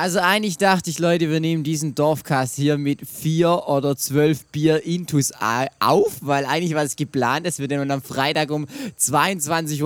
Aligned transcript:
Also 0.00 0.18
eigentlich 0.20 0.56
dachte 0.56 0.88
ich, 0.88 0.98
Leute, 0.98 1.28
wir 1.28 1.40
nehmen 1.40 1.62
diesen 1.62 1.94
Dorfcast 1.94 2.56
hier 2.56 2.78
mit 2.78 3.06
vier 3.06 3.64
oder 3.68 3.98
zwölf 3.98 4.46
Bier 4.46 4.82
Intus 4.86 5.30
auf, 5.78 6.16
weil 6.22 6.46
eigentlich 6.46 6.74
war 6.74 6.84
es 6.84 6.96
geplant, 6.96 7.46
dass 7.46 7.58
wir 7.58 7.68
den 7.68 7.90
am 7.90 8.00
Freitag 8.00 8.50
um 8.50 8.66
22.48 8.98 9.82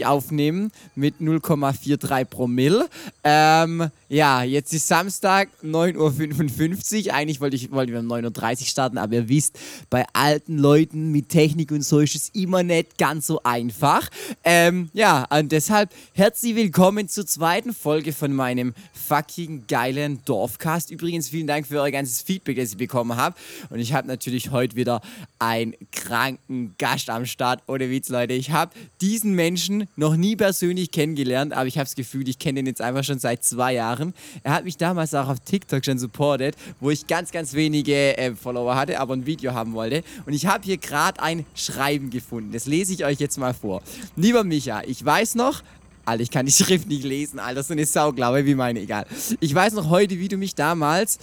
Uhr 0.00 0.08
aufnehmen 0.10 0.72
mit 0.96 1.20
0,43 1.20 2.24
Promille. 2.24 2.88
Ähm, 3.22 3.90
ja, 4.08 4.42
jetzt 4.42 4.74
ist 4.74 4.88
Samstag, 4.88 5.48
9.55 5.62 7.06
Uhr. 7.06 7.14
Eigentlich 7.14 7.40
wollte 7.40 7.54
ich, 7.54 7.70
wollten 7.70 7.92
wir 7.92 8.00
um 8.00 8.08
9.30 8.08 8.62
Uhr 8.62 8.66
starten, 8.66 8.98
aber 8.98 9.14
ihr 9.14 9.28
wisst, 9.28 9.60
bei 9.90 10.06
alten 10.12 10.58
Leuten 10.58 11.12
mit 11.12 11.28
Technik 11.28 11.70
und 11.70 11.84
so 11.84 12.00
ist 12.00 12.16
es 12.16 12.30
immer 12.30 12.64
nicht 12.64 12.98
ganz 12.98 13.28
so 13.28 13.40
einfach. 13.44 14.08
Ähm, 14.42 14.90
ja, 14.92 15.28
und 15.30 15.52
deshalb 15.52 15.90
herzlich 16.14 16.56
willkommen 16.56 17.08
zur 17.08 17.24
zweiten 17.24 17.72
Folge 17.72 18.12
von 18.12 18.32
meinem 18.32 18.74
fucking 19.20 19.64
geilen 19.68 20.20
Dorfcast. 20.24 20.90
Übrigens, 20.90 21.28
vielen 21.28 21.46
Dank 21.46 21.66
für 21.66 21.80
euer 21.80 21.90
ganzes 21.90 22.22
Feedback, 22.22 22.56
das 22.56 22.70
ich 22.70 22.76
bekommen 22.76 23.16
habe. 23.16 23.36
Und 23.68 23.78
ich 23.78 23.92
habe 23.92 24.08
natürlich 24.08 24.50
heute 24.50 24.76
wieder 24.76 25.02
einen 25.38 25.74
kranken 25.92 26.74
Gast 26.78 27.10
am 27.10 27.26
Start. 27.26 27.62
Ohne 27.66 27.90
Witz, 27.90 28.08
Leute. 28.08 28.32
Ich 28.32 28.50
habe 28.50 28.72
diesen 29.00 29.34
Menschen 29.34 29.86
noch 29.96 30.16
nie 30.16 30.36
persönlich 30.36 30.90
kennengelernt, 30.90 31.52
aber 31.52 31.66
ich 31.66 31.76
habe 31.76 31.84
das 31.84 31.94
Gefühl, 31.96 32.28
ich 32.28 32.38
kenne 32.38 32.60
ihn 32.60 32.66
jetzt 32.66 32.80
einfach 32.80 33.04
schon 33.04 33.18
seit 33.18 33.44
zwei 33.44 33.74
Jahren. 33.74 34.14
Er 34.42 34.54
hat 34.54 34.64
mich 34.64 34.76
damals 34.76 35.14
auch 35.14 35.28
auf 35.28 35.40
TikTok 35.40 35.84
schon 35.84 35.98
supportet, 35.98 36.56
wo 36.80 36.90
ich 36.90 37.06
ganz, 37.06 37.30
ganz 37.30 37.52
wenige 37.52 38.16
äh, 38.16 38.34
Follower 38.34 38.74
hatte, 38.74 39.00
aber 39.00 39.14
ein 39.14 39.26
Video 39.26 39.52
haben 39.52 39.74
wollte. 39.74 40.02
Und 40.24 40.32
ich 40.32 40.46
habe 40.46 40.64
hier 40.64 40.78
gerade 40.78 41.22
ein 41.22 41.44
Schreiben 41.54 42.08
gefunden. 42.10 42.52
Das 42.52 42.66
lese 42.66 42.94
ich 42.94 43.04
euch 43.04 43.18
jetzt 43.18 43.38
mal 43.38 43.52
vor. 43.52 43.82
Lieber 44.16 44.44
Micha, 44.44 44.82
ich 44.86 45.04
weiß 45.04 45.34
noch, 45.34 45.62
Alter, 46.10 46.24
ich 46.24 46.30
kann 46.30 46.44
die 46.44 46.52
Schrift 46.52 46.88
nicht 46.88 47.04
lesen, 47.04 47.38
Alter, 47.38 47.62
so 47.62 47.72
eine 47.72 47.86
Sauglaube 47.86 48.44
wie 48.44 48.56
meine, 48.56 48.80
egal. 48.80 49.06
Ich 49.38 49.54
weiß 49.54 49.74
noch 49.74 49.90
heute, 49.90 50.18
wie 50.18 50.26
du 50.26 50.36
mich 50.36 50.56
damals 50.56 51.20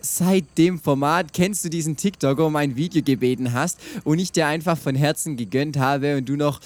seit 0.00 0.44
dem 0.56 0.80
Format 0.80 1.34
kennst 1.34 1.62
du 1.66 1.68
diesen 1.68 1.94
TikToker 1.94 2.46
um 2.46 2.56
ein 2.56 2.74
Video 2.76 3.02
gebeten 3.02 3.52
hast 3.52 3.78
und 4.04 4.18
ich 4.18 4.32
dir 4.32 4.46
einfach 4.46 4.78
von 4.78 4.94
Herzen 4.94 5.36
gegönnt 5.36 5.76
habe 5.76 6.16
und 6.16 6.26
du 6.26 6.36
noch, 6.36 6.60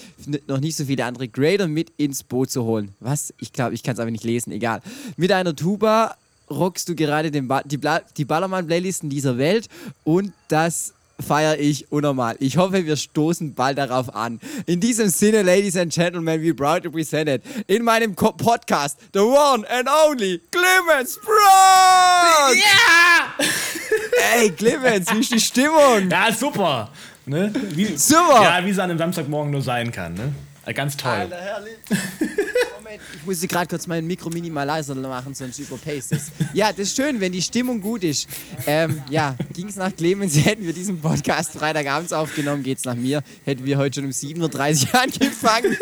noch 0.47 0.61
nicht 0.61 0.77
so 0.77 0.85
viele 0.85 1.05
andere 1.05 1.27
Grader 1.27 1.67
mit 1.67 1.91
ins 1.97 2.23
Boot 2.23 2.53
zu 2.53 2.63
holen. 2.63 2.95
Was? 3.01 3.35
Ich 3.41 3.53
glaube, 3.53 3.75
ich 3.75 3.83
kann 3.83 3.95
es 3.95 3.99
aber 3.99 4.13
nicht 4.13 4.23
lesen, 4.23 4.53
egal. 4.53 4.81
Mit 5.17 5.33
einer 5.33 5.57
Tuba 5.57 6.15
rockst 6.49 6.89
du 6.89 6.95
gerade 6.95 7.33
ba 7.43 7.63
die, 7.65 7.81
die 8.17 8.25
Ballermann-Playlisten 8.25 9.11
dieser 9.11 9.37
Welt 9.37 9.69
und 10.05 10.33
das 10.47 10.95
feiere 11.21 11.59
ich 11.59 11.91
unnormal. 11.91 12.37
Ich 12.41 12.57
hoffe, 12.57 12.85
wir 12.85 12.97
stoßen 12.97 13.55
bald 13.55 13.79
darauf 13.79 14.15
an. 14.15 14.41
In 14.67 14.81
diesem 14.81 15.09
Sinne, 15.09 15.43
Ladies 15.43 15.77
and 15.77 15.93
Gentlemen, 15.93 16.43
we 16.43 16.55
proud 16.55 16.83
to 16.83 16.91
present 16.91 17.29
it 17.29 17.43
in 17.67 17.83
meinem 17.83 18.17
Co 18.17 18.33
Podcast, 18.33 18.99
the 19.13 19.21
one 19.21 19.65
and 19.69 19.89
only 19.89 20.41
Clemens 20.51 21.19
Brown! 21.21 22.57
Ja! 22.57 23.35
Ey, 24.37 24.51
Clemens, 24.51 25.13
wie 25.13 25.21
ist 25.21 25.33
die 25.33 25.41
Stimmung? 25.41 26.11
Ja, 26.11 26.33
super. 26.33 26.91
Ne? 27.27 27.53
Wie, 27.71 27.97
super! 27.97 28.43
Ja, 28.43 28.65
wie 28.65 28.71
es 28.71 28.79
an 28.79 28.91
einem 28.91 28.99
Samstagmorgen 28.99 29.51
nur 29.51 29.63
sein 29.63 29.91
kann. 29.91 30.15
Ne? 30.15 30.33
Ganz 30.75 30.97
toll. 30.97 31.13
Alter, 31.13 31.37
herrlich. 31.37 31.77
Ich 33.15 33.27
muss 33.27 33.41
gerade 33.41 33.67
kurz 33.67 33.87
mein 33.87 34.07
Mikro 34.07 34.31
minimal 34.31 34.67
leiser 34.67 34.95
machen, 34.95 35.35
sonst 35.35 35.59
überpaste 35.59 36.17
es. 36.17 36.33
Ja, 36.53 36.71
das 36.71 36.89
ist 36.89 36.97
schön, 36.97 37.21
wenn 37.21 37.33
die 37.33 37.43
Stimmung 37.43 37.81
gut 37.81 38.05
ist. 38.05 38.29
Ähm, 38.67 39.03
ja, 39.11 39.37
ging 39.53 39.69
es 39.69 39.77
nach 39.77 39.95
Clemens, 39.95 40.37
hätten 40.45 40.65
wir 40.65 40.73
diesen 40.73 41.01
Podcast 41.01 41.53
Freitagabends 41.53 42.13
aufgenommen, 42.13 42.63
geht 42.63 42.79
es 42.79 42.85
nach 42.85 42.95
mir, 42.95 43.23
hätten 43.45 43.65
wir 43.65 43.79
heute 43.79 43.97
schon 43.97 44.07
um 44.07 44.11
7.30 44.11 44.87
Uhr 44.87 45.01
angefangen. 45.03 45.77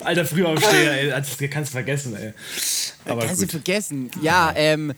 Alter, 0.00 0.24
Frühaufsteher, 0.24 1.00
ey, 1.00 1.08
das 1.10 1.36
kannst 1.50 1.70
du 1.70 1.72
vergessen, 1.72 2.16
ey. 2.16 2.32
Aber 3.04 3.26
kannst 3.26 3.40
gut. 3.40 3.48
du 3.48 3.52
vergessen. 3.52 4.10
Ja, 4.20 4.52
ähm, 4.56 4.92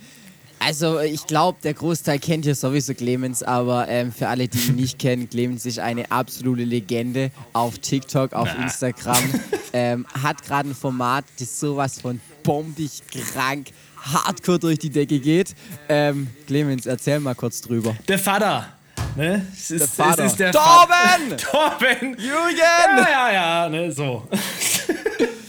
also 0.65 1.01
ich 1.01 1.27
glaube, 1.27 1.59
der 1.63 1.75
Großteil 1.75 2.19
kennt 2.19 2.45
hier 2.45 2.55
sowieso 2.55 2.95
Clemens, 2.95 3.43
aber 3.43 3.89
ähm, 3.89 4.13
für 4.13 4.29
alle, 4.29 4.49
die 4.49 4.59
ihn 4.69 4.77
nicht 4.77 4.99
kennen, 4.99 5.29
Clemens 5.29 5.67
ist 5.67 5.79
eine 5.79 6.11
absolute 6.11 6.65
Legende 6.65 7.31
auf 7.53 7.79
TikTok, 7.79 8.33
auf 8.33 8.49
Na. 8.57 8.65
Instagram. 8.65 9.23
Ähm, 9.77 10.07
hat 10.23 10.41
gerade 10.45 10.69
ein 10.69 10.75
Format, 10.77 11.25
das 11.41 11.59
sowas 11.59 12.01
von 12.01 12.21
bombig 12.45 13.03
krank 13.11 13.71
hardcore 14.01 14.61
durch 14.61 14.79
die 14.79 14.89
Decke 14.89 15.19
geht. 15.19 15.57
Ähm, 15.89 16.29
Clemens, 16.47 16.87
erzähl 16.87 17.19
mal 17.19 17.35
kurz 17.35 17.61
drüber. 17.61 17.97
Der 18.07 18.21
Vater. 18.21 18.69
Ne? 19.17 19.45
Es 19.53 19.73
ist, 19.73 19.81
der 19.81 19.89
Vater. 19.89 20.25
Es 20.27 20.33
ist 20.33 20.39
der 20.39 20.53
Torben! 20.53 21.37
Torben! 21.39 22.17
Jürgen! 22.21 22.57
Ja, 22.57 23.09
ja, 23.11 23.33
ja, 23.33 23.69
ne, 23.69 23.91
so. 23.91 24.29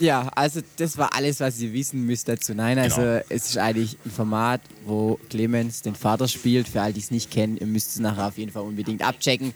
Ja, 0.00 0.28
also 0.34 0.60
das 0.76 0.98
war 0.98 1.14
alles, 1.14 1.40
was 1.40 1.60
ihr 1.60 1.72
wissen 1.72 2.04
müsst 2.04 2.28
dazu. 2.28 2.54
Nein, 2.54 2.78
also 2.78 3.00
genau. 3.00 3.20
es 3.28 3.50
ist 3.50 3.58
eigentlich 3.58 3.96
ein 4.04 4.10
Format, 4.10 4.60
wo 4.84 5.18
Clemens 5.30 5.82
den 5.82 5.94
Vater 5.94 6.26
spielt. 6.26 6.68
Für 6.68 6.82
all 6.82 6.92
die 6.92 7.00
es 7.00 7.10
nicht 7.10 7.30
kennen, 7.30 7.56
ihr 7.56 7.66
müsst 7.66 7.90
es 7.90 7.98
nachher 8.00 8.28
auf 8.28 8.38
jeden 8.38 8.50
Fall 8.50 8.62
unbedingt 8.62 9.02
abchecken. 9.02 9.54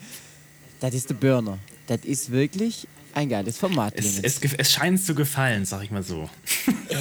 Das 0.81 0.95
ist 0.95 1.11
der 1.11 1.15
Burner. 1.15 1.59
Das 1.89 2.01
ist 2.05 2.31
wirklich 2.31 2.87
ein 3.15 3.29
geiles 3.29 3.59
Format. 3.59 3.95
Es, 3.97 4.19
es, 4.21 4.41
es 4.57 4.73
scheint 4.73 5.03
zu 5.03 5.15
gefallen, 5.15 5.65
sag 5.65 5.83
ich 5.83 5.91
mal 5.91 6.03
so. 6.03 6.29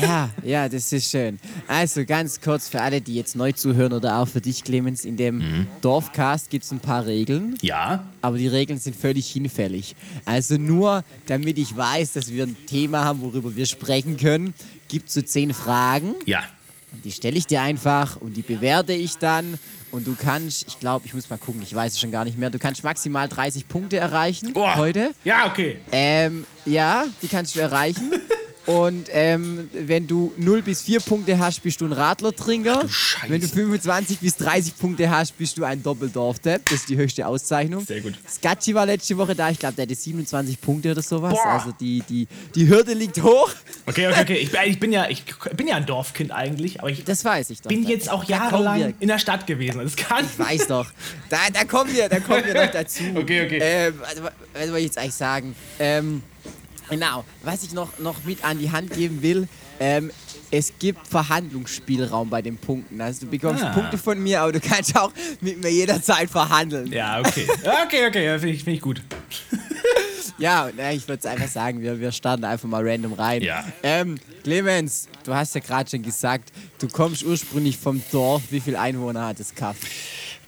Ja, 0.02 0.30
ja, 0.44 0.70
das 0.70 0.92
ist 0.92 1.10
schön. 1.10 1.40
Also 1.66 2.06
ganz 2.06 2.42
kurz 2.42 2.68
für 2.68 2.82
alle, 2.82 3.00
die 3.00 3.16
jetzt 3.16 3.36
neu 3.36 3.54
zuhören 3.54 3.94
oder 3.94 4.18
auch 4.18 4.28
für 4.28 4.42
dich, 4.42 4.64
Clemens, 4.64 5.06
in 5.06 5.16
dem 5.16 5.38
mhm. 5.38 5.68
Dorfcast 5.82 6.50
gibt 6.50 6.66
es 6.66 6.72
ein 6.72 6.82
paar 6.82 7.06
Regeln. 7.06 7.58
Ja. 7.62 8.06
Aber 8.22 8.38
die 8.38 8.48
Regeln 8.48 8.80
sind 8.80 8.96
völlig 8.96 9.30
hinfällig. 9.32 9.96
Also 10.26 10.58
nur, 10.58 11.04
damit 11.28 11.58
ich 11.58 11.76
weiß, 11.76 12.14
dass 12.14 12.32
wir 12.32 12.44
ein 12.44 12.58
Thema 12.68 13.06
haben, 13.06 13.22
worüber 13.22 13.56
wir 13.56 13.66
sprechen 13.66 14.18
können, 14.18 14.54
gibt 14.90 15.08
es 15.08 15.16
so 15.16 15.22
zehn 15.22 15.54
Fragen. 15.54 16.16
Ja. 16.26 16.44
Die 17.04 17.12
stelle 17.12 17.38
ich 17.38 17.48
dir 17.48 17.62
einfach 17.62 18.18
und 18.18 18.36
die 18.36 18.42
bewerte 18.42 18.94
ich 18.94 19.18
dann. 19.18 19.58
Und 19.92 20.06
du 20.06 20.16
kannst, 20.16 20.68
ich 20.68 20.80
glaube, 20.80 21.06
ich 21.06 21.14
muss 21.14 21.30
mal 21.30 21.38
gucken, 21.38 21.62
ich 21.62 21.74
weiß 21.74 21.94
es 21.94 22.00
schon 22.00 22.12
gar 22.12 22.26
nicht 22.26 22.38
mehr, 22.38 22.50
du 22.50 22.60
kannst 22.60 22.84
maximal 22.84 23.28
30 23.28 23.68
Punkte 23.68 23.98
erreichen 23.98 24.52
oh. 24.56 24.76
heute. 24.76 25.14
Ja, 25.24 25.48
okay. 25.48 25.78
Ähm, 25.92 26.46
ja, 26.66 27.06
die 27.22 27.28
kannst 27.28 27.56
du 27.56 27.60
erreichen. 27.60 28.12
Und 28.68 29.08
ähm, 29.14 29.70
wenn 29.72 30.08
du 30.08 30.34
0 30.36 30.62
bis 30.62 30.82
4 30.82 31.00
Punkte 31.00 31.40
hast, 31.40 31.64
bist 31.64 31.80
du 31.80 31.86
ein 31.86 31.94
Radlertrinker. 31.94 32.84
Ach, 32.86 33.30
wenn 33.30 33.40
du 33.40 33.48
25 33.48 34.20
bis 34.20 34.36
30 34.36 34.78
Punkte 34.78 35.10
hast, 35.10 35.38
bist 35.38 35.58
du 35.58 35.64
ein 35.64 35.82
Doppeldorf-Depp. 35.82 36.66
Das 36.66 36.82
ist 36.82 36.90
die 36.90 36.98
höchste 36.98 37.26
Auszeichnung. 37.26 37.86
Sehr 37.86 38.02
gut. 38.02 38.16
Scatchi 38.30 38.76
war 38.76 38.86
letzte 38.86 39.18
Woche 39.18 39.36
da. 39.36 39.50
Ich 39.50 39.60
glaube, 39.60 39.76
der 39.76 39.84
hatte 39.84 39.96
27 39.96 40.60
Punkte 40.60 40.92
oder 40.92 41.02
sowas. 41.02 41.34
Boah. 41.34 41.46
Also 41.46 41.72
die, 41.80 42.04
die, 42.10 42.28
die 42.56 42.68
Hürde 42.68 42.94
liegt 42.94 43.24
hoch. 43.24 43.52
Okay, 43.86 44.08
okay, 44.08 44.22
okay. 44.22 44.36
Ich, 44.36 44.54
ich, 44.54 44.80
bin 44.82 44.92
ja, 44.92 45.08
ich 45.10 45.24
bin 45.56 45.66
ja 45.68 45.78
ein 45.78 45.86
Dorfkind 45.86 46.34
eigentlich. 46.34 46.82
Aber 46.82 46.90
ich 46.90 47.06
das 47.06 47.24
weiß 47.24 47.52
ich 47.52 47.62
doch. 47.62 47.70
bin 47.70 47.88
jetzt 47.88 48.12
auch 48.12 48.26
jahrelang 48.26 48.96
in 49.00 49.08
der 49.08 49.20
Stadt 49.20 49.48
gewesen. 49.48 49.80
Das 49.82 49.96
kann 49.96 50.26
ich 50.26 50.38
weiß 50.38 50.68
doch. 50.68 50.92
Da, 51.30 51.38
da 51.54 51.64
kommen 51.64 51.94
wir, 51.96 52.10
da 52.10 52.20
kommen 52.20 52.44
wir 52.46 52.54
noch 52.54 52.72
dazu. 52.72 53.04
Okay, 53.18 53.46
okay. 53.46 53.60
Ähm, 53.62 54.02
also, 54.08 54.24
was 54.24 54.68
soll 54.68 54.78
ich 54.78 54.86
jetzt 54.86 54.98
eigentlich 54.98 55.14
sagen? 55.14 55.56
Ähm, 55.80 56.22
Genau, 56.90 57.26
was 57.44 57.64
ich 57.64 57.74
noch, 57.74 58.00
noch 58.00 58.24
mit 58.24 58.44
an 58.44 58.60
die 58.60 58.72
Hand 58.72 58.94
geben 58.94 59.22
will, 59.22 59.48
ähm, 59.80 60.12
es 60.50 60.74
gibt 60.80 61.06
Verhandlungsspielraum 61.08 62.30
bei 62.30 62.42
den 62.42 62.58
Punkten. 62.58 63.02
Also 63.02 63.26
du 63.26 63.32
bekommst 63.32 63.64
ah. 63.64 63.72
Punkte 63.72 63.98
von 63.98 64.22
mir, 64.22 64.42
aber 64.42 64.54
du 64.54 64.60
kannst 64.60 64.96
auch 64.98 65.12
mit 65.42 65.62
mir 65.62 65.70
jederzeit 65.70 66.30
verhandeln. 66.30 66.92
Ja, 66.92 67.20
okay. 67.20 67.48
Okay, 67.86 68.08
okay, 68.08 68.26
ja, 68.26 68.40
finde 68.40 68.56
ich, 68.56 68.64
find 68.64 68.78
ich 68.78 68.82
gut. 68.82 69.02
ja, 70.38 70.70
na, 70.76 70.94
ich 70.94 71.08
würde 71.08 71.30
einfach 71.30 71.48
sagen, 71.48 71.82
wir, 71.82 72.00
wir 72.00 72.12
starten 72.12 72.46
einfach 72.46 72.68
mal 72.68 72.88
random 72.88 73.14
rein. 73.14 73.42
Ja. 73.42 73.66
Ähm, 73.84 74.18
Clemens, 74.44 75.08
du 75.24 75.34
hast 75.34 75.56
ja 75.56 75.62
gerade 75.62 75.90
schon 75.90 76.02
gesagt, 76.02 76.52
du 76.80 76.88
kommst 76.88 77.24
ursprünglich 77.24 77.78
vom 77.78 78.02
Dorf. 78.12 78.44
Wie 78.50 78.60
viele 78.60 78.80
Einwohner 78.80 79.28
hat 79.28 79.40
das 79.40 79.54
Kaff? 79.54 79.78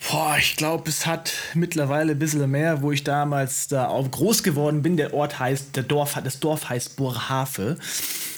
Boah, 0.07 0.37
ich 0.39 0.55
glaube, 0.55 0.89
es 0.89 1.05
hat 1.05 1.33
mittlerweile 1.53 2.13
ein 2.13 2.19
bisschen 2.19 2.49
mehr, 2.49 2.81
wo 2.81 2.91
ich 2.91 3.03
damals 3.03 3.67
da 3.67 3.87
auch 3.87 4.09
groß 4.09 4.43
geworden 4.43 4.81
bin. 4.81 4.97
Der 4.97 5.13
Ort 5.13 5.39
heißt, 5.39 5.75
der 5.75 5.83
Dorf, 5.83 6.17
das 6.23 6.39
Dorf 6.39 6.69
heißt 6.69 6.95
Burhafe. 6.95 7.77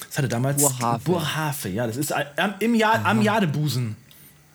Das 0.07 0.17
hatte 0.17 0.27
damals 0.27 0.61
Burhafe. 0.61 1.03
Burhafe, 1.05 1.69
ja, 1.69 1.87
das 1.87 1.97
ist 1.97 2.11
am, 2.13 2.55
im 2.59 2.75
Jahr, 2.75 3.05
am 3.05 3.21
Jadebusen. 3.21 3.95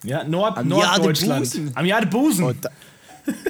Ja, 0.03 0.25
Nord, 0.25 0.59
am 0.59 0.69
Norddeutschland. 0.69 1.47
Jadebusen. 1.47 1.77
Am 1.77 1.87
Jadebusen. 1.87 2.45
Oh, 2.45 2.53
da, 2.53 2.71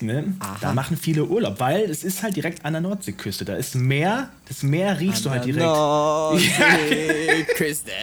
Ne? 0.00 0.34
Da 0.60 0.72
machen 0.72 0.96
viele 0.96 1.24
Urlaub, 1.24 1.58
weil 1.60 1.90
es 1.90 2.02
ist 2.04 2.22
halt 2.22 2.36
direkt 2.36 2.64
an 2.64 2.74
der 2.74 2.82
Nordseeküste. 2.82 3.44
Da 3.44 3.56
ist 3.56 3.74
Meer, 3.74 4.30
das 4.48 4.62
Meer 4.62 5.00
riechst 5.00 5.18
an 5.18 5.24
du 5.24 5.30
halt 5.30 5.44
direkt. 5.46 5.64
Nordseeküste. 5.64 7.90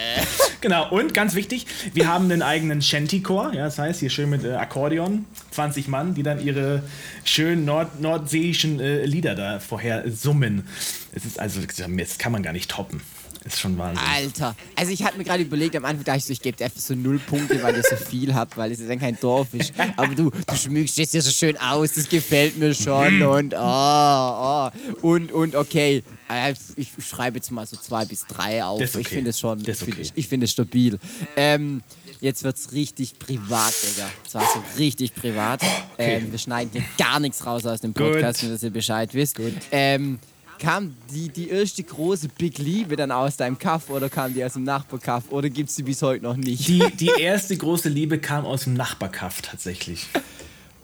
genau, 0.62 0.90
und 0.90 1.14
ganz 1.14 1.36
wichtig, 1.36 1.66
wir 1.94 2.08
haben 2.08 2.26
einen 2.26 2.42
eigenen 2.42 2.82
Shanty-Chor, 2.82 3.54
ja, 3.54 3.66
das 3.66 3.78
heißt 3.78 4.00
hier 4.00 4.10
schön 4.10 4.30
mit 4.30 4.44
äh, 4.44 4.54
Akkordeon, 4.54 5.26
20 5.52 5.88
Mann, 5.88 6.14
die 6.14 6.24
dann 6.24 6.40
ihre 6.40 6.84
schönen 7.24 7.66
Nord 7.66 8.00
nordseeischen 8.00 8.80
äh, 8.80 9.06
Lieder 9.06 9.36
da 9.36 9.60
vorher 9.60 10.10
summen. 10.10 10.68
Es 11.14 11.26
ist 11.26 11.40
also, 11.40 11.62
das 11.62 12.18
kann 12.18 12.32
man 12.32 12.44
gar 12.44 12.54
nicht 12.54 12.72
toppen. 12.72 13.02
Ist 13.44 13.60
schon 13.60 13.78
Wahnsinn. 13.78 14.06
Alter. 14.06 14.56
Also 14.76 14.92
ich 14.92 15.04
hatte 15.04 15.18
mir 15.18 15.24
gerade 15.24 15.42
überlegt, 15.42 15.76
am 15.76 15.86
Anfang 15.86 16.04
dachte 16.04 16.20
ich 16.20 16.26
so, 16.26 16.34
ich 16.34 16.42
gebe 16.42 16.58
dir 16.58 16.66
einfach 16.66 16.80
so 16.80 16.94
null 16.94 17.20
Punkte, 17.20 17.62
weil 17.64 17.76
ihr 17.76 17.84
so 17.84 17.96
viel 17.96 18.36
habt, 18.36 18.56
weil 18.56 18.72
es 18.72 18.80
ja 18.80 18.88
dann 18.88 19.00
kein 19.00 19.20
Dorf 19.20 19.54
ist. 19.54 19.74
Aber 19.98 20.14
du, 20.14 20.30
du 20.30 20.56
schmückst 20.56 21.00
es 21.00 21.14
ja 21.14 21.22
so 21.22 21.32
schön 21.32 21.58
aus, 21.58 21.94
das 21.94 22.08
gefällt 22.08 22.58
mir 22.58 22.76
schon. 22.76 23.18
Mhm. 23.18 23.22
und 23.24 23.54
oh, 23.56 23.58
oh. 23.58 24.70
Und, 25.02 25.32
und 25.32 25.56
okay. 25.56 26.04
Äh, 26.30 26.54
ich 26.76 26.90
schreibe 27.06 27.38
jetzt 27.38 27.52
mal 27.52 27.66
so 27.66 27.76
zwei 27.78 28.06
bis 28.06 28.26
drei 28.28 28.64
auf. 28.64 28.80
Okay. 28.80 29.00
Ich 29.00 29.08
finde 29.08 29.32
es 29.32 29.40
schon, 29.40 29.60
okay. 29.60 29.74
find 29.74 30.12
ich, 30.16 30.28
finde 30.28 30.46
es 30.46 30.52
stabil. 30.52 31.00
Ähm, 31.36 31.82
jetzt 32.20 32.44
wird 32.44 32.58
es 32.58 32.72
richtig 32.72 33.18
privat, 33.18 33.74
Digga. 33.84 34.10
Zwar 34.28 34.44
so 34.44 34.64
richtig 34.78 35.16
privat. 35.16 35.62
Okay. 35.94 36.18
Ähm, 36.18 36.32
wir 36.32 36.40
schneiden 36.40 36.72
hier 36.72 36.84
gar 36.98 37.20
nichts 37.20 37.46
raus 37.46 37.66
aus 37.66 37.82
dem 37.82 37.94
Podcast, 37.94 38.44
nur 38.44 38.52
dass 38.54 38.64
ihr 38.64 38.70
Bescheid 38.70 39.14
wisst. 39.14 39.36
Gut. 39.36 39.54
Ähm, 39.72 40.20
kam 40.62 40.96
die, 41.12 41.30
die 41.30 41.50
erste 41.50 41.84
große 41.84 42.30
Big 42.30 42.60
Liebe 42.60 42.96
dann 42.96 43.12
aus 43.12 43.36
deinem 43.36 43.58
Kaff 43.58 43.90
oder 43.90 44.10
kam 44.10 44.34
die 44.34 44.44
aus 44.46 44.54
dem 44.54 44.64
Nachbarkaff 44.64 45.24
oder 45.32 45.50
gibt 45.50 45.70
es 45.70 45.76
die 45.76 45.84
bis 45.84 46.02
heute 46.04 46.24
noch 46.24 46.36
nicht? 46.36 46.68
Die, 46.68 46.84
die 46.94 47.12
erste 47.20 47.58
große 47.58 47.90
Liebe 47.90 48.20
kam 48.20 48.46
aus 48.46 48.66
dem 48.66 48.76
Nachbarkaff 48.76 49.42
tatsächlich. 49.42 50.08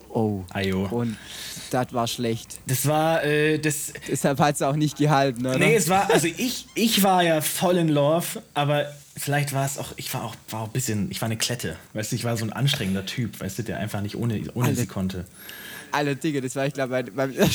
Oh. 0.09 0.44
Ajo. 0.50 0.88
Und 0.88 1.15
das 1.69 1.94
war 1.94 2.07
schlecht. 2.07 2.59
Das 2.65 2.88
war, 2.88 3.24
äh, 3.24 3.59
das. 3.59 3.94
Deshalb 4.07 4.39
hat 4.39 4.56
es 4.56 4.62
auch 4.63 4.75
nicht 4.75 4.97
gehalten, 4.97 5.45
oder? 5.45 5.59
Nee, 5.59 5.75
es 5.75 5.89
war, 5.89 6.12
also 6.12 6.25
ich, 6.25 6.65
ich 6.73 7.03
war 7.03 7.21
ja 7.21 7.41
voll 7.41 7.77
in 7.77 7.89
Love, 7.89 8.41
aber 8.56 8.91
vielleicht 9.15 9.53
war 9.53 9.65
es 9.65 9.77
auch, 9.77 9.94
ich 9.95 10.12
war 10.13 10.23
auch, 10.23 10.35
war 10.50 10.62
auch 10.62 10.68
ein 10.68 10.73
bisschen, 10.73 11.12
ich 11.12 11.21
war 11.21 11.27
eine 11.27 11.38
Klette. 11.38 11.75
Weißt 11.94 12.12
du, 12.12 12.15
ich 12.15 12.23
war 12.23 12.35
so 12.35 12.45
ein 12.45 12.53
anstrengender 12.53 13.06
Typ, 13.06 13.39
weißt 13.39 13.59
du, 13.59 13.63
der 13.63 13.77
einfach 13.77 14.01
nicht 14.01 14.15
ohne, 14.15 14.41
ohne 14.56 14.73
sie 14.73 14.88
konnte. 14.88 15.25
Alle 15.92 16.16
Dinge, 16.16 16.42
das 16.42 16.56
war, 16.56 16.66
ich 16.66 16.74
glaube, 16.74 16.89
beim, 16.89 17.13
beim 17.13 17.31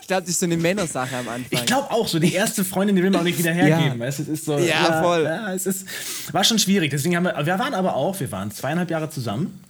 Ich 0.00 0.06
glaube, 0.08 0.22
das 0.22 0.30
ist 0.30 0.40
so 0.40 0.46
eine 0.46 0.56
Männersache 0.56 1.16
am 1.16 1.28
Anfang. 1.28 1.46
Ich 1.50 1.66
glaube 1.66 1.90
auch, 1.90 2.08
so 2.08 2.18
die 2.18 2.32
erste 2.32 2.64
Freundin, 2.64 2.96
die 2.96 3.02
will 3.02 3.10
man 3.10 3.20
auch 3.20 3.24
nicht 3.24 3.38
wieder 3.38 3.52
hergeben. 3.52 4.00
Ja. 4.00 4.06
Es 4.06 4.18
ist 4.18 4.44
so, 4.44 4.56
ja, 4.58 4.64
ja 4.64 5.02
voll. 5.02 5.24
Ja, 5.24 5.52
es 5.52 5.66
ist, 5.66 5.86
war 6.32 6.44
schon 6.44 6.58
schwierig. 6.58 6.90
Deswegen 6.90 7.14
haben 7.14 7.24
wir, 7.24 7.34
wir 7.44 7.58
waren 7.58 7.74
aber 7.74 7.94
auch, 7.94 8.18
wir 8.18 8.32
waren 8.32 8.50
zweieinhalb 8.50 8.90
Jahre 8.90 9.10
zusammen. 9.10 9.62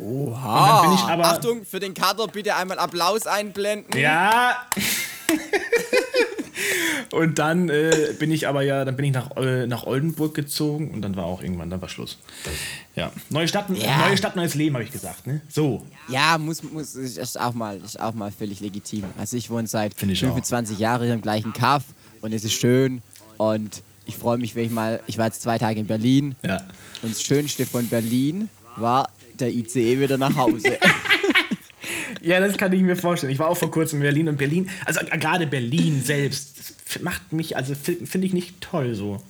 Oha. 0.00 1.08
Aber, 1.08 1.24
Achtung, 1.26 1.64
für 1.64 1.80
den 1.80 1.94
Kader 1.94 2.28
bitte 2.28 2.54
einmal 2.54 2.78
Applaus 2.78 3.26
einblenden. 3.26 3.98
Ja. 3.98 4.64
und 7.12 7.38
dann 7.38 7.68
äh, 7.68 8.14
bin 8.18 8.30
ich 8.30 8.46
aber 8.46 8.62
ja, 8.62 8.84
dann 8.84 8.96
bin 8.96 9.06
ich 9.06 9.12
nach, 9.12 9.36
äh, 9.36 9.66
nach 9.66 9.84
Oldenburg 9.84 10.34
gezogen 10.34 10.90
und 10.90 11.02
dann 11.02 11.16
war 11.16 11.24
auch 11.24 11.42
irgendwann, 11.42 11.70
dann 11.70 11.80
war 11.80 11.88
Schluss. 11.88 12.18
Ja. 12.94 13.12
Neue 13.28 13.48
Stadt, 13.48 13.66
ja. 13.70 14.06
neue 14.06 14.16
Stadt, 14.16 14.36
neues 14.36 14.54
Leben, 14.54 14.74
habe 14.74 14.84
ich 14.84 14.92
gesagt, 14.92 15.26
ne? 15.26 15.40
So. 15.48 15.84
Ja, 16.08 16.38
muss, 16.38 16.62
muss, 16.62 16.94
ist 16.94 17.40
auch 17.40 17.54
mal, 17.54 17.78
ist 17.78 17.98
auch 17.98 18.14
mal 18.14 18.30
völlig 18.30 18.60
legitim. 18.60 19.04
Also 19.18 19.36
ich 19.36 19.50
wohne 19.50 19.66
seit 19.66 19.94
25 19.94 20.78
Jahren 20.78 21.04
hier 21.04 21.14
im 21.14 21.22
gleichen 21.22 21.52
Kaff 21.52 21.84
und 22.20 22.32
es 22.32 22.44
ist 22.44 22.54
schön 22.54 23.02
und 23.38 23.82
ich 24.06 24.16
freue 24.16 24.38
mich, 24.38 24.54
wenn 24.54 24.64
ich 24.64 24.72
mal, 24.72 25.00
ich 25.06 25.18
war 25.18 25.26
jetzt 25.26 25.42
zwei 25.42 25.58
Tage 25.58 25.80
in 25.80 25.86
Berlin 25.86 26.36
ja. 26.44 26.58
und 27.02 27.12
das 27.12 27.22
Schönste 27.22 27.66
von 27.66 27.88
Berlin 27.88 28.48
war 28.76 29.08
der 29.38 29.52
ICE 29.52 30.00
wieder 30.00 30.18
nach 30.18 30.36
Hause. 30.36 30.78
Ja, 32.22 32.40
das 32.40 32.56
kann 32.56 32.72
ich 32.72 32.82
mir 32.82 32.96
vorstellen. 32.96 33.32
Ich 33.32 33.38
war 33.38 33.48
auch 33.48 33.56
vor 33.56 33.70
kurzem 33.70 33.98
in 34.00 34.02
Berlin 34.02 34.28
und 34.28 34.36
Berlin, 34.36 34.68
also 34.84 35.00
gerade 35.18 35.46
Berlin 35.46 36.02
selbst, 36.02 36.74
macht 37.02 37.32
mich, 37.32 37.56
also 37.56 37.74
finde 37.74 38.26
ich 38.26 38.32
nicht 38.32 38.60
toll 38.60 38.94
so. 38.94 39.22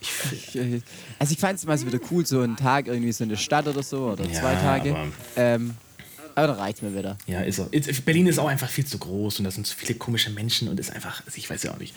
Ich, 0.00 0.56
äh, 0.56 0.80
also 1.18 1.32
ich 1.32 1.38
fand 1.38 1.58
es 1.58 1.66
mal 1.66 1.78
so 1.78 1.86
wieder 1.86 2.00
cool, 2.10 2.26
so 2.26 2.40
einen 2.40 2.56
Tag 2.56 2.88
irgendwie 2.88 3.12
so 3.12 3.24
in 3.24 3.30
der 3.30 3.36
Stadt 3.36 3.66
oder 3.66 3.82
so 3.82 4.10
oder 4.10 4.24
ja, 4.24 4.32
zwei 4.32 4.54
Tage. 4.54 4.90
Aber, 4.90 5.08
ähm, 5.36 5.74
aber 6.34 6.48
dann 6.48 6.56
reicht 6.56 6.82
mir 6.82 6.96
wieder. 6.96 7.16
Ja, 7.26 7.40
ist 7.40 7.56
so. 7.56 7.70
Berlin 8.04 8.26
ist 8.26 8.38
auch 8.38 8.48
einfach 8.48 8.68
viel 8.68 8.84
zu 8.84 8.98
groß 8.98 9.38
und 9.38 9.44
da 9.44 9.50
sind 9.50 9.66
so 9.66 9.74
viele 9.76 9.94
komische 9.94 10.30
Menschen 10.30 10.68
und 10.68 10.78
ist 10.80 10.92
einfach, 10.92 11.22
also 11.24 11.38
ich 11.38 11.48
weiß 11.48 11.62
ja 11.62 11.72
auch 11.72 11.78
nicht. 11.78 11.94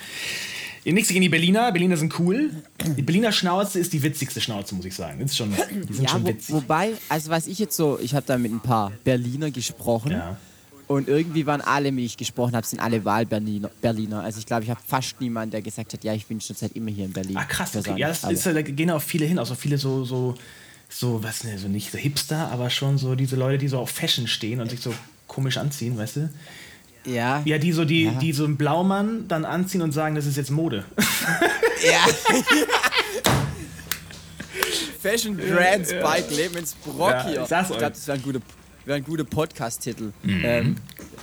Nichts 0.94 1.10
gegen 1.10 1.22
die 1.22 1.30
Berliner. 1.30 1.72
Berliner 1.72 1.98
sind 1.98 2.18
cool. 2.20 2.52
Die 2.96 3.02
Berliner 3.02 3.32
Schnauze 3.32 3.80
ist 3.80 3.92
die 3.94 4.02
witzigste 4.02 4.40
Schnauze, 4.40 4.74
muss 4.76 4.86
ich 4.86 4.96
sagen. 4.96 5.20
ist 5.22 5.36
schon, 5.36 5.52
die 5.52 5.94
sind 5.94 6.04
ja, 6.04 6.10
schon 6.10 6.26
witzig. 6.26 6.54
Wo, 6.54 6.58
wobei, 6.58 6.94
also 7.10 7.30
was 7.30 7.48
ich 7.48 7.60
jetzt 7.60 7.76
so, 7.76 8.00
ich 8.02 8.16
habe 8.16 8.26
da 8.26 8.38
mit 8.38 8.52
ein 8.52 8.62
paar 8.62 8.92
Berliner 9.04 9.52
gesprochen. 9.52 10.12
Ja. 10.12 10.38
Und 10.88 11.10
irgendwie 11.10 11.46
waren 11.46 11.60
alle, 11.60 11.92
mit 11.92 12.06
ich 12.06 12.16
gesprochen 12.16 12.56
habe, 12.56 12.66
sind 12.66 12.80
alle 12.80 13.04
Wahlberliner. 13.04 13.70
Berliner. 13.82 14.22
Also 14.22 14.40
ich 14.40 14.46
glaube, 14.46 14.64
ich 14.64 14.70
habe 14.70 14.80
fast 14.86 15.20
niemanden, 15.20 15.52
der 15.52 15.62
gesagt 15.62 15.92
hat, 15.92 16.04
ja, 16.06 16.14
ich 16.14 16.26
bin 16.26 16.40
schon 16.40 16.56
seit 16.56 16.72
immer 16.78 16.90
hier 16.90 17.06
in 17.06 17.12
Berlin. 17.12 17.36
Ah, 17.36 17.44
krass. 17.44 17.76
Okay. 17.76 17.96
Ja, 17.98 18.08
das 18.08 18.24
ist, 18.24 18.46
da 18.46 18.62
gehen 18.62 18.90
auch 18.92 19.02
viele 19.02 19.26
hin. 19.26 19.38
Also 19.38 19.56
viele 19.56 19.78
so, 19.78 20.06
so, 20.06 20.36
so, 20.88 21.22
was 21.22 21.44
ne, 21.44 21.58
so 21.58 21.68
nicht 21.68 21.92
so 21.92 21.98
Hipster, 21.98 22.50
aber 22.50 22.70
schon 22.70 22.98
so 22.98 23.16
diese 23.16 23.36
Leute, 23.36 23.58
die 23.58 23.68
so 23.68 23.80
auf 23.80 23.90
Fashion 23.90 24.28
stehen 24.28 24.62
und 24.62 24.70
sich 24.70 24.80
so 24.80 24.94
komisch 25.28 25.58
anziehen, 25.58 25.98
weißt 25.98 26.16
du? 26.16 26.30
Ja. 27.08 27.42
Ja, 27.46 27.58
die 27.58 27.72
so, 27.72 27.86
die, 27.86 28.06
ja. 28.06 28.12
die 28.12 28.34
so 28.34 28.46
einen 28.46 28.58
Blaumann 28.58 29.28
dann 29.28 29.46
anziehen 29.46 29.82
und 29.82 29.92
sagen, 29.92 30.16
das 30.16 30.26
ist 30.26 30.38
jetzt 30.38 30.52
Mode. 30.52 30.86
Ja. 31.84 32.08
Fashion 35.00 35.38
Brands 35.38 35.92
ja. 35.92 36.02
Bike 36.02 36.32
Lebensbrock 36.32 37.12
ja, 37.12 37.28
hier. 37.28 37.42
Ich, 37.44 37.48
glaube, 37.48 37.90
das 37.92 38.08
wäre 38.08 38.18
ein 38.18 38.24
guter, 38.24 38.40
wär 38.86 38.96
ein 38.96 39.04
guter 39.04 39.24
Podcast-Titel. 39.24 40.12
Mhm. 40.24 40.42
Ähm, 40.44 40.76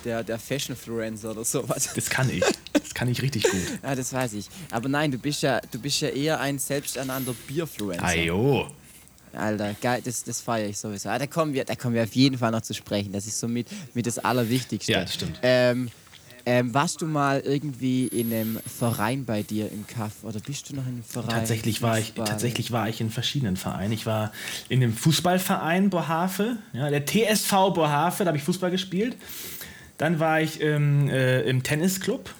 der, 0.05 0.23
der 0.23 0.39
Fashion-Fluencer 0.39 1.33
oder 1.33 1.45
sowas. 1.45 1.91
Das 1.93 2.09
kann 2.09 2.31
ich. 2.31 2.45
Das 2.73 2.95
kann 2.95 3.09
ich 3.09 3.21
richtig 3.21 3.43
gut. 3.43 3.61
ja, 3.83 3.95
das 3.97 4.13
weiß 4.13 4.35
ich. 4.35 4.49
Aber 4.71 4.89
nein, 4.89 5.11
du 5.11 5.19
bist 5.19 5.43
ja, 5.43 5.61
du 5.73 5.81
bist 5.81 6.01
ja 6.01 6.09
eher 6.09 6.39
ein 6.39 6.61
selbsternannter 6.61 7.35
Bierfluencer. 7.49 8.05
Ajo. 8.05 8.69
Alter, 9.35 9.75
geil, 9.81 10.01
das, 10.05 10.25
das 10.25 10.41
feiere 10.41 10.69
ich 10.69 10.79
sowieso. 10.79 11.09
Ah, 11.09 11.19
da, 11.19 11.27
kommen 11.27 11.55
wir, 11.55 11.65
da 11.65 11.75
kommen 11.75 11.95
wir 11.95 12.03
auf 12.03 12.15
jeden 12.15 12.39
Fall 12.39 12.51
noch 12.51 12.63
zu 12.63 12.75
sprechen. 12.75 13.13
Das 13.13 13.27
ist 13.27 13.39
somit 13.39 13.69
mit 13.95 14.07
das 14.07 14.19
Allerwichtigste. 14.19 14.93
Ja, 14.93 15.01
das 15.03 15.15
stimmt. 15.15 15.39
Ähm, 15.43 15.91
ähm, 16.47 16.75
warst 16.75 17.01
du 17.01 17.07
mal 17.07 17.41
irgendwie 17.41 18.07
in 18.07 18.33
einem 18.33 18.61
Verein 18.67 19.25
bei 19.25 19.43
dir 19.43 19.73
im 19.73 19.87
Kaff 19.87 20.25
oder 20.25 20.41
bist 20.41 20.69
du 20.69 20.77
noch 20.77 20.83
in 20.83 20.95
einem 20.95 21.03
Verein? 21.03 21.31
Tatsächlich 21.31 21.81
war 21.81 21.99
ich, 21.99 22.13
tatsächlich 22.13 22.71
war 22.71 22.89
ich 22.89 23.01
in 23.01 23.09
verschiedenen 23.09 23.57
Vereinen. 23.57 23.93
Ich 23.93 24.05
war 24.05 24.31
in 24.69 24.81
dem 24.81 24.93
Fußballverein 24.93 25.89
Bohave, 25.89 26.59
ja, 26.75 26.91
der 26.91 27.07
TSV 27.07 27.51
Bohave, 27.75 28.25
da 28.25 28.27
habe 28.27 28.37
ich 28.37 28.45
Fußball 28.45 28.71
gespielt. 28.71 29.17
Dann 29.97 30.21
war 30.21 30.41
ich 30.41 30.61
ähm, 30.61 31.09
äh, 31.09 31.43
im 31.43 31.63
Tennisclub 31.63 32.35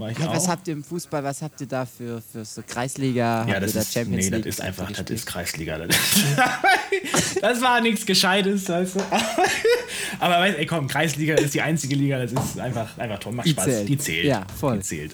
war 0.00 0.10
ich 0.10 0.18
Ja, 0.18 0.28
auch. 0.28 0.34
was 0.34 0.48
habt 0.48 0.66
ihr 0.68 0.74
im 0.74 0.82
Fußball, 0.82 1.22
was 1.22 1.42
habt 1.42 1.60
ihr 1.60 1.66
da 1.66 1.86
für, 1.86 2.20
für 2.32 2.44
so 2.44 2.62
Kreisliga? 2.66 3.46
ja, 3.46 3.60
das 3.60 3.72
da 3.74 3.80
ist, 3.80 3.92
Champions 3.92 4.24
nee, 4.24 4.30
League? 4.36 4.44
das 4.46 4.54
ist 4.56 4.60
einfach, 4.60 4.88
das 4.88 4.96
gespielt? 4.98 5.10
ist 5.20 5.26
Kreisliga. 5.26 5.78
Das, 5.78 5.96
das 7.40 7.60
war 7.60 7.80
nichts 7.80 8.04
Gescheites, 8.06 8.68
weißt 8.68 8.96
du. 8.96 9.00
Aber 10.18 10.34
weißt, 10.40 10.58
ey, 10.58 10.66
komm, 10.66 10.88
Kreisliga 10.88 11.34
ist 11.34 11.54
die 11.54 11.62
einzige 11.62 11.94
Liga, 11.94 12.18
das 12.24 12.32
ist 12.32 12.58
einfach, 12.58 12.96
einfach 12.98 13.18
toll, 13.20 13.32
macht 13.32 13.46
Die 13.46 13.50
Spaß. 13.52 13.64
zählt. 13.64 13.88
Die 13.88 13.98
zählt. 13.98 14.24
Ja, 14.26 14.46
voll. 14.58 14.78
Die 14.78 14.82
zählt. 14.82 15.12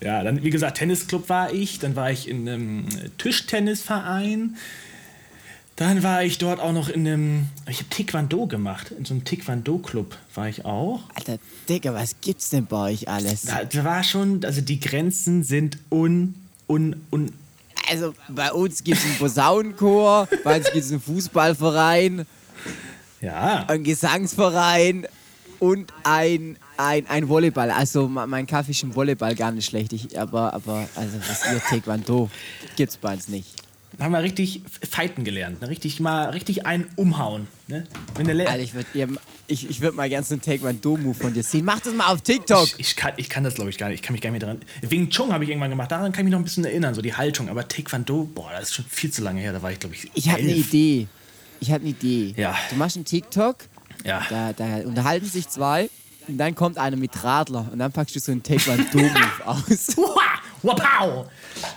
Ja, 0.00 0.22
dann, 0.22 0.42
wie 0.44 0.50
gesagt, 0.50 0.78
Tennisclub 0.78 1.28
war 1.28 1.52
ich, 1.52 1.78
dann 1.80 1.96
war 1.96 2.10
ich 2.10 2.28
in 2.28 2.48
einem 2.48 2.86
Tischtennisverein. 3.18 4.56
Dann 5.78 6.02
war 6.02 6.24
ich 6.24 6.38
dort 6.38 6.58
auch 6.58 6.72
noch 6.72 6.88
in 6.88 7.06
einem, 7.06 7.46
ich 7.68 7.78
habe 7.78 7.88
Taekwondo 7.88 8.46
gemacht, 8.48 8.90
in 8.90 9.04
so 9.04 9.14
einem 9.14 9.24
Taekwondo-Club 9.24 10.16
war 10.34 10.48
ich 10.48 10.64
auch. 10.64 11.00
Alter, 11.14 11.38
Digga, 11.68 11.94
was 11.94 12.16
gibt's 12.20 12.50
denn 12.50 12.66
bei 12.66 12.90
euch 12.92 13.08
alles? 13.08 13.42
Da, 13.42 13.62
da 13.62 13.84
war 13.84 14.02
schon, 14.02 14.44
also 14.44 14.60
die 14.60 14.80
Grenzen 14.80 15.44
sind 15.44 15.78
un, 15.88 16.34
un, 16.68 16.96
un, 17.12 17.32
Also 17.88 18.12
bei 18.28 18.50
uns 18.52 18.82
gibt's 18.82 19.04
einen 19.04 19.18
Posaunenchor, 19.18 20.26
bei 20.42 20.56
uns 20.58 20.72
gibt's 20.72 20.90
einen 20.90 21.00
Fußballverein, 21.00 22.26
ja. 23.20 23.64
einen 23.68 23.84
Gesangsverein 23.84 25.06
und 25.60 25.92
ein, 26.02 26.56
ein, 26.76 27.06
ein 27.08 27.28
Volleyball. 27.28 27.70
Also 27.70 28.08
me- 28.08 28.26
mein 28.26 28.48
Kaffee 28.48 28.72
ist 28.72 28.82
im 28.82 28.96
Volleyball 28.96 29.36
gar 29.36 29.52
nicht 29.52 29.66
schlecht, 29.66 29.92
ich, 29.92 30.18
aber, 30.18 30.54
aber 30.54 30.88
also 30.96 31.18
was 31.28 31.52
ihr 31.52 31.60
Taekwondo 31.60 32.30
gibt's 32.74 32.96
bei 32.96 33.14
uns 33.14 33.28
nicht. 33.28 33.54
Haben 34.04 34.12
wir 34.12 34.22
richtig 34.22 34.62
fighten 34.90 35.24
gelernt, 35.24 35.60
ne? 35.60 35.68
richtig 35.68 35.98
mal 36.00 36.30
richtig 36.30 36.66
einen 36.66 36.86
umhauen. 36.96 37.48
Ne? 37.66 37.84
Alter, 38.16 38.58
ich 38.62 38.74
würde 38.74 38.86
ich, 39.46 39.68
ich 39.68 39.80
würd 39.80 39.94
mal 39.96 40.08
gerne 40.08 40.24
so 40.24 40.34
einen 40.34 40.42
Taekwondo-Move 40.42 41.14
von 41.14 41.34
dir 41.34 41.42
sehen. 41.42 41.64
Mach 41.64 41.80
das 41.80 41.94
mal 41.94 42.06
auf 42.12 42.20
TikTok. 42.22 42.64
ich, 42.66 42.78
ich, 42.78 42.96
kann, 42.96 43.12
ich 43.16 43.28
kann 43.28 43.44
das 43.44 43.54
glaube 43.54 43.70
ich 43.70 43.78
gar 43.78 43.88
nicht, 43.88 43.96
ich 44.00 44.02
kann 44.02 44.12
mich 44.12 44.20
gar 44.22 44.30
nicht 44.30 44.40
mehr 44.42 44.54
dran. 44.54 44.60
Wing 44.82 45.10
Chun 45.10 45.32
habe 45.32 45.44
ich 45.44 45.50
irgendwann 45.50 45.70
gemacht, 45.70 45.90
daran 45.90 46.12
kann 46.12 46.20
ich 46.20 46.24
mich 46.26 46.32
noch 46.32 46.38
ein 46.40 46.44
bisschen 46.44 46.64
erinnern, 46.64 46.94
so 46.94 47.02
die 47.02 47.14
Haltung. 47.14 47.48
Aber 47.48 47.66
Taekwondo, 47.66 48.28
boah, 48.34 48.50
das 48.52 48.68
ist 48.68 48.74
schon 48.74 48.84
viel 48.88 49.10
zu 49.10 49.22
lange 49.22 49.40
her, 49.40 49.52
da 49.52 49.62
war 49.62 49.72
ich 49.72 49.80
glaube 49.80 49.94
ich. 49.94 50.10
Ich 50.14 50.28
habe 50.28 50.40
eine. 50.42 50.52
Idee. 50.54 51.08
Ich 51.60 51.70
habe 51.72 51.80
eine 51.80 51.90
Idee. 51.90 52.34
Ja. 52.36 52.56
Du 52.70 52.76
machst 52.76 52.96
einen 52.96 53.04
TikTok, 53.04 53.56
Ja. 54.04 54.24
da, 54.30 54.52
da 54.52 54.76
unterhalten 54.84 55.26
sich 55.26 55.48
zwei 55.48 55.90
und 56.28 56.38
dann 56.38 56.54
kommt 56.54 56.78
einer 56.78 56.96
mit 56.96 57.24
Radler 57.24 57.68
und 57.72 57.78
dann 57.78 57.90
packst 57.90 58.14
du 58.14 58.20
so 58.20 58.30
einen 58.32 58.42
Taekwondo-Move 58.42 59.16
aus. 59.46 59.96
Wapow! 60.62 61.26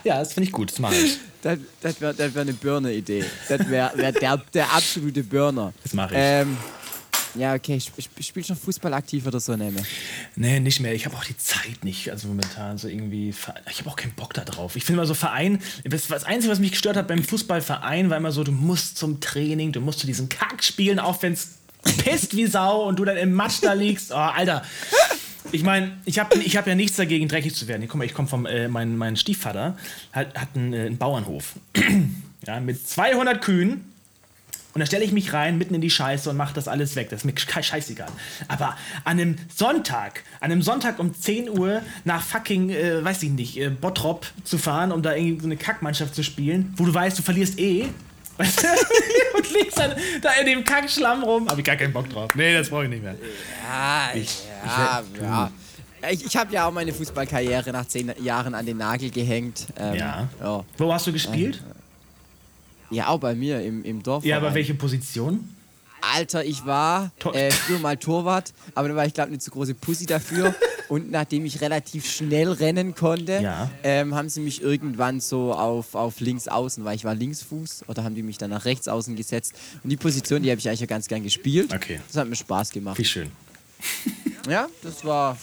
Ja, 0.04 0.20
das 0.20 0.34
finde 0.34 0.48
ich 0.48 0.52
gut, 0.52 0.72
das 0.72 0.80
mache 0.80 0.96
ich. 0.96 1.18
Das, 1.42 1.58
das 1.82 2.00
wäre 2.00 2.14
das 2.14 2.36
wär 2.36 2.44
eine 2.44 2.54
Burner-Idee. 2.54 3.26
Das 3.50 3.68
wäre 3.68 3.92
wär 3.96 4.12
der, 4.12 4.38
der 4.54 4.72
absolute 4.72 5.24
Burner. 5.24 5.74
Das 5.82 5.92
mach 5.92 6.12
ich. 6.12 6.18
Ähm, 6.20 6.56
ja, 7.36 7.54
okay. 7.54 7.78
Sp 7.80 7.98
sp 7.98 8.14
spielst 8.22 8.50
du 8.50 8.54
noch 8.54 8.62
Fußball 8.62 8.94
aktiv 8.94 9.26
oder 9.26 9.40
so, 9.40 9.56
Neme? 9.56 9.82
Nee, 10.36 10.60
nicht 10.60 10.80
mehr. 10.80 10.94
Ich 10.94 11.06
habe 11.06 11.16
auch 11.16 11.24
die 11.24 11.38
Zeit 11.38 11.84
nicht. 11.84 12.12
Also 12.12 12.28
momentan 12.28 12.78
so 12.78 12.88
irgendwie. 12.88 13.30
Ich 13.30 13.80
habe 13.80 13.90
auch 13.90 13.96
keinen 13.96 14.14
Bock 14.14 14.34
da 14.34 14.44
drauf. 14.44 14.76
Ich 14.76 14.84
finde 14.84 15.02
mal 15.02 15.08
so 15.08 15.14
Verein. 15.14 15.60
Das, 15.84 16.08
das 16.08 16.24
Einzige, 16.26 16.52
was 16.52 16.60
mich 16.60 16.72
gestört 16.72 16.98
hat 16.98 17.08
beim 17.08 17.24
Fußballverein, 17.24 18.10
war 18.10 18.18
immer 18.18 18.32
so, 18.32 18.44
du 18.44 18.52
musst 18.52 18.98
zum 18.98 19.20
Training, 19.22 19.72
du 19.72 19.82
musst 19.82 20.00
zu 20.00 20.08
diesen 20.08 20.30
Kack 20.30 20.64
spielen, 20.64 21.00
auch 21.00 21.22
wenn 21.22 21.34
es 21.34 21.50
pisst 21.98 22.36
wie 22.36 22.46
Sau 22.46 22.88
und 22.88 23.00
du 23.00 23.06
dann 23.06 23.18
im 23.18 23.34
Matsch 23.34 23.60
da 23.62 23.74
liegst. 23.74 24.12
Oh, 24.12 24.16
Alter. 24.16 24.64
Ich 25.52 25.64
meine, 25.64 25.98
ich 26.06 26.20
habe 26.20 26.38
ich 26.38 26.56
hab 26.58 26.68
ja 26.68 26.76
nichts 26.76 26.98
dagegen, 26.98 27.28
dreckig 27.28 27.56
zu 27.56 27.68
werden. 27.68 27.88
Guck 27.88 27.96
mal, 27.98 28.06
ich 28.06 28.14
komme 28.14 28.28
vom, 28.28 28.46
äh, 28.46 28.68
mein, 28.68 28.98
mein 28.98 29.16
Stiefvater 29.18 29.76
hat, 30.14 30.38
hat 30.38 30.50
einen, 30.56 30.74
äh, 30.74 30.86
einen 30.86 30.98
Bauernhof. 30.98 31.54
ja, 32.48 32.60
mit 32.60 32.88
200 32.88 33.42
Kühen. 33.42 33.86
Und 34.74 34.80
da 34.80 34.86
stelle 34.86 35.04
ich 35.04 35.12
mich 35.12 35.34
rein, 35.34 35.58
mitten 35.58 35.74
in 35.76 35.82
die 35.82 35.90
Scheiße 35.90 36.30
und 36.30 36.38
mache 36.38 36.54
das 36.54 36.70
alles 36.70 36.96
weg. 36.96 37.10
Das 37.10 37.22
ist 37.22 37.26
mir 37.26 37.34
sch- 37.36 37.62
scheißegal. 37.64 38.08
Aber 38.48 38.78
an 39.04 39.20
einem 39.20 39.36
Sonntag, 39.54 40.24
an 40.40 40.52
einem 40.52 40.62
Sonntag 40.62 40.98
um 41.00 41.14
10 41.14 41.50
Uhr 41.50 41.82
nach 42.06 42.22
fucking, 42.24 42.70
äh, 42.70 43.04
weiß 43.04 43.24
ich 43.24 43.32
nicht, 43.32 43.58
äh, 43.60 43.70
Bottrop 43.70 44.28
zu 44.46 44.58
fahren, 44.58 44.92
um 44.94 45.02
da 45.02 45.14
irgendwie 45.16 45.40
so 45.42 45.48
eine 45.48 45.58
Kackmannschaft 45.58 46.16
zu 46.16 46.24
spielen, 46.24 46.74
wo 46.78 46.86
du 46.86 46.94
weißt, 46.94 47.18
du 47.20 47.24
verlierst 47.24 47.60
eh. 47.60 47.88
Weißt 48.38 48.64
du? 48.64 48.68
und 49.38 49.54
liegst 49.54 49.78
dann 49.78 49.92
da 50.22 50.32
in 50.40 50.46
dem 50.46 50.64
Kackschlamm 50.64 51.24
rum. 51.24 51.50
Hab 51.50 51.58
ich 51.58 51.66
gar 51.66 51.76
keinen 51.76 51.92
Bock 51.92 52.10
drauf. 52.10 52.34
Nee, 52.36 52.54
das 52.54 52.70
brauche 52.70 52.84
ich 52.86 52.90
nicht 52.90 53.04
mehr. 53.04 53.16
Ja, 53.70 54.12
ja, 54.66 55.04
ja. 55.22 55.52
Ich, 56.12 56.26
ich 56.26 56.36
habe 56.38 56.52
ja 56.54 56.68
auch 56.68 56.72
meine 56.72 56.94
Fußballkarriere 56.94 57.72
nach 57.72 57.88
zehn 57.88 58.12
Jahren 58.24 58.56
an 58.56 58.66
den 58.66 58.78
Nagel 58.78 59.12
gehängt. 59.12 59.68
Ähm, 59.78 59.96
Ja. 59.96 60.28
ja. 60.40 60.64
Wo 60.78 60.92
hast 60.94 61.06
du 61.08 61.12
gespielt? 61.14 61.62
Ja, 62.90 63.08
auch 63.08 63.20
bei 63.20 63.36
mir 63.36 63.62
im, 63.62 63.84
im 63.86 64.02
Dorf. 64.04 64.26
Ja, 64.26 64.38
aber 64.38 64.54
welche 64.54 64.74
Position? 64.74 65.48
Alter, 66.16 66.44
ich 66.44 66.66
war 66.66 67.12
äh, 67.34 67.52
früher 67.52 67.78
mal 67.78 67.96
Torwart, 67.96 68.54
aber 68.74 68.90
da 68.90 68.96
war 68.96 69.06
ich 69.06 69.14
glaube 69.14 69.30
eine 69.30 69.38
zu 69.40 69.52
große 69.52 69.76
Pussy 69.76 70.06
dafür. 70.08 70.56
Und 70.90 71.10
nachdem 71.10 71.46
ich 71.46 71.62
relativ 71.62 72.06
schnell 72.10 72.52
rennen 72.52 72.96
konnte, 72.96 73.40
Ja. 73.42 73.70
ähm, 73.84 74.14
haben 74.14 74.28
sie 74.28 74.42
mich 74.42 74.62
irgendwann 74.62 75.22
so 75.22 75.54
auf, 75.54 75.96
auf 75.96 76.20
links 76.20 76.50
außen, 76.50 76.84
weil 76.84 76.98
ich 76.98 77.06
war 77.06 77.16
Linksfuß, 77.16 77.86
oder 77.88 78.04
haben 78.04 78.14
die 78.14 78.24
mich 78.24 78.38
dann 78.40 78.50
nach 78.50 78.66
rechts 78.66 78.90
außen 78.90 79.16
gesetzt. 79.16 79.54
Und 79.84 79.90
die 79.90 79.96
Position, 79.96 80.44
die 80.44 80.50
habe 80.52 80.60
ich 80.60 80.68
eigentlich 80.68 80.82
ja 80.82 80.88
ganz 80.88 81.08
gern 81.08 81.24
gespielt. 81.24 81.74
Okay. 81.74 82.02
Das 82.08 82.18
hat 82.18 82.28
mir 82.28 82.36
Spaß 82.36 82.72
gemacht. 82.72 82.98
Wie 82.98 83.06
schön. 83.06 83.32
Ja, 84.50 84.68
das 84.84 85.06
war 85.06 85.38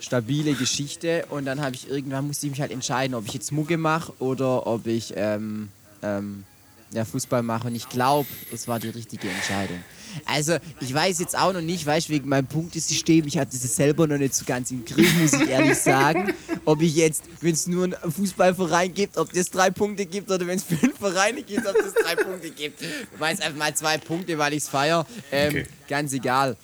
stabile 0.00 0.54
Geschichte. 0.54 1.24
Und 1.30 1.44
dann 1.46 1.60
habe 1.60 1.74
ich 1.74 1.88
irgendwann 1.88 2.26
musste 2.26 2.46
ich 2.46 2.50
mich 2.52 2.60
halt 2.60 2.72
entscheiden, 2.72 3.14
ob 3.14 3.26
ich 3.26 3.34
jetzt 3.34 3.52
Mucke 3.52 3.76
mache 3.78 4.12
oder 4.18 4.66
ob 4.66 4.86
ich 4.86 5.14
ähm, 5.16 5.68
ähm, 6.02 6.44
ja, 6.92 7.04
Fußball 7.04 7.42
mache. 7.42 7.68
Und 7.68 7.74
ich 7.74 7.88
glaube, 7.88 8.28
es 8.52 8.68
war 8.68 8.78
die 8.78 8.90
richtige 8.90 9.28
Entscheidung. 9.28 9.78
Also, 10.26 10.58
ich 10.80 10.92
weiß 10.92 11.20
jetzt 11.20 11.38
auch 11.38 11.54
noch 11.54 11.62
nicht, 11.62 11.86
weißt 11.86 12.10
wegen 12.10 12.28
meinem 12.28 12.46
Punktesystem, 12.46 13.26
ich 13.26 13.38
hatte 13.38 13.56
es 13.56 13.62
selber 13.74 14.06
noch 14.06 14.18
nicht 14.18 14.34
so 14.34 14.44
ganz 14.44 14.70
im 14.70 14.84
Griff, 14.84 15.10
muss 15.18 15.32
ich 15.32 15.48
ehrlich 15.48 15.78
sagen. 15.78 16.34
Ob 16.66 16.82
ich 16.82 16.94
jetzt, 16.94 17.24
wenn 17.40 17.54
es 17.54 17.66
nur 17.66 17.84
einen 17.84 18.12
Fußballverein 18.12 18.92
gibt, 18.92 19.16
ob 19.16 19.32
das 19.32 19.50
drei 19.50 19.70
Punkte 19.70 20.04
gibt 20.04 20.30
oder 20.30 20.46
wenn 20.46 20.58
es 20.58 20.64
fünf 20.64 20.98
Vereine 20.98 21.42
gibt, 21.42 21.66
ob 21.66 21.74
das 21.74 21.94
drei 21.94 22.14
Punkte 22.14 22.50
gibt. 22.50 22.82
Ich 22.82 23.20
weiß 23.20 23.40
einfach 23.40 23.58
mal 23.58 23.74
zwei 23.74 23.96
Punkte, 23.96 24.36
weil 24.36 24.52
ich 24.52 24.64
es 24.64 24.68
feiere. 24.68 25.06
Ähm, 25.30 25.48
Okay. 25.48 25.66
Ganz 25.88 26.12
egal. 26.12 26.56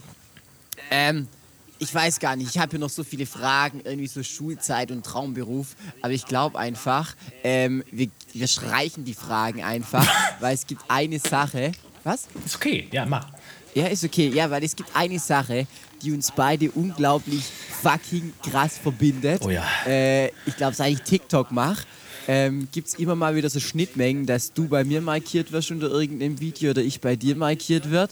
Ähm, 0.91 1.29
ich 1.79 1.95
weiß 1.95 2.19
gar 2.19 2.35
nicht, 2.37 2.55
ich 2.55 2.61
habe 2.61 2.71
hier 2.71 2.81
noch 2.81 2.91
so 2.91 3.05
viele 3.05 3.27
Fragen, 3.27 3.81
irgendwie 3.85 4.09
so 4.09 4.23
Schulzeit 4.23 4.91
und 4.91 5.05
Traumberuf, 5.05 5.77
aber 6.03 6.13
ich 6.13 6.27
glaube 6.27 6.59
einfach, 6.59 7.15
ähm, 7.45 7.85
wir, 7.91 8.09
wir 8.33 8.49
streichen 8.49 9.05
die 9.05 9.15
Fragen 9.15 9.63
einfach, 9.63 10.07
weil 10.41 10.55
es 10.55 10.67
gibt 10.67 10.83
eine 10.89 11.19
Sache. 11.19 11.73
Was? 12.05 12.27
Ist 12.45 12.57
okay, 12.57 12.89
ja, 12.91 13.07
mach. 13.07 13.27
Ja, 13.75 13.87
ist 13.87 14.03
okay. 14.05 14.29
Ja, 14.29 14.51
weil 14.51 14.65
es 14.65 14.75
gibt 14.75 14.91
eine 14.95 15.19
Sache, 15.19 15.67
die 16.03 16.13
uns 16.13 16.33
beide 16.33 16.71
unglaublich 16.71 17.45
fucking 17.83 18.33
krass 18.43 18.79
verbindet. 18.79 19.43
Oh 19.45 19.51
ja. 19.51 19.65
Äh, 19.87 20.29
ich 20.47 20.57
glaube, 20.57 20.75
seit 20.75 20.93
ich 20.93 21.03
TikTok 21.03 21.53
mache, 21.53 21.85
ähm, 22.29 22.69
gibt 22.71 22.89
es 22.89 22.95
immer 22.95 23.17
mal 23.17 23.35
wieder 23.35 23.49
so 23.49 23.59
Schnittmengen, 23.59 24.27
dass 24.27 24.53
du 24.53 24.69
bei 24.69 24.85
mir 24.85 25.01
markiert 25.01 25.51
wirst 25.51 25.71
unter 25.71 25.91
irgendeinem 25.91 26.41
Video 26.41 26.71
oder 26.71 26.83
ich 26.83 27.01
bei 27.01 27.17
dir 27.17 27.35
markiert 27.35 27.91
wird. 27.91 28.11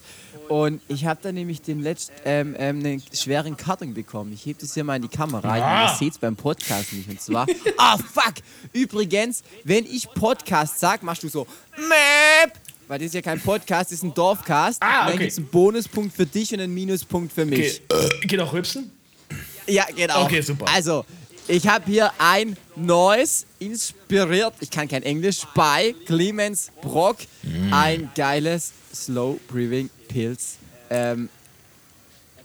Und 0.49 0.81
ich 0.89 1.05
habe 1.05 1.21
da 1.23 1.33
nämlich 1.33 1.61
dem 1.61 1.83
letzt 1.83 2.13
ähm, 2.25 2.55
ähm, 2.59 2.79
einen 2.79 3.03
schweren 3.13 3.57
Karton 3.57 3.95
bekommen. 3.95 4.33
Ich 4.33 4.47
heb 4.47 4.59
das 4.59 4.75
hier 4.75 4.85
mal 4.85 4.97
in 4.97 5.03
die 5.03 5.09
Kamera. 5.09 5.49
Ah. 5.49 5.83
Ihr 5.85 5.97
seht 5.97 6.13
es 6.13 6.19
beim 6.19 6.37
Podcast 6.37 6.93
nicht. 6.93 7.09
Und 7.09 7.21
zwar, 7.21 7.47
ah 7.77 7.99
fuck! 7.99 8.35
Übrigens, 8.73 9.43
wenn 9.65 9.85
ich 9.85 10.09
Podcast 10.13 10.81
sag, 10.81 11.03
machst 11.03 11.23
du 11.23 11.29
so, 11.29 11.47
Mäp! 11.77 12.53
Weil 12.89 13.01
das 13.01 13.07
ist 13.07 13.15
ja 13.15 13.23
kein 13.23 13.41
Podcast, 13.41 13.91
das 13.91 13.99
ist 13.99 14.05
ein 14.05 14.15
Dorfcast. 14.15 14.81
Ah, 14.81 14.87
Und 14.87 14.93
dann 14.93 15.09
okay. 15.09 15.19
gibt 15.19 15.33
es 15.33 15.39
einen 15.39 15.49
Bonuspunkt 15.49 16.15
für 16.15 16.25
dich 16.27 16.55
und 16.55 16.61
einen 16.61 16.73
Minuspunkt 16.73 17.33
für 17.33 17.45
mich. 17.45 17.83
Okay. 17.91 18.07
Äh, 18.23 18.27
geht 18.27 18.41
auch 18.41 18.53
rübsen? 18.53 18.93
Ja, 19.67 19.85
genau. 19.95 20.25
Okay, 20.25 20.41
super. 20.41 20.67
Also, 20.73 21.05
ich 21.49 21.69
habe 21.69 21.85
hier 21.87 22.11
ein 22.19 22.57
neues, 22.75 23.47
inspiriert, 23.59 24.55
ich 24.61 24.71
kann 24.71 24.89
kein 24.89 25.03
Englisch, 25.03 25.47
bei 25.55 25.95
Clemens 26.07 26.71
Brock. 26.83 27.19
Mm. 27.43 27.73
Ein 27.73 28.11
geiles 28.15 28.73
Slow 28.95 29.39
Breathing 29.49 29.91
Pilz. 30.09 30.57
Ähm, 30.91 31.29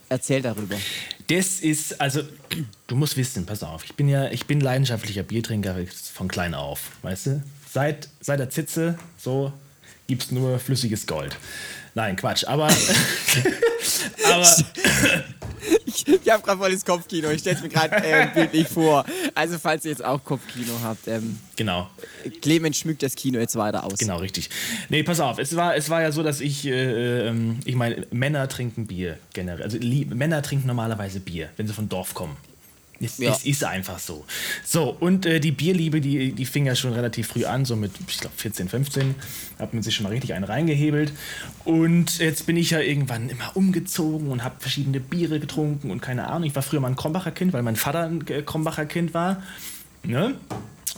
erzähl 0.10 0.42
darüber. 0.42 0.76
Das 1.28 1.60
ist, 1.60 2.00
also, 2.00 2.24
du 2.88 2.96
musst 2.96 3.18
wissen, 3.18 3.46
pass 3.46 3.64
auf, 3.64 3.84
ich 3.86 3.96
bin 3.96 4.08
ja, 4.08 4.30
ich 4.30 4.46
bin 4.46 4.60
leidenschaftlicher 4.60 5.24
Biertrinker 5.24 5.76
von 6.14 6.28
klein 6.28 6.54
auf, 6.54 6.92
weißt 7.02 7.26
du? 7.28 7.44
Seit, 7.72 8.10
seit 8.20 8.40
der 8.40 8.50
Zitze, 8.50 9.00
so, 9.18 9.54
gibt's 10.08 10.32
nur 10.32 10.60
flüssiges 10.60 11.08
Gold. 11.08 11.38
Nein, 11.94 12.16
Quatsch, 12.18 12.46
aber, 12.46 12.68
aber, 14.26 14.56
Ich, 15.86 16.08
ich 16.08 16.30
habe 16.30 16.44
gerade 16.44 16.58
voll 16.58 16.72
das 16.72 16.86
Kopfkino. 16.86 17.30
Ich 17.30 17.42
stelle 17.42 17.58
es 17.58 17.62
mir 17.62 17.70
gerade 17.70 17.96
äh, 17.96 18.28
bildlich 18.34 18.68
vor. 18.68 19.06
Also, 19.36 19.60
falls 19.60 19.86
ihr 19.86 19.92
jetzt 19.92 20.04
auch 20.04 20.24
Kopfkino 20.24 20.74
habt, 20.84 21.08
ähm, 21.08 21.38
genau, 21.56 21.90
Clemens 22.42 22.78
schmückt 22.78 23.04
das 23.04 23.16
Kino 23.16 23.40
jetzt 23.40 23.56
weiter 23.56 23.84
aus. 23.84 23.98
genau, 23.98 24.18
richtig. 24.18 24.50
Nee, 24.90 25.04
pass 25.04 25.20
auf, 25.20 25.38
es 25.38 25.56
war, 25.56 25.76
es 25.76 25.90
war 25.90 26.02
ja 26.02 26.12
so, 26.12 26.24
dass 26.24 26.42
ich, 26.42 26.66
äh, 26.66 27.28
ähm, 27.28 27.60
ich 27.66 27.76
meine, 27.76 28.08
Männer 28.12 28.48
trinken 28.48 28.88
Bier 28.88 29.18
generell. 29.34 29.64
Also, 29.64 29.78
Männer 29.80 30.42
trinken 30.42 30.68
normalerweise 30.68 31.20
Bier, 31.20 31.50
wenn 31.58 31.68
sie 31.68 31.74
von 31.74 31.90
Dorf 31.90 32.14
kommen. 32.14 32.38
Es, 33.02 33.18
ja. 33.18 33.32
es 33.32 33.46
ist 33.46 33.64
einfach 33.64 34.00
so. 34.00 34.26
So, 34.64 34.96
und 35.00 35.26
äh, 35.26 35.40
die 35.40 35.52
Bierliebe, 35.52 36.02
die, 36.02 36.34
die 36.34 36.46
fing 36.46 36.66
ja 36.66 36.76
schon 36.76 36.94
relativ 36.94 37.28
früh 37.28 37.46
an, 37.46 37.66
so 37.66 37.76
mit, 37.76 37.92
ich 38.08 38.20
glaube, 38.20 38.36
14, 38.38 38.70
15. 38.70 39.16
Hat 39.60 39.74
man 39.74 39.84
sich 39.84 39.96
schon 39.96 40.04
mal 40.04 40.10
richtig 40.10 40.34
einen 40.34 40.44
reingehebelt. 40.44 41.14
Und 41.66 42.20
jetzt 42.20 42.46
bin 42.46 42.58
ich 42.58 42.72
ja 42.72 42.80
irgendwann 42.80 43.30
immer 43.30 43.56
umgezogen 43.56 44.30
und 44.30 44.44
habe 44.44 44.56
verschiedene 44.60 45.00
Biere 45.00 45.40
getrunken 45.40 45.92
und 45.92 46.02
keine 46.02 46.28
Ahnung. 46.28 46.48
Ich 46.48 46.56
war 46.56 46.64
früher 46.64 46.80
mal 46.80 46.90
ein 46.90 46.96
Krombacher 46.96 47.32
Kind, 47.32 47.54
weil 47.54 47.64
mein 47.64 47.76
Vater 47.76 48.04
ein 48.04 48.26
äh, 48.28 48.42
Krombacher 48.42 48.86
Kind 48.86 49.14
war. 49.14 49.42
Ne? 50.04 50.36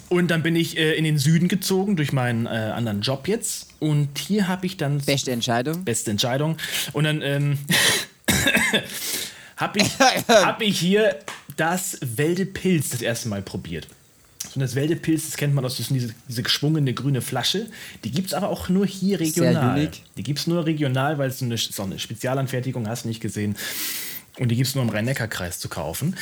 Und 0.10 0.30
dann 0.30 0.44
bin 0.44 0.56
ich 0.56 0.78
äh, 0.78 0.94
in 0.94 1.04
den 1.04 1.18
Süden 1.18 1.48
gezogen 1.48 1.96
durch 1.96 2.14
meinen 2.14 2.46
äh, 2.46 2.50
anderen 2.50 3.02
Job 3.02 3.28
jetzt. 3.28 3.70
Und 3.80 4.20
hier 4.20 4.48
habe 4.48 4.66
ich 4.66 4.78
dann. 4.78 5.00
Beste 5.00 5.32
Entscheidung. 5.32 5.84
Beste 5.84 6.12
Entscheidung. 6.12 6.58
Und 6.94 7.06
dann 7.06 7.22
ähm, 7.22 7.58
habe 9.58 9.80
ich, 9.80 10.00
hab 10.28 10.62
ich 10.62 10.80
hier 10.80 11.18
das 11.58 11.98
Welde 12.02 12.46
Pilz 12.46 12.90
das 12.90 13.02
erste 13.02 13.30
Mal 13.30 13.42
probiert. 13.42 13.88
Und 14.56 14.62
das 14.62 14.76
Welde 14.76 14.96
Pilz, 14.96 15.26
das 15.26 15.38
kennt 15.38 15.54
man 15.54 15.66
aus 15.66 15.78
diese, 15.78 16.14
diese 16.28 16.44
geschwungene 16.44 16.94
grüne 16.94 17.22
Flasche. 17.22 17.68
Die 18.04 18.12
gibt 18.12 18.28
es 18.28 18.34
aber 18.34 18.50
auch 18.50 18.70
nur 18.70 18.86
hier 18.86 19.20
regional. 19.20 19.54
Sehr 19.54 19.74
unique. 19.74 20.04
Die 20.18 20.24
gibt 20.24 20.40
es 20.40 20.48
nur 20.48 20.66
regional, 20.66 21.18
weil 21.18 21.30
es 21.30 21.40
so 21.40 21.46
eine, 21.46 21.58
so 21.58 21.84
eine 21.84 21.98
Spezialanfertigung 21.98 22.88
hast, 22.88 23.06
nicht 23.06 23.22
gesehen. 23.22 23.56
Und 24.38 24.50
die 24.50 24.56
gibt 24.56 24.68
es 24.68 24.76
nur 24.76 24.84
im 24.84 24.90
Rhein-Neckar-Kreis 24.90 25.60
zu 25.60 25.70
kaufen. 25.70 26.16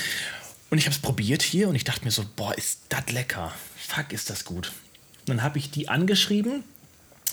Und 0.69 0.77
ich 0.77 0.85
habe 0.85 0.95
es 0.95 1.01
probiert 1.01 1.41
hier 1.41 1.67
und 1.67 1.75
ich 1.75 1.83
dachte 1.83 2.05
mir 2.05 2.11
so, 2.11 2.23
boah, 2.35 2.57
ist 2.57 2.81
das 2.89 3.11
lecker. 3.11 3.51
Fuck, 3.75 4.13
ist 4.13 4.29
das 4.29 4.45
gut. 4.45 4.71
Und 5.21 5.29
dann 5.29 5.43
habe 5.43 5.57
ich 5.57 5.71
die 5.71 5.89
angeschrieben 5.89 6.63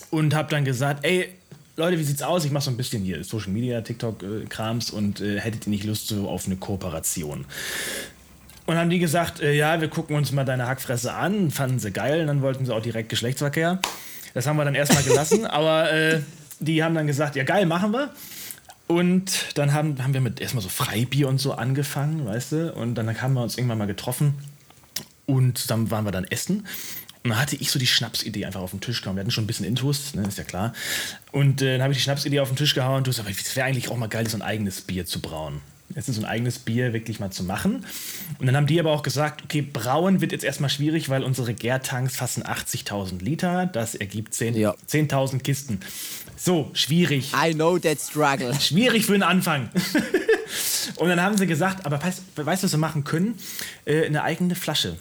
und 0.09 0.33
habe 0.33 0.49
dann 0.49 0.65
gesagt, 0.65 1.05
ey, 1.05 1.33
Leute, 1.79 1.97
wie 1.97 2.03
sieht's 2.03 2.21
aus? 2.21 2.43
Ich 2.43 2.51
mache 2.51 2.65
so 2.65 2.71
ein 2.71 2.75
bisschen 2.75 3.03
hier 3.03 3.23
Social 3.23 3.53
Media, 3.53 3.79
TikTok-Krams 3.79 4.91
und 4.91 5.21
äh, 5.21 5.39
hättet 5.39 5.65
ihr 5.65 5.69
nicht 5.69 5.85
Lust 5.85 6.09
so 6.09 6.27
auf 6.27 6.45
eine 6.45 6.57
Kooperation? 6.57 7.45
Und 8.65 8.75
haben 8.75 8.89
die 8.89 8.99
gesagt, 8.99 9.39
äh, 9.39 9.53
ja, 9.53 9.79
wir 9.79 9.87
gucken 9.87 10.17
uns 10.17 10.33
mal 10.33 10.43
deine 10.43 10.67
Hackfresse 10.67 11.13
an, 11.13 11.51
fanden 11.51 11.79
sie 11.79 11.91
geil, 11.91 12.19
und 12.19 12.27
dann 12.27 12.41
wollten 12.41 12.65
sie 12.65 12.75
auch 12.75 12.81
direkt 12.81 13.07
Geschlechtsverkehr. 13.07 13.79
Das 14.33 14.45
haben 14.45 14.57
wir 14.57 14.65
dann 14.65 14.75
erstmal 14.75 15.03
gelassen, 15.03 15.45
aber 15.45 15.89
äh, 15.89 16.19
die 16.59 16.83
haben 16.83 16.95
dann 16.95 17.07
gesagt, 17.07 17.37
ja 17.37 17.45
geil, 17.45 17.65
machen 17.65 17.93
wir. 17.93 18.09
Und 18.87 19.57
dann 19.57 19.71
haben, 19.71 20.03
haben 20.03 20.13
wir 20.13 20.19
mit 20.19 20.41
erstmal 20.41 20.61
so 20.61 20.67
Freibier 20.67 21.29
und 21.29 21.39
so 21.39 21.53
angefangen, 21.53 22.25
weißt 22.25 22.51
du? 22.51 22.73
Und 22.73 22.95
dann 22.95 23.21
haben 23.21 23.35
wir 23.35 23.41
uns 23.41 23.57
irgendwann 23.57 23.77
mal 23.77 23.87
getroffen 23.87 24.33
und 25.27 25.71
dann 25.71 25.91
waren 25.91 26.03
wir 26.03 26.11
dann 26.11 26.25
essen. 26.25 26.67
Und 27.23 27.31
dann 27.31 27.39
hatte 27.39 27.57
ich 27.57 27.69
so 27.69 27.79
die 27.79 27.87
Schnapsidee 27.87 28.45
einfach 28.45 28.61
auf 28.61 28.71
den 28.71 28.79
Tisch 28.79 29.01
gehauen. 29.01 29.17
Wir 29.17 29.21
hatten 29.21 29.31
schon 29.31 29.43
ein 29.43 29.47
bisschen 29.47 29.65
Intus, 29.65 30.15
ne, 30.15 30.25
ist 30.27 30.37
ja 30.37 30.45
klar. 30.45 30.73
Und 31.31 31.61
äh, 31.61 31.73
dann 31.73 31.83
habe 31.83 31.91
ich 31.91 31.99
die 31.99 32.03
Schnapsidee 32.03 32.39
auf 32.39 32.47
den 32.47 32.55
Tisch 32.55 32.73
gehauen 32.73 32.97
und 32.97 33.07
du 33.07 33.11
sagst, 33.11 33.29
es 33.29 33.55
wäre 33.55 33.67
eigentlich 33.67 33.89
auch 33.89 33.97
mal 33.97 34.07
geil, 34.07 34.27
so 34.27 34.37
ein 34.37 34.41
eigenes 34.41 34.81
Bier 34.81 35.05
zu 35.05 35.19
brauen. 35.19 35.61
Jetzt 35.95 36.07
ist 36.07 36.15
so 36.15 36.21
ein 36.21 36.25
eigenes 36.25 36.59
Bier 36.59 36.93
wirklich 36.93 37.19
mal 37.19 37.31
zu 37.31 37.43
machen. 37.43 37.83
Und 38.37 38.45
dann 38.45 38.55
haben 38.55 38.67
die 38.67 38.79
aber 38.79 38.91
auch 38.91 39.01
gesagt, 39.01 39.43
okay, 39.43 39.61
brauen 39.61 40.21
wird 40.21 40.31
jetzt 40.31 40.43
erstmal 40.43 40.69
schwierig, 40.69 41.09
weil 41.09 41.23
unsere 41.23 41.53
Gärtanks 41.53 42.15
fassen 42.15 42.43
80.000 42.43 43.23
Liter. 43.23 43.65
Das 43.65 43.95
ergibt 43.95 44.33
10.000 44.33 44.57
ja. 44.57 44.75
10 44.85 45.43
Kisten. 45.43 45.79
So, 46.37 46.69
schwierig. 46.73 47.33
I 47.33 47.53
know 47.53 47.79
that 47.79 47.99
struggle. 47.99 48.53
Schwierig 48.61 49.05
für 49.05 49.13
den 49.13 49.23
Anfang. 49.23 49.69
und 50.95 51.09
dann 51.09 51.21
haben 51.21 51.37
sie 51.37 51.47
gesagt, 51.47 51.85
aber 51.85 52.01
weißt 52.01 52.21
du, 52.35 52.45
was 52.45 52.61
sie 52.61 52.77
machen 52.77 53.03
können? 53.03 53.39
Äh, 53.85 54.05
eine 54.05 54.23
eigene 54.23 54.53
Flasche. 54.53 54.95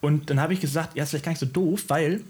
Und 0.00 0.30
dann 0.30 0.40
habe 0.40 0.52
ich 0.52 0.60
gesagt, 0.60 0.96
ja, 0.96 1.02
ist 1.02 1.10
vielleicht 1.10 1.24
gar 1.24 1.32
nicht 1.32 1.40
so 1.40 1.46
doof, 1.46 1.84
weil 1.88 2.22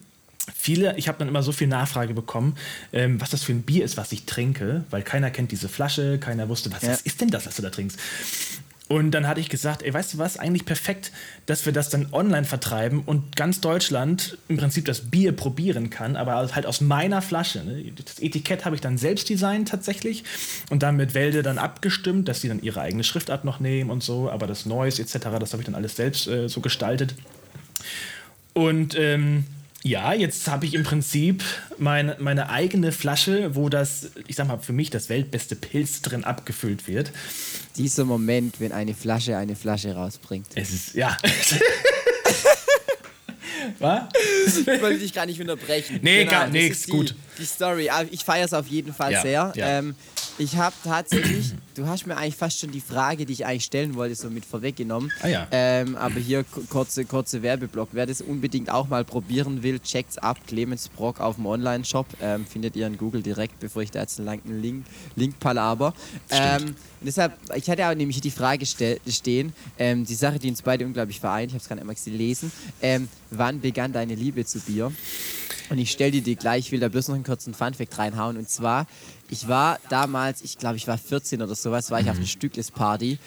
viele, 0.54 0.96
ich 0.96 1.08
habe 1.08 1.18
dann 1.18 1.28
immer 1.28 1.42
so 1.42 1.52
viel 1.52 1.68
Nachfrage 1.68 2.14
bekommen, 2.14 2.56
ähm, 2.92 3.20
was 3.20 3.30
das 3.30 3.44
für 3.44 3.52
ein 3.52 3.62
Bier 3.62 3.84
ist, 3.84 3.96
was 3.96 4.12
ich 4.12 4.24
trinke, 4.24 4.84
weil 4.90 5.02
keiner 5.02 5.30
kennt 5.30 5.52
diese 5.52 5.68
Flasche, 5.68 6.18
keiner 6.18 6.48
wusste, 6.48 6.72
was, 6.72 6.82
ja. 6.82 6.90
was 6.90 7.02
ist 7.02 7.20
denn 7.20 7.28
das, 7.28 7.46
was 7.46 7.56
du 7.56 7.62
da 7.62 7.70
trinkst. 7.70 7.98
Und 8.88 9.10
dann 9.10 9.28
hatte 9.28 9.40
ich 9.40 9.50
gesagt, 9.50 9.82
ey, 9.82 9.92
weißt 9.92 10.14
du 10.14 10.18
was, 10.18 10.38
eigentlich 10.38 10.64
perfekt, 10.64 11.12
dass 11.44 11.66
wir 11.66 11.74
das 11.74 11.90
dann 11.90 12.08
online 12.12 12.46
vertreiben 12.46 13.02
und 13.04 13.36
ganz 13.36 13.60
Deutschland 13.60 14.38
im 14.48 14.56
Prinzip 14.56 14.86
das 14.86 15.10
Bier 15.10 15.32
probieren 15.32 15.90
kann, 15.90 16.16
aber 16.16 16.54
halt 16.54 16.64
aus 16.64 16.80
meiner 16.80 17.20
Flasche. 17.20 17.62
Ne? 17.64 17.92
Das 18.02 18.18
Etikett 18.18 18.64
habe 18.64 18.76
ich 18.76 18.80
dann 18.80 18.96
selbst 18.96 19.28
designt 19.28 19.68
tatsächlich 19.68 20.24
und 20.70 20.82
dann 20.82 20.96
mit 20.96 21.12
Wälde 21.12 21.42
dann 21.42 21.58
abgestimmt, 21.58 22.28
dass 22.28 22.40
sie 22.40 22.48
dann 22.48 22.62
ihre 22.62 22.80
eigene 22.80 23.04
Schriftart 23.04 23.44
noch 23.44 23.60
nehmen 23.60 23.90
und 23.90 24.02
so, 24.02 24.30
aber 24.30 24.46
das 24.46 24.64
Noise 24.64 25.02
etc., 25.02 25.18
das 25.38 25.52
habe 25.52 25.60
ich 25.60 25.66
dann 25.66 25.74
alles 25.74 25.96
selbst 25.96 26.26
äh, 26.26 26.48
so 26.48 26.62
gestaltet. 26.62 27.14
Und 28.52 28.96
ähm, 28.98 29.44
ja, 29.84 30.12
jetzt 30.12 30.48
habe 30.48 30.66
ich 30.66 30.74
im 30.74 30.82
Prinzip 30.82 31.44
mein, 31.78 32.14
meine 32.18 32.50
eigene 32.50 32.90
Flasche, 32.92 33.54
wo 33.54 33.68
das, 33.68 34.10
ich 34.26 34.36
sag 34.36 34.48
mal, 34.48 34.58
für 34.58 34.72
mich 34.72 34.90
das 34.90 35.08
weltbeste 35.08 35.54
Pilz 35.54 36.02
drin 36.02 36.24
abgefüllt 36.24 36.88
wird. 36.88 37.12
Dieser 37.76 38.04
Moment, 38.04 38.58
wenn 38.60 38.72
eine 38.72 38.94
Flasche 38.94 39.36
eine 39.36 39.54
Flasche 39.54 39.94
rausbringt. 39.94 40.48
Es 40.54 40.72
ist, 40.72 40.94
ja. 40.94 41.16
Was? 43.78 44.02
Ich 44.56 44.66
wollte 44.66 44.98
dich 44.98 45.12
gar 45.12 45.26
nicht 45.26 45.40
unterbrechen. 45.40 46.00
Nee, 46.02 46.24
genau, 46.24 46.30
gar 46.32 46.48
nichts, 46.48 46.88
gut. 46.88 47.14
Die 47.38 47.44
Story, 47.44 47.88
ich 48.10 48.24
feiere 48.24 48.46
es 48.46 48.52
auf 48.52 48.66
jeden 48.66 48.92
Fall 48.92 49.12
ja, 49.12 49.22
sehr. 49.22 49.52
Ja. 49.54 49.78
Ähm, 49.78 49.94
ich 50.38 50.56
habe 50.56 50.74
tatsächlich, 50.84 51.52
du 51.74 51.86
hast 51.86 52.06
mir 52.06 52.16
eigentlich 52.16 52.36
fast 52.36 52.60
schon 52.60 52.70
die 52.70 52.80
Frage, 52.80 53.26
die 53.26 53.32
ich 53.32 53.44
eigentlich 53.44 53.64
stellen 53.64 53.94
wollte, 53.94 54.14
so 54.14 54.30
mit 54.30 54.44
vorweggenommen. 54.44 55.12
Ah 55.20 55.28
ja. 55.28 55.46
Ähm, 55.50 55.96
aber 55.96 56.20
hier 56.20 56.44
kurze, 56.70 57.04
kurze 57.04 57.42
Werbeblock. 57.42 57.88
Wer 57.92 58.06
das 58.06 58.20
unbedingt 58.20 58.70
auch 58.70 58.88
mal 58.88 59.04
probieren 59.04 59.62
will, 59.62 59.80
checkt's 59.80 60.16
ab. 60.18 60.38
Clemens 60.46 60.88
Brock 60.88 61.20
auf 61.20 61.36
dem 61.36 61.46
Online-Shop. 61.46 62.06
Ähm, 62.20 62.46
findet 62.46 62.76
ihr 62.76 62.86
in 62.86 62.96
Google 62.96 63.22
direkt, 63.22 63.58
bevor 63.60 63.82
ich 63.82 63.90
da 63.90 64.00
jetzt 64.00 64.18
einen 64.18 64.26
langen 64.26 64.62
Link, 64.62 64.86
Link 65.16 65.38
palaber. 65.40 65.92
Ähm, 66.30 66.76
deshalb, 67.00 67.36
ich 67.56 67.68
hatte 67.68 67.88
auch 67.88 67.94
nämlich 67.94 68.20
die 68.20 68.30
Frage 68.30 68.64
stehen, 68.66 69.52
ähm, 69.78 70.04
die 70.04 70.14
Sache, 70.14 70.38
die 70.38 70.48
uns 70.48 70.62
beide 70.62 70.86
unglaublich 70.86 71.20
vereint, 71.20 71.48
ich 71.48 71.54
habe 71.54 71.62
es 71.62 71.68
gerade 71.68 71.80
einmal 71.80 71.96
gelesen. 71.96 72.52
Ähm, 72.80 73.08
wann 73.30 73.60
begann 73.60 73.92
deine 73.92 74.14
Liebe 74.14 74.44
zu 74.44 74.60
Bier? 74.60 74.92
Und 75.70 75.78
ich 75.78 75.90
stelle 75.90 76.12
dir 76.12 76.22
die 76.22 76.36
gleich, 76.36 76.66
ich 76.66 76.72
will 76.72 76.80
da 76.80 76.88
bloß 76.88 77.08
noch 77.08 77.14
einen 77.14 77.24
kurzen 77.24 77.52
Funfact 77.52 77.98
reinhauen. 77.98 78.36
Und 78.36 78.48
zwar, 78.48 78.86
ich 79.30 79.48
war 79.48 79.78
damals, 79.88 80.42
ich 80.42 80.58
glaube, 80.58 80.76
ich 80.76 80.86
war 80.86 80.98
14 80.98 81.42
oder 81.42 81.54
sowas, 81.54 81.90
war 81.90 82.00
ich 82.00 82.10
auf 82.10 82.16
einer 82.16 82.26
Stückles-Party. 82.26 83.18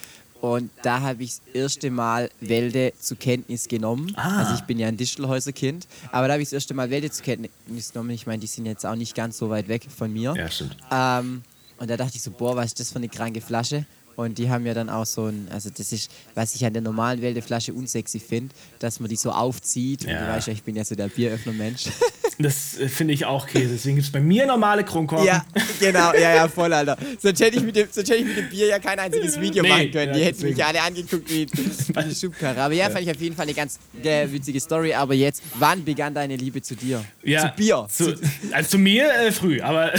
Und 0.41 0.71
da 0.81 1.01
habe 1.01 1.23
ich 1.23 1.35
das 1.35 1.41
erste 1.53 1.91
Mal 1.91 2.31
Wälde 2.39 2.93
zur 2.99 3.17
Kenntnis 3.17 3.67
genommen. 3.67 4.11
Ah. 4.15 4.39
Also 4.39 4.55
ich 4.55 4.61
bin 4.61 4.79
ja 4.79 4.87
ein 4.87 4.97
Distelhäuser-Kind, 4.97 5.87
aber 6.11 6.27
da 6.27 6.33
habe 6.33 6.41
ich 6.41 6.47
das 6.47 6.53
erste 6.53 6.73
Mal 6.73 6.89
Wälde 6.89 7.11
zur 7.11 7.23
Kenntnis 7.23 7.93
genommen. 7.93 8.09
Ich 8.09 8.25
meine, 8.25 8.39
die 8.39 8.47
sind 8.47 8.65
jetzt 8.65 8.83
auch 8.85 8.95
nicht 8.95 9.13
ganz 9.13 9.37
so 9.37 9.51
weit 9.51 9.67
weg 9.67 9.85
von 9.95 10.11
mir. 10.11 10.33
Ja, 10.35 10.49
stimmt. 10.49 10.77
Ähm, 10.91 11.43
und 11.77 11.89
da 11.89 11.95
dachte 11.95 12.15
ich 12.15 12.23
so, 12.23 12.31
boah, 12.31 12.55
was 12.55 12.67
ist 12.67 12.79
das 12.79 12.91
für 12.91 12.97
eine 12.97 13.09
kranke 13.09 13.39
Flasche? 13.39 13.85
Und 14.15 14.37
die 14.39 14.49
haben 14.49 14.65
ja 14.65 14.73
dann 14.73 14.89
auch 14.89 15.05
so 15.05 15.27
ein, 15.27 15.47
also 15.51 15.69
das 15.69 15.91
ist, 15.91 16.11
was 16.33 16.55
ich 16.55 16.65
an 16.65 16.73
der 16.73 16.81
normalen 16.81 17.21
Wälderflasche 17.21 17.73
unsexy 17.73 18.19
finde, 18.19 18.53
dass 18.79 18.99
man 18.99 19.09
die 19.09 19.15
so 19.15 19.31
aufzieht. 19.31 20.03
Ja. 20.03 20.09
Und 20.09 20.25
du 20.25 20.27
weißt 20.33 20.47
ja, 20.47 20.53
ich 20.53 20.63
bin 20.63 20.75
ja 20.75 20.83
so 20.83 20.95
der 20.95 21.07
Bieröffner-Mensch. 21.07 21.85
Das 22.39 22.77
äh, 22.77 22.87
finde 22.87 23.13
ich 23.13 23.25
auch 23.25 23.47
Käse. 23.47 23.73
Deswegen 23.73 23.95
gibt 23.95 24.07
es 24.07 24.11
bei 24.11 24.19
mir 24.19 24.45
normale 24.45 24.83
Kronkorken. 24.83 25.25
Ja, 25.27 25.45
genau, 25.79 26.13
ja, 26.13 26.35
ja, 26.35 26.47
voll, 26.47 26.71
Alter. 26.73 26.97
Sonst 27.19 27.39
hätte 27.41 27.57
ich 27.57 27.63
mit 27.63 27.75
dem, 27.75 27.87
sonst 27.91 28.09
hätte 28.09 28.19
ich 28.19 28.25
mit 28.25 28.37
dem 28.37 28.49
Bier 28.49 28.67
ja 28.67 28.79
kein 28.79 28.99
einziges 28.99 29.39
Video 29.39 29.63
nee, 29.63 29.69
machen 29.69 29.91
können. 29.91 30.13
Ja, 30.13 30.19
die 30.19 30.25
hätten 30.25 30.43
mich 30.43 30.57
ja 30.57 30.67
alle 30.67 30.81
angeguckt 30.81 31.29
wie 31.29 31.47
eine 31.95 32.15
Schubkarre. 32.15 32.61
Aber 32.61 32.73
ja, 32.73 32.89
fand 32.89 33.01
ich 33.01 33.11
auf 33.11 33.21
jeden 33.21 33.35
Fall 33.35 33.43
eine 33.43 33.53
ganz 33.53 33.79
äh, 34.03 34.31
witzige 34.31 34.59
Story. 34.59 34.93
Aber 34.93 35.13
jetzt, 35.13 35.43
wann 35.55 35.83
begann 35.83 36.13
deine 36.13 36.35
Liebe 36.35 36.61
zu 36.61 36.75
dir? 36.75 37.03
Ja, 37.23 37.41
zu 37.41 37.55
Bier? 37.55 37.87
Zu, 37.89 38.15
also 38.51 38.69
zu 38.69 38.77
mir 38.77 39.11
äh, 39.13 39.31
früh, 39.31 39.61
aber 39.61 39.93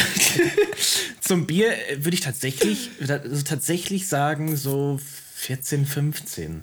zum 1.20 1.46
Bier 1.46 1.72
äh, 1.72 2.04
würde 2.04 2.14
ich 2.14 2.20
tatsächlich, 2.20 2.90
also 3.00 3.42
tatsächlich 3.42 4.08
sagen, 4.08 4.56
so 4.56 4.98
14, 5.36 5.86
15. 5.86 6.62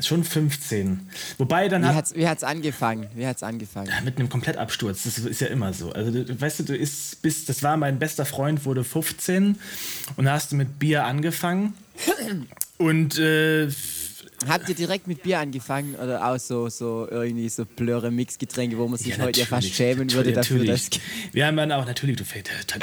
Schon 0.00 0.24
15. 0.24 1.08
Wobei 1.38 1.68
dann 1.68 1.82
wie 1.82 1.86
hat 1.86 2.14
wie 2.14 2.28
hat's 2.28 2.44
angefangen? 2.44 3.08
Wie 3.14 3.26
hat's 3.26 3.42
angefangen? 3.42 3.88
Ja, 3.88 4.00
mit 4.02 4.18
einem 4.18 4.28
Komplettabsturz. 4.28 5.02
Das 5.04 5.18
ist 5.18 5.40
ja 5.40 5.48
immer 5.48 5.72
so. 5.72 5.92
Also 5.92 6.10
du, 6.10 6.40
weißt 6.40 6.60
du, 6.60 6.64
du 6.64 6.76
ist 6.76 7.20
bis 7.22 7.44
das 7.44 7.62
war 7.62 7.76
mein 7.76 7.98
bester 7.98 8.24
Freund 8.24 8.64
wurde 8.64 8.84
15 8.84 9.58
und 10.16 10.24
da 10.24 10.32
hast 10.32 10.52
du 10.52 10.56
mit 10.56 10.78
Bier 10.78 11.04
angefangen 11.04 11.74
und 12.78 13.18
äh, 13.18 13.68
Habt 14.46 14.68
ihr 14.68 14.74
direkt 14.76 15.08
mit 15.08 15.24
Bier 15.24 15.40
angefangen 15.40 15.96
oder 15.96 16.24
auch 16.24 16.38
so, 16.38 16.68
so 16.68 17.08
irgendwie 17.10 17.48
so 17.48 17.64
blöre 17.64 18.12
Mixgetränke, 18.12 18.78
wo 18.78 18.86
man 18.86 18.96
sich 18.96 19.16
ja, 19.16 19.24
heute 19.24 19.40
ja 19.40 19.46
fast 19.46 19.74
schämen 19.74 20.12
würde 20.12 20.32
dafür, 20.32 20.64
dass. 20.64 20.90
Wir 21.32 21.46
haben 21.46 21.56
dann 21.56 21.72
auch, 21.72 21.84
natürlich, 21.84 22.16
du 22.16 22.24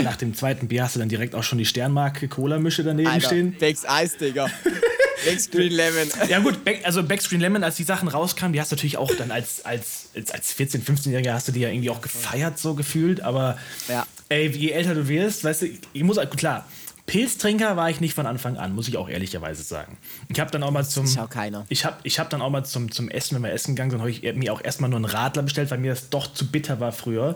nach 0.04 0.18
dem 0.18 0.34
zweiten 0.34 0.68
Bier 0.68 0.84
hast 0.84 0.96
du 0.96 1.00
dann 1.00 1.08
direkt 1.08 1.34
auch 1.34 1.44
schon 1.44 1.58
die 1.58 1.66
Sternmarke 1.66 2.28
Cola-Mische 2.28 2.84
daneben 2.84 3.08
Alter, 3.08 3.28
stehen. 3.28 3.56
Becks 3.58 3.86
Eis, 3.86 4.18
Digga. 4.18 4.50
Backscreen 5.26 5.72
Lemon. 5.72 6.10
Ja 6.30 6.40
gut, 6.40 6.64
Back, 6.64 6.82
also 6.84 7.04
Backscreen 7.04 7.42
Lemon, 7.42 7.64
als 7.64 7.76
die 7.76 7.84
Sachen 7.84 8.08
rauskamen, 8.08 8.54
die 8.54 8.60
hast 8.60 8.72
du 8.72 8.76
natürlich 8.76 8.98
auch 8.98 9.14
dann 9.16 9.32
als, 9.32 9.64
als, 9.64 10.10
als 10.16 10.56
14-, 10.58 10.84
15-Jähriger 10.84 11.34
hast 11.34 11.48
du 11.48 11.52
die 11.52 11.62
ja 11.62 11.70
irgendwie 11.70 11.90
auch 11.90 12.02
gefeiert, 12.02 12.60
so 12.60 12.74
gefühlt. 12.74 13.22
Aber 13.22 13.58
ja. 13.88 14.06
ey, 14.30 14.50
je 14.50 14.72
älter 14.72 14.96
du 14.96 15.08
wirst, 15.08 15.44
weißt 15.44 15.64
du, 15.64 15.68
ich 15.94 16.04
muss, 16.04 16.20
klar, 16.36 16.66
Pilztrinker 17.06 17.78
war 17.78 17.90
ich 17.90 18.00
nicht 18.00 18.16
von 18.16 18.26
Anfang 18.26 18.58
an, 18.58 18.74
muss 18.74 18.88
ich 18.88 18.98
auch 18.98 19.08
ehrlicherweise 19.08 19.62
sagen. 19.62 19.98
Ich 20.30 20.40
habe 20.40 20.50
dann 20.50 20.64
auch 20.64 20.72
mal 20.72 20.84
zum. 20.84 21.08
Schau 21.08 21.28
keiner. 21.28 21.66
Ich 21.70 21.86
habe 21.86 21.98
ich 22.04 22.18
hab 22.20 22.30
dann 22.32 22.42
auch 22.42 22.50
mal 22.50 22.64
zum, 22.64 22.92
zum 22.92 23.10
Essen, 23.10 23.36
wenn 23.36 23.44
wir 23.44 23.52
essen 23.52 23.76
gegangen 23.76 23.92
sind, 23.92 24.00
habe 24.00 24.10
ich 24.10 24.24
mir 24.34 24.52
auch 24.52 24.64
erstmal 24.64 24.90
nur 24.90 24.98
einen 24.98 25.06
Radler 25.06 25.44
bestellt, 25.44 25.70
weil 25.70 25.78
mir 25.78 25.92
das 25.92 26.10
doch 26.10 26.34
zu 26.34 26.48
bitter 26.48 26.80
war 26.80 26.92
früher. 26.92 27.36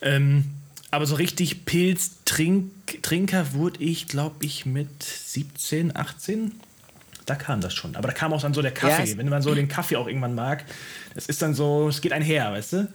Ähm, 0.00 0.44
aber 0.90 1.04
so 1.04 1.16
richtig 1.16 1.66
Pilztrinker 1.66 3.52
wurde 3.52 3.82
ich, 3.82 4.08
glaube 4.08 4.36
ich, 4.46 4.64
mit 4.64 5.02
17, 5.02 5.94
18. 5.94 6.52
da 7.28 7.34
kam 7.34 7.60
das 7.60 7.74
schon. 7.74 7.94
Aber 7.96 8.08
da 8.08 8.14
kam 8.14 8.32
auch 8.32 8.40
dann 8.40 8.54
so 8.54 8.62
der 8.62 8.72
Kaffee. 8.72 9.10
Ja, 9.10 9.16
Wenn 9.16 9.28
man 9.28 9.42
so 9.42 9.54
den 9.54 9.68
Kaffee 9.68 9.96
auch 9.96 10.06
irgendwann 10.06 10.34
mag, 10.34 10.64
das 11.14 11.26
ist 11.26 11.42
dann 11.42 11.54
so, 11.54 11.88
es 11.88 12.00
geht 12.00 12.12
einher, 12.12 12.52
weißt 12.52 12.72
du? 12.74 12.88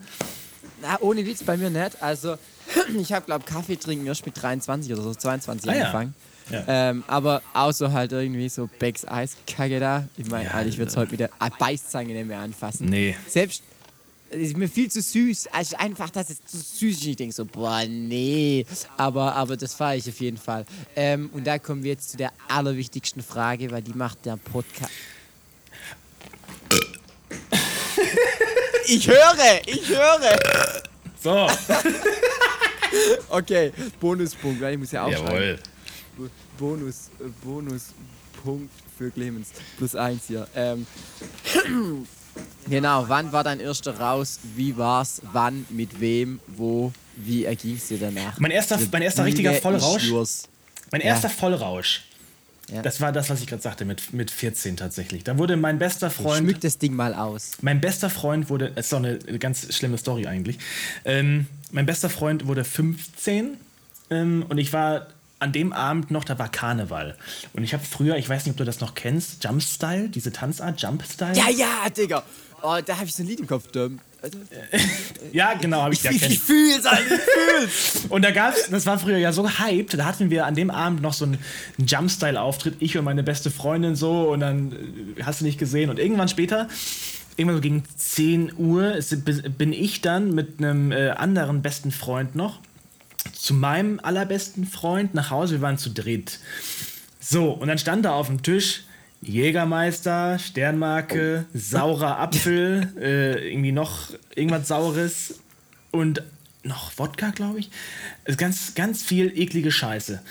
Na, 0.81 0.97
ohne 1.01 1.25
Witz 1.25 1.43
bei 1.43 1.57
mir 1.57 1.69
nicht. 1.69 2.01
Also, 2.01 2.37
ich 2.99 3.13
habe, 3.13 3.25
glaube 3.25 3.45
Kaffee 3.45 3.75
trinken 3.75 4.05
erst 4.05 4.25
mit 4.25 4.41
23 4.41 4.91
oder 4.93 5.01
so, 5.01 5.13
22 5.13 5.69
ah, 5.69 5.73
angefangen. 5.73 6.13
Ja. 6.17 6.23
Ja. 6.49 6.63
Ähm, 6.67 7.03
aber 7.07 7.41
außer 7.53 7.91
halt 7.93 8.11
irgendwie 8.11 8.49
so 8.49 8.69
Becks 8.79 9.07
Eiskacke 9.07 9.79
da. 9.79 10.07
Ich 10.17 10.29
meine, 10.29 10.49
ja, 10.49 10.61
ich 10.61 10.77
würde 10.77 10.89
es 10.91 10.97
heute 10.97 11.11
mit 11.11 11.21
der 11.21 11.29
Beißzange 11.57 12.13
nicht 12.13 12.27
mehr 12.27 12.39
anfassen. 12.39 12.87
Nee. 12.89 13.15
Selbst, 13.27 13.63
ist 14.33 14.57
mir 14.57 14.67
viel 14.67 14.89
zu 14.89 15.01
süß. 15.01 15.47
Also 15.47 15.77
einfach, 15.77 16.09
dass 16.09 16.29
es 16.29 16.43
zu 16.45 16.57
süß 16.57 16.97
ist. 16.97 17.05
Ich 17.05 17.15
denke 17.15 17.33
so, 17.33 17.45
boah, 17.45 17.83
nee. 17.87 18.65
Aber, 18.97 19.35
aber 19.35 19.57
das 19.57 19.73
fahre 19.73 19.97
ich 19.97 20.07
auf 20.07 20.19
jeden 20.19 20.37
Fall. 20.37 20.65
Ähm, 20.95 21.29
und 21.33 21.45
da 21.45 21.59
kommen 21.59 21.83
wir 21.83 21.91
jetzt 21.91 22.11
zu 22.11 22.17
der 22.17 22.31
allerwichtigsten 22.47 23.23
Frage, 23.23 23.71
weil 23.71 23.81
die 23.81 23.93
macht 23.93 24.25
der 24.25 24.37
Podcast. 24.37 24.91
ich 28.87 29.07
höre, 29.07 29.61
ich 29.65 29.87
höre. 29.89 30.81
So. 31.21 31.47
okay, 33.29 33.71
Bonuspunkt, 33.99 34.61
weil 34.61 34.73
ich 34.73 34.79
muss 34.79 34.91
ja 34.91 35.05
auch 35.05 35.11
Jawohl. 35.11 35.59
Bonus, 36.57 37.09
äh, 37.19 37.23
Bonuspunkt 37.43 38.71
für 38.97 39.09
Clemens. 39.09 39.49
Plus 39.77 39.95
eins 39.95 40.27
hier. 40.27 40.47
Ähm, 40.55 40.85
Genau, 42.69 43.05
wann 43.07 43.31
war 43.31 43.43
dein 43.43 43.59
erster 43.59 43.99
raus? 43.99 44.39
Wie 44.55 44.77
war's? 44.77 45.21
Wann? 45.31 45.65
Mit 45.69 45.99
wem? 45.99 46.39
Wo? 46.47 46.91
Wie 47.15 47.45
erging 47.45 47.75
es 47.75 47.87
dir 47.87 47.97
danach? 47.97 48.39
Mein 48.39 48.51
erster, 48.51 48.79
mein 48.91 49.01
erster 49.01 49.25
richtiger 49.25 49.53
Vollrausch. 49.53 50.11
Mein 50.91 51.01
erster 51.01 51.27
ja. 51.27 51.33
Vollrausch. 51.33 52.03
Ja. 52.71 52.81
Das 52.81 53.01
war 53.01 53.11
das, 53.11 53.29
was 53.29 53.41
ich 53.41 53.47
gerade 53.47 53.61
sagte, 53.61 53.83
mit, 53.83 54.13
mit 54.13 54.31
14 54.31 54.77
tatsächlich. 54.77 55.23
Da 55.23 55.37
wurde 55.37 55.57
mein 55.57 55.79
bester 55.79 56.09
Freund. 56.09 56.39
Schmück 56.39 56.61
das 56.61 56.77
Ding 56.77 56.95
mal 56.95 57.13
aus. 57.13 57.51
Mein 57.61 57.81
bester 57.81 58.09
Freund 58.09 58.49
wurde. 58.49 58.71
Das 58.71 58.85
ist 58.85 58.93
doch 58.93 58.99
eine 58.99 59.17
ganz 59.39 59.73
schlimme 59.75 59.97
Story 59.97 60.27
eigentlich. 60.27 60.59
Ähm, 61.03 61.47
mein 61.71 61.85
bester 61.85 62.09
Freund 62.09 62.47
wurde 62.47 62.63
15 62.63 63.57
ähm, 64.09 64.45
und 64.47 64.57
ich 64.57 64.71
war 64.71 65.07
an 65.43 65.51
dem 65.51 65.73
Abend 65.73 66.09
noch, 66.09 66.23
da 66.23 66.39
war 66.39 66.49
Karneval. 66.49 67.15
Und 67.53 67.63
ich 67.63 67.73
habe 67.73 67.83
früher, 67.83 68.15
ich 68.15 68.27
weiß 68.29 68.45
nicht, 68.45 68.53
ob 68.53 68.57
du 68.57 68.63
das 68.63 68.79
noch 68.79 68.95
kennst, 68.95 69.43
Jumpstyle, 69.43 70.07
diese 70.07 70.31
Tanzart, 70.31 70.81
Jumpstyle. 70.81 71.35
Ja, 71.35 71.49
ja, 71.49 71.89
Digga. 71.89 72.23
Oh, 72.61 72.77
da 72.83 72.95
habe 72.95 73.05
ich 73.05 73.13
so 73.13 73.23
ein 73.23 73.27
Lied 73.27 73.41
im 73.41 73.47
Kopf. 73.47 73.65
ja, 75.33 75.53
genau, 75.55 75.81
habe 75.81 75.93
ich, 75.93 76.05
ich 76.05 76.21
ja 76.21 76.27
Ich 76.27 76.39
fühl's, 76.39 76.85
Alter, 76.85 77.15
ich 77.15 77.21
fühl's. 77.21 78.05
und 78.09 78.21
da 78.23 78.31
gab's, 78.31 78.69
das 78.69 78.85
war 78.85 78.97
früher 78.97 79.17
ja 79.17 79.33
so 79.33 79.47
hyped, 79.59 79.99
da 79.99 80.05
hatten 80.05 80.29
wir 80.29 80.45
an 80.45 80.55
dem 80.55 80.71
Abend 80.71 81.01
noch 81.01 81.11
so 81.11 81.25
einen, 81.25 81.39
einen 81.77 81.87
Jumpstyle-Auftritt, 81.87 82.75
ich 82.79 82.97
und 82.97 83.03
meine 83.03 83.21
beste 83.21 83.51
Freundin 83.51 83.97
so, 83.97 84.31
und 84.31 84.39
dann 84.39 84.71
äh, 85.17 85.23
hast 85.23 85.41
du 85.41 85.45
nicht 85.45 85.59
gesehen. 85.59 85.89
Und 85.89 85.99
irgendwann 85.99 86.29
später 86.29 86.69
irgendwann 87.35 87.57
so 87.57 87.61
gegen 87.61 87.83
10 87.97 88.53
Uhr 88.57 88.99
bin 89.57 89.73
ich 89.73 89.99
dann 89.99 90.33
mit 90.33 90.59
einem 90.59 90.93
äh, 90.93 91.09
anderen 91.09 91.61
besten 91.61 91.91
Freund 91.91 92.33
noch 92.33 92.59
zu 93.43 93.53
meinem 93.53 93.99
allerbesten 94.01 94.65
Freund 94.65 95.13
nach 95.13 95.29
Hause. 95.29 95.55
Wir 95.55 95.61
waren 95.61 95.77
zu 95.77 95.89
dritt. 95.89 96.39
So, 97.19 97.51
und 97.51 97.67
dann 97.67 97.77
stand 97.77 98.05
da 98.05 98.13
auf 98.13 98.27
dem 98.27 98.41
Tisch 98.41 98.85
Jägermeister, 99.21 100.39
Sternmarke, 100.39 101.45
saurer 101.53 102.19
Apfel, 102.19 102.93
äh, 103.01 103.51
irgendwie 103.51 103.73
noch 103.73 104.11
irgendwas 104.33 104.69
Saures 104.69 105.41
und 105.91 106.23
noch 106.63 106.97
Wodka, 106.97 107.31
glaube 107.31 107.59
ich. 107.59 107.69
Also 108.23 108.37
ganz, 108.37 108.75
ganz 108.75 109.03
viel 109.03 109.37
eklige 109.37 109.71
Scheiße. 109.71 110.21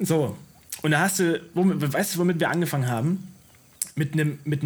So, 0.00 0.38
und 0.80 0.92
da 0.92 1.00
hast 1.00 1.18
du, 1.18 1.42
womit, 1.52 1.92
weißt 1.92 2.14
du, 2.14 2.20
womit 2.20 2.40
wir 2.40 2.48
angefangen 2.48 2.88
haben? 2.88 3.28
Mit 3.96 4.14
einem 4.14 4.38
mit 4.44 4.62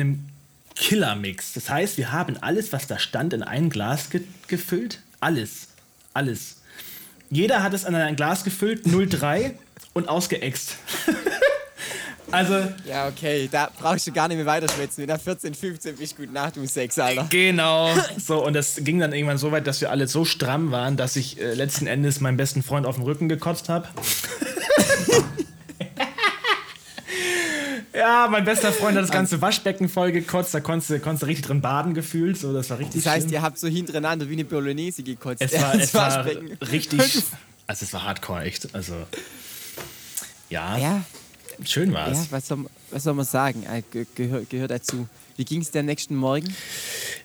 Killer-Mix. 0.76 1.54
Das 1.54 1.68
heißt, 1.68 1.98
wir 1.98 2.12
haben 2.12 2.36
alles, 2.36 2.72
was 2.72 2.86
da 2.86 3.00
stand, 3.00 3.32
in 3.32 3.42
ein 3.42 3.68
Glas 3.68 4.10
ge 4.10 4.22
gefüllt. 4.46 5.00
Alles. 5.18 5.68
Alles. 6.14 6.59
Jeder 7.30 7.62
hat 7.62 7.74
es 7.74 7.84
an 7.84 7.94
ein 7.94 8.16
Glas 8.16 8.42
gefüllt, 8.42 8.86
0,3 8.86 9.52
und 9.94 10.08
ausgeext. 10.08 10.76
also. 12.32 12.54
Ja, 12.84 13.06
okay, 13.08 13.48
da 13.50 13.70
brauchst 13.78 14.06
du 14.08 14.12
gar 14.12 14.26
nicht 14.26 14.36
mehr 14.36 14.46
weiterschwätzen. 14.46 15.02
In 15.02 15.08
der 15.08 15.18
14, 15.18 15.54
15 15.54 15.96
bist 15.96 16.16
gut 16.16 16.32
nach, 16.32 16.50
du 16.50 16.66
Sex, 16.66 16.98
Alter. 16.98 17.26
Genau. 17.30 17.90
So, 18.18 18.44
und 18.44 18.54
das 18.54 18.76
ging 18.82 18.98
dann 18.98 19.12
irgendwann 19.12 19.38
so 19.38 19.52
weit, 19.52 19.66
dass 19.66 19.80
wir 19.80 19.90
alle 19.90 20.08
so 20.08 20.24
stramm 20.24 20.72
waren, 20.72 20.96
dass 20.96 21.14
ich 21.14 21.40
äh, 21.40 21.54
letzten 21.54 21.86
Endes 21.86 22.20
meinen 22.20 22.36
besten 22.36 22.62
Freund 22.62 22.84
auf 22.84 22.96
den 22.96 23.04
Rücken 23.04 23.28
gekotzt 23.28 23.68
habe. 23.68 23.88
Ja, 28.00 28.28
mein 28.30 28.44
bester 28.44 28.72
Freund 28.72 28.96
hat 28.96 29.04
das 29.04 29.10
ganze 29.12 29.40
Waschbecken 29.42 29.88
voll 29.90 30.10
gekotzt. 30.10 30.54
Da 30.54 30.60
konntest 30.60 30.90
du, 30.90 30.98
konntest 31.00 31.22
du 31.22 31.26
richtig 31.26 31.46
drin 31.46 31.60
baden 31.60 31.92
gefühlt. 31.94 32.38
So, 32.38 32.52
das 32.54 32.70
war 32.70 32.78
richtig 32.78 33.04
Das 33.04 33.12
heißt, 33.12 33.22
schlimm. 33.24 33.34
ihr 33.34 33.42
habt 33.42 33.58
so 33.58 33.68
hintereinander 33.68 34.28
wie 34.28 34.32
eine 34.32 34.44
Bolognese 34.44 35.02
gekotzt. 35.02 35.42
Es 35.42 35.60
war, 35.60 35.74
es 35.78 35.94
war 35.94 36.24
richtig. 36.72 37.22
Also, 37.66 37.84
es 37.84 37.92
war 37.92 38.02
hardcore, 38.02 38.42
echt. 38.42 38.74
Also, 38.74 38.94
ja. 40.48 40.76
Ja. 40.76 41.02
Schön 41.64 41.92
war 41.92 42.08
es. 42.08 42.18
Ja, 42.18 42.24
was 42.32 42.48
soll, 42.48 42.66
was 42.90 43.04
soll 43.04 43.14
man 43.14 43.24
sagen? 43.24 43.62
Äh, 43.62 43.82
gehört 44.16 44.50
gehör 44.50 44.66
dazu. 44.66 45.06
Wie 45.40 45.46
ging 45.46 45.62
es 45.62 45.70
dir 45.70 45.80
am 45.80 45.86
nächsten 45.86 46.16
Morgen? 46.16 46.54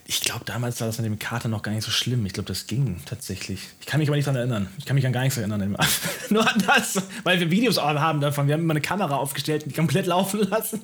Ich 0.06 0.21
glaube, 0.21 0.45
damals 0.45 0.80
war 0.80 0.88
das 0.88 0.99
mit 0.99 1.06
dem 1.06 1.19
Kater 1.19 1.49
noch 1.49 1.62
gar 1.63 1.73
nicht 1.73 1.84
so 1.84 1.91
schlimm. 1.91 2.25
Ich 2.25 2.32
glaube, 2.32 2.47
das 2.47 2.65
ging 2.65 2.95
tatsächlich. 3.06 3.60
Ich 3.82 3.88
kann 3.88 3.99
mich 3.99 4.08
aber 4.08 4.15
nicht 4.15 4.25
daran 4.25 4.38
erinnern. 4.38 4.69
Ich 4.78 4.86
kann 4.86 4.95
mich 4.95 5.06
an 5.06 5.12
gar 5.12 5.23
nichts 5.23 5.38
erinnern. 5.38 5.75
Nur 6.30 6.49
an 6.49 6.63
das, 6.65 7.01
weil 7.23 7.41
wir 7.41 7.51
Videos 7.51 7.78
haben 7.78 8.21
davon. 8.21 8.47
Wir 8.47 8.54
haben 8.54 8.62
immer 8.62 8.71
eine 8.71 8.80
Kamera 8.80 9.17
aufgestellt 9.17 9.63
und 9.63 9.71
die 9.71 9.75
komplett 9.75 10.06
laufen 10.06 10.39
lassen. 10.49 10.80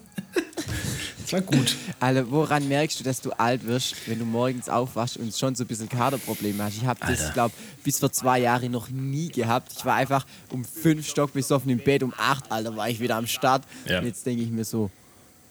das 1.22 1.32
war 1.32 1.40
gut. 1.40 1.78
Also, 2.02 2.30
woran 2.32 2.68
merkst 2.68 3.00
du, 3.00 3.06
dass 3.06 3.22
du 3.22 3.32
alt 3.32 3.66
wirst, 3.66 3.96
wenn 4.08 4.20
du 4.20 4.26
morgens 4.26 4.68
aufwachst 4.68 5.16
und 5.16 5.34
schon 5.34 5.56
so 5.56 5.64
ein 5.64 5.68
bisschen 5.68 5.88
Kaderprobleme 5.88 6.62
hast? 6.62 6.76
Ich 6.76 6.86
habe 6.86 7.00
das, 7.00 7.32
glaube 7.32 7.54
bis 7.82 8.00
vor 8.00 8.12
zwei 8.12 8.40
Jahren 8.40 8.74
noch 8.74 8.90
nie 8.90 9.30
gehabt. 9.30 9.72
Ich 9.78 9.86
war 9.86 9.96
einfach 9.96 10.26
um 10.50 10.66
fünf 10.66 11.08
Stock 11.08 11.32
besoffen 11.32 11.72
im 11.72 11.80
Bett, 11.80 12.04
um 12.04 12.14
acht, 12.18 12.52
Alter, 12.52 12.76
war 12.76 12.90
ich 12.90 13.00
wieder 13.00 13.16
am 13.16 13.26
Start. 13.26 13.64
Ja. 13.88 14.00
Und 14.00 14.06
jetzt 14.08 14.26
denke 14.26 14.44
ich 14.44 14.50
mir 14.50 14.66
so, 14.66 14.92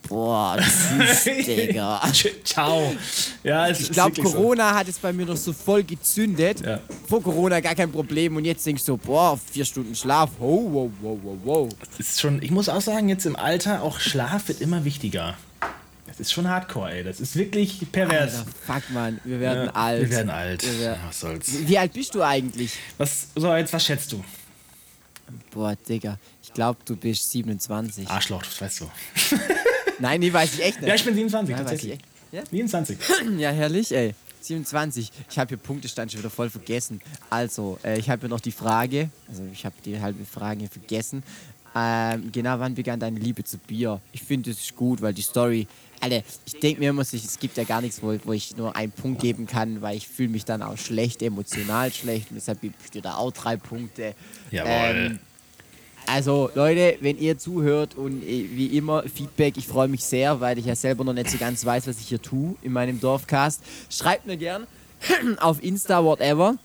Boah, 0.09 0.57
das 0.57 1.25
ist, 1.25 1.27
Digga. 1.47 2.03
Ciao. 2.45 2.93
Ja, 3.45 3.69
es 3.69 3.81
ich 3.81 3.93
glaube, 3.93 4.21
Corona 4.21 4.71
so. 4.71 4.77
hat 4.77 4.89
es 4.89 4.99
bei 4.99 5.13
mir 5.13 5.27
noch 5.27 5.37
so 5.37 5.53
voll 5.53 5.85
gezündet. 5.85 6.61
Ja. 6.61 6.81
Vor 7.09 7.23
Corona 7.23 7.61
gar 7.61 7.75
kein 7.75 7.93
Problem. 7.93 8.37
Und 8.37 8.45
jetzt 8.45 8.67
denkst 8.67 8.85
du 8.85 8.97
boah, 8.97 9.39
vier 9.53 9.65
Stunden 9.65 9.95
Schlaf. 9.95 10.31
Wow, 10.39 10.69
wow, 10.73 10.91
wow, 11.01 11.39
wow. 11.45 11.69
Das 11.97 12.01
ist 12.01 12.21
schon, 12.21 12.43
ich 12.43 12.51
muss 12.51 12.69
auch 12.69 12.81
sagen, 12.81 13.09
jetzt 13.09 13.25
im 13.25 13.37
Alter, 13.37 13.83
auch 13.83 14.01
Schlaf 14.01 14.49
wird 14.49 14.61
immer 14.61 14.85
wichtiger. 14.85 15.37
Das 16.07 16.19
ist 16.19 16.33
schon 16.33 16.49
hardcore, 16.49 16.91
ey. 16.91 17.05
Das 17.05 17.21
ist 17.21 17.37
wirklich 17.37 17.81
pervers. 17.93 18.39
Alter, 18.39 18.51
fuck, 18.67 18.91
man. 18.91 19.21
Wir 19.23 19.39
werden 19.39 19.67
ja, 19.67 19.75
alt. 19.75 20.03
Wir 20.03 20.11
werden 20.11 20.31
alt. 20.31 20.63
Wir 20.65 20.81
werden, 20.81 21.01
ja, 21.01 21.09
was 21.09 21.21
soll's. 21.21 21.69
Wie 21.69 21.79
alt 21.79 21.93
bist 21.93 22.15
du 22.17 22.23
eigentlich? 22.23 22.73
Was, 22.99 23.29
so, 23.37 23.55
jetzt, 23.55 23.73
was 23.73 23.85
schätzt 23.85 24.11
du? 24.11 24.25
Boah, 25.53 25.77
Digga. 25.89 26.19
Ich 26.43 26.53
glaube, 26.53 26.81
du 26.85 26.97
bist 26.97 27.31
27. 27.31 28.09
Arschloch, 28.09 28.43
das 28.43 28.61
weißt 28.61 28.81
du. 28.81 28.91
Nein, 30.01 30.21
nee, 30.21 30.33
weiß 30.33 30.55
ich 30.55 30.63
echt 30.63 30.81
nicht. 30.81 30.89
Ja, 30.89 30.95
ich 30.95 31.05
bin 31.05 31.15
27 31.15 31.55
Nein, 31.55 31.65
tatsächlich. 31.65 31.99
Ja? 32.33 32.43
27. 32.45 32.99
ja, 33.39 33.51
herrlich, 33.51 33.93
ey. 33.93 34.15
27. 34.41 35.11
Ich 35.29 35.39
habe 35.39 35.49
hier 35.51 35.59
Punktestand 35.59 36.11
schon 36.11 36.21
wieder 36.21 36.31
voll 36.31 36.49
vergessen. 36.49 37.01
Also, 37.29 37.79
äh, 37.85 37.99
ich 37.99 38.09
habe 38.09 38.21
hier 38.21 38.31
noch 38.31 38.41
die 38.41 38.53
Frage, 38.53 39.11
also 39.29 39.43
ich 39.53 39.65
habe 39.65 39.75
die 39.85 40.01
halbe 40.01 40.25
Frage 40.25 40.67
vergessen. 40.69 41.23
Ähm, 41.75 42.33
genau, 42.33 42.59
wann 42.59 42.75
begann 42.75 42.99
deine 42.99 43.21
Liebe 43.21 43.45
zu 43.45 43.59
Bier? 43.59 44.01
Ich 44.13 44.23
finde, 44.23 44.51
das 44.51 44.61
ist 44.61 44.75
gut, 44.75 45.03
weil 45.03 45.13
die 45.13 45.23
Story, 45.23 45.69
Alter, 46.01 46.23
ich 46.45 46.59
denke 46.59 46.81
mir 46.81 46.91
immer, 46.91 47.03
es 47.03 47.39
gibt 47.39 47.57
ja 47.57 47.65
gar 47.65 47.81
nichts, 47.81 48.03
wo, 48.03 48.17
wo 48.25 48.33
ich 48.33 48.57
nur 48.57 48.75
einen 48.75 48.91
Punkt 48.91 49.21
geben 49.21 49.47
kann, 49.47 49.81
weil 49.81 49.97
ich 49.97 50.09
fühle 50.09 50.31
mich 50.31 50.45
dann 50.45 50.63
auch 50.63 50.77
schlecht, 50.77 51.23
emotional 51.23 51.93
schlecht 51.93 52.31
und 52.31 52.37
deshalb 52.37 52.61
gebe 52.61 52.75
ich 52.83 52.91
dir 52.91 53.03
da 53.03 53.15
auch 53.17 53.31
drei 53.31 53.57
Punkte. 53.57 54.15
Jawohl. 54.51 54.71
Ähm, 54.73 55.19
also 56.13 56.51
Leute, 56.55 56.97
wenn 57.01 57.19
ihr 57.19 57.39
zuhört 57.39 57.95
und 57.95 58.23
äh, 58.23 58.49
wie 58.53 58.77
immer 58.77 59.05
Feedback, 59.05 59.57
ich 59.57 59.67
freue 59.67 59.89
mich 59.89 60.05
sehr, 60.05 60.41
weil 60.41 60.59
ich 60.59 60.67
ja 60.67 60.75
selber 60.75 61.05
noch 61.05 61.13
nicht 61.13 61.31
so 61.31 61.39
ganz 61.39 61.65
weiß, 61.65 61.87
was 61.87 62.01
ich 62.01 62.09
hier 62.09 62.21
tue 62.21 62.57
in 62.63 62.73
meinem 62.73 63.01
Dorfcast. 63.01 63.63
Schreibt 63.89 64.27
mir 64.27 64.37
gern 64.37 64.67
auf 65.41 65.63
Insta, 65.63 66.05
whatever. 66.05 66.57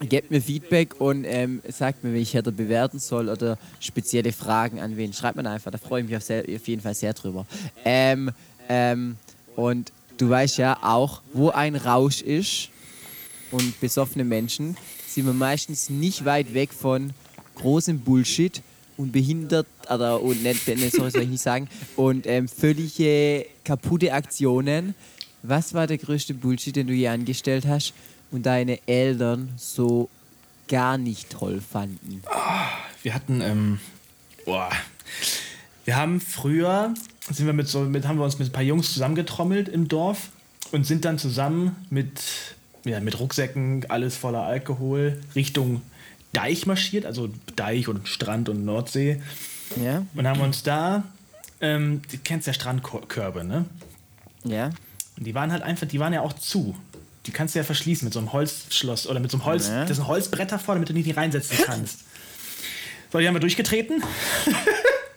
Gebt 0.00 0.32
mir 0.32 0.42
Feedback 0.42 1.00
und 1.00 1.24
ähm, 1.24 1.62
sagt 1.68 2.02
mir, 2.02 2.12
wie 2.12 2.18
ich 2.18 2.34
hätte 2.34 2.50
bewerten 2.50 2.98
soll 2.98 3.28
oder 3.28 3.56
spezielle 3.78 4.32
Fragen 4.32 4.80
an 4.80 4.96
wen. 4.96 5.12
Schreibt 5.12 5.36
mir 5.36 5.48
einfach, 5.48 5.70
da 5.70 5.78
freue 5.78 6.02
ich 6.02 6.08
mich 6.08 6.16
auf, 6.16 6.24
sehr, 6.24 6.42
auf 6.42 6.66
jeden 6.66 6.82
Fall 6.82 6.94
sehr 6.94 7.12
drüber. 7.12 7.46
Ähm, 7.84 8.32
ähm, 8.68 9.16
und 9.54 9.92
du 10.18 10.28
weißt 10.28 10.58
ja 10.58 10.78
auch, 10.82 11.22
wo 11.32 11.50
ein 11.50 11.76
Rausch 11.76 12.20
ist 12.20 12.70
und 13.52 13.80
besoffene 13.80 14.24
Menschen 14.24 14.76
sind 15.06 15.26
wir 15.26 15.34
meistens 15.34 15.88
nicht 15.88 16.24
weit 16.24 16.52
weg 16.52 16.72
von 16.72 17.12
großem 17.54 18.00
Bullshit 18.00 18.60
und 19.02 19.12
behindert, 19.12 19.66
oder 19.90 20.22
und 20.22 20.42
nicht, 20.42 20.64
sorry, 20.92 21.10
soll 21.10 21.22
ich 21.22 21.28
nicht 21.28 21.42
sagen, 21.42 21.68
und 21.96 22.26
ähm, 22.26 22.48
völlige 22.48 23.46
kaputte 23.64 24.12
Aktionen. 24.12 24.94
Was 25.42 25.74
war 25.74 25.86
der 25.86 25.98
größte 25.98 26.34
Bullshit, 26.34 26.76
den 26.76 26.86
du 26.86 26.92
je 26.92 27.08
angestellt 27.08 27.66
hast 27.66 27.94
und 28.30 28.46
deine 28.46 28.78
Eltern 28.86 29.52
so 29.56 30.08
gar 30.68 30.96
nicht 30.98 31.30
toll 31.30 31.60
fanden? 31.60 32.22
wir 33.02 33.14
hatten, 33.14 33.40
ähm, 33.40 33.80
boah, 34.44 34.70
wir 35.84 35.96
haben 35.96 36.20
früher 36.20 36.94
sind 37.30 37.46
wir 37.46 37.52
mit 37.52 37.68
so, 37.68 37.80
mit, 37.80 38.06
haben 38.06 38.18
wir 38.18 38.24
uns 38.24 38.38
mit 38.38 38.48
ein 38.48 38.52
paar 38.52 38.62
Jungs 38.62 38.92
zusammengetrommelt 38.92 39.68
im 39.68 39.88
Dorf 39.88 40.30
und 40.70 40.86
sind 40.86 41.04
dann 41.04 41.18
zusammen 41.18 41.76
mit, 41.90 42.20
ja, 42.84 43.00
mit 43.00 43.18
Rucksäcken, 43.18 43.86
alles 43.90 44.16
voller 44.16 44.42
Alkohol, 44.42 45.20
Richtung 45.34 45.82
Deich 46.32 46.66
marschiert, 46.66 47.06
also 47.06 47.28
Deich 47.56 47.88
und 47.88 48.08
Strand 48.08 48.48
und 48.48 48.64
Nordsee. 48.64 49.20
Ja. 49.82 50.04
Und 50.14 50.26
haben 50.26 50.40
uns 50.40 50.62
da, 50.62 51.04
ähm, 51.60 52.02
du 52.10 52.18
kennst 52.18 52.46
ja 52.46 52.52
Strandkörbe, 52.52 53.44
ne? 53.44 53.66
Ja. 54.44 54.70
Und 55.16 55.26
die 55.26 55.34
waren 55.34 55.52
halt 55.52 55.62
einfach, 55.62 55.86
die 55.86 56.00
waren 56.00 56.12
ja 56.12 56.22
auch 56.22 56.32
zu. 56.32 56.76
Die 57.26 57.30
kannst 57.30 57.54
du 57.54 57.58
ja 57.58 57.64
verschließen 57.64 58.04
mit 58.04 58.12
so 58.12 58.18
einem 58.18 58.32
Holzschloss 58.32 59.06
oder 59.06 59.20
mit 59.20 59.30
so 59.30 59.36
einem 59.36 59.44
Holz, 59.44 59.68
Ja. 59.68 59.82
das 59.82 59.92
ist 59.92 59.98
ein 60.00 60.08
Holzbrett 60.08 60.50
davor, 60.50 60.74
damit 60.74 60.88
du 60.88 60.92
nicht 60.92 61.16
reinsetzen 61.16 61.58
kannst. 61.64 62.00
So, 63.12 63.18
die 63.18 63.28
haben 63.28 63.34
wir 63.34 63.40
durchgetreten. 63.40 64.02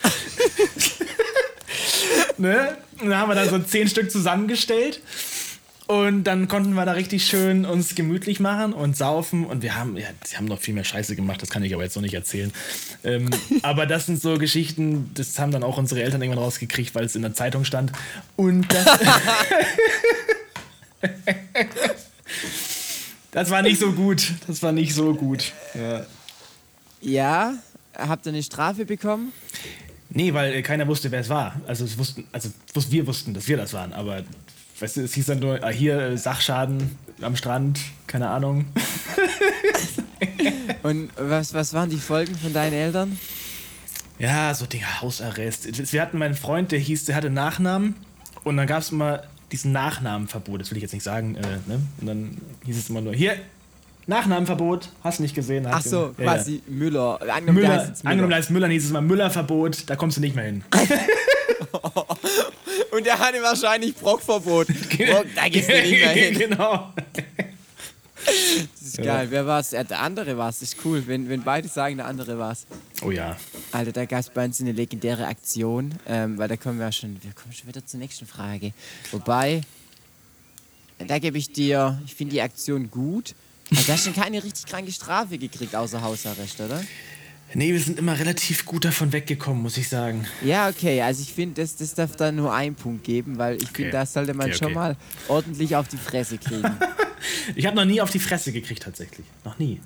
ne? 2.37 2.77
Und 2.99 3.09
dann 3.09 3.19
haben 3.19 3.29
wir 3.29 3.35
dann 3.35 3.49
so 3.49 3.59
zehn 3.59 3.87
Stück 3.87 4.11
zusammengestellt. 4.11 5.01
Und 5.87 6.23
dann 6.23 6.47
konnten 6.47 6.73
wir 6.73 6.83
da 6.85 6.93
richtig 6.93 7.27
schön 7.27 7.63
uns 7.63 7.93
gemütlich 7.93 8.39
machen 8.39 8.73
und 8.73 8.97
saufen. 8.97 9.45
Und 9.45 9.61
wir 9.61 9.75
haben, 9.75 9.95
ja, 9.97 10.07
die 10.29 10.35
haben 10.35 10.45
noch 10.45 10.59
viel 10.59 10.73
mehr 10.73 10.83
Scheiße 10.83 11.15
gemacht, 11.15 11.41
das 11.43 11.49
kann 11.49 11.63
ich 11.63 11.75
aber 11.75 11.83
jetzt 11.83 11.95
noch 11.95 12.01
nicht 12.01 12.15
erzählen. 12.15 12.51
Ähm, 13.03 13.29
aber 13.61 13.85
das 13.85 14.07
sind 14.07 14.19
so 14.19 14.37
Geschichten, 14.39 15.11
das 15.13 15.37
haben 15.37 15.51
dann 15.51 15.63
auch 15.63 15.77
unsere 15.77 16.01
Eltern 16.01 16.21
irgendwann 16.23 16.43
rausgekriegt, 16.43 16.95
weil 16.95 17.05
es 17.05 17.15
in 17.15 17.21
der 17.21 17.35
Zeitung 17.35 17.65
stand. 17.65 17.91
Und 18.35 18.65
das, 18.73 18.85
das 23.31 23.49
war 23.51 23.61
nicht 23.61 23.79
so 23.79 23.91
gut. 23.91 24.33
Das 24.47 24.63
war 24.63 24.71
nicht 24.71 24.95
so 24.95 25.13
gut. 25.13 25.53
Ja. 25.75 26.05
Ja. 27.01 27.53
Habt 27.95 28.25
ihr 28.25 28.33
eine 28.33 28.43
Strafe 28.43 28.85
bekommen? 28.85 29.31
Nee, 30.09 30.33
weil 30.33 30.53
äh, 30.53 30.61
keiner 30.61 30.87
wusste, 30.87 31.11
wer 31.11 31.21
es 31.21 31.29
war. 31.29 31.61
Also, 31.67 31.85
es 31.85 31.97
wussten, 31.97 32.25
also 32.31 32.49
wir 32.89 33.07
wussten, 33.07 33.33
dass 33.33 33.47
wir 33.47 33.57
das 33.57 33.73
waren, 33.73 33.93
aber 33.93 34.23
weißt 34.79 34.97
du, 34.97 35.01
es 35.01 35.13
hieß 35.13 35.27
dann 35.27 35.39
nur, 35.39 35.63
ah, 35.63 35.69
hier 35.69 35.99
äh, 35.99 36.17
Sachschaden 36.17 36.97
am 37.21 37.35
Strand, 37.35 37.79
keine 38.07 38.29
Ahnung. 38.29 38.65
Und 40.83 41.09
was, 41.17 41.53
was 41.53 41.73
waren 41.73 41.89
die 41.89 41.97
Folgen 41.97 42.35
von 42.35 42.53
deinen 42.53 42.73
Eltern? 42.73 43.17
Ja, 44.19 44.53
so 44.53 44.65
Dinger, 44.65 45.01
Hausarrest. 45.01 45.91
Wir 45.91 46.01
hatten 46.01 46.17
meinen 46.17 46.35
Freund, 46.35 46.71
der 46.71 46.79
hieß, 46.79 47.05
der 47.05 47.15
hatte 47.15 47.29
Nachnamen 47.29 47.95
und 48.43 48.57
dann 48.57 48.67
gab 48.67 48.81
es 48.81 48.91
immer 48.91 49.23
diesen 49.51 49.71
Nachnamenverbot, 49.71 50.61
das 50.61 50.71
will 50.71 50.77
ich 50.77 50.83
jetzt 50.83 50.93
nicht 50.93 51.03
sagen, 51.03 51.35
äh, 51.35 51.41
ne? 51.67 51.81
Und 51.99 52.07
dann 52.07 52.37
hieß 52.65 52.77
es 52.77 52.89
immer 52.89 53.01
nur, 53.01 53.13
hier, 53.13 53.35
Nachnamenverbot, 54.07 54.89
hast 55.03 55.19
du 55.19 55.23
nicht 55.23 55.35
gesehen? 55.35 55.65
Ach 55.69 55.81
so, 55.81 56.13
du- 56.15 56.23
ja, 56.23 56.29
ja. 56.29 56.33
quasi 56.35 56.61
Müller. 56.67 57.19
Angenommen, 57.21 57.37
heißt 57.37 57.53
Müller, 57.53 57.77
Müller. 57.77 57.93
angenommen, 58.03 58.31
da 58.31 58.37
ist 58.37 58.51
Müller, 58.51 58.67
hieß 58.67 58.85
es 58.85 58.91
mal 58.91 59.01
Müllerverbot, 59.01 59.89
da 59.89 59.95
kommst 59.95 60.17
du 60.17 60.21
nicht 60.21 60.35
mehr 60.35 60.45
hin. 60.45 60.63
Und 62.95 63.05
der 63.05 63.19
hatte 63.19 63.41
wahrscheinlich 63.41 63.93
Brockverbot. 63.95 64.67
Brock, 64.97 65.25
da 65.35 65.49
gehst 65.49 65.69
du 65.69 65.73
nicht 65.73 65.91
mehr 65.91 66.09
hin. 66.11 66.39
genau. 66.39 66.93
Das 68.25 68.81
ist 68.81 68.97
geil. 68.97 69.27
Wer 69.29 69.45
war's? 69.45 69.71
Ja, 69.71 69.83
der 69.83 69.99
andere 69.99 70.37
war's. 70.37 70.59
Das 70.59 70.69
ist 70.69 70.85
cool, 70.85 71.05
wenn, 71.05 71.27
wenn 71.27 71.43
beide 71.43 71.67
sagen, 71.67 71.97
der 71.97 72.05
andere 72.05 72.39
war's. 72.39 72.65
Oh 73.01 73.11
ja. 73.11 73.35
Alter, 73.73 73.91
da 73.91 74.05
gab 74.05 74.19
es 74.19 74.29
bei 74.29 74.45
uns 74.45 74.61
eine 74.61 74.71
legendäre 74.71 75.27
Aktion, 75.27 75.93
ähm, 76.07 76.37
weil 76.37 76.47
da 76.47 76.55
kommen 76.55 76.79
wir 76.79 76.85
ja 76.85 76.91
schon, 76.91 77.21
wir 77.21 77.33
kommen 77.33 77.53
schon 77.53 77.67
wieder 77.67 77.85
zur 77.85 77.99
nächsten 77.99 78.25
Frage. 78.25 78.71
Wobei, 79.11 79.61
da 80.97 81.19
gebe 81.19 81.37
ich 81.37 81.51
dir, 81.51 82.01
ich 82.05 82.15
finde 82.15 82.33
die 82.33 82.41
Aktion 82.41 82.89
gut. 82.89 83.35
Also, 83.71 83.83
du 83.83 83.91
hast 83.91 84.05
schon 84.05 84.15
keine 84.15 84.41
richtig 84.41 84.65
kranke 84.67 84.91
Strafe 84.91 85.37
gekriegt, 85.37 85.75
außer 85.75 86.01
Hausarrest, 86.01 86.61
oder? 86.61 86.81
Nee, 87.57 87.71
wir 87.71 87.79
sind 87.79 87.97
immer 87.99 88.19
relativ 88.19 88.65
gut 88.65 88.83
davon 88.85 89.13
weggekommen, 89.13 89.63
muss 89.63 89.77
ich 89.77 89.87
sagen. 89.87 90.25
Ja, 90.43 90.67
okay, 90.69 91.01
also 91.01 91.21
ich 91.21 91.33
finde, 91.33 91.61
das, 91.61 91.75
das 91.77 91.93
darf 91.93 92.15
dann 92.17 92.35
nur 92.35 92.53
einen 92.53 92.75
Punkt 92.75 93.03
geben, 93.05 93.37
weil 93.37 93.55
ich 93.61 93.69
finde, 93.69 93.91
da 93.91 94.05
sollte 94.05 94.33
man 94.33 94.47
Okay, 94.47 94.57
schon 94.57 94.65
okay. 94.67 94.75
mal 94.75 94.95
ordentlich 95.29 95.75
auf 95.75 95.87
die 95.87 95.97
Fresse 95.97 96.37
kriegen. 96.37 96.63
Ich 97.55 97.65
habe 97.65 97.75
noch 97.75 97.85
nie 97.85 98.01
auf 98.01 98.11
die 98.11 98.19
Fresse 98.19 98.51
gekriegt, 98.51 98.83
tatsächlich. 98.83 99.25
Noch 99.43 99.57
nie. 99.57 99.79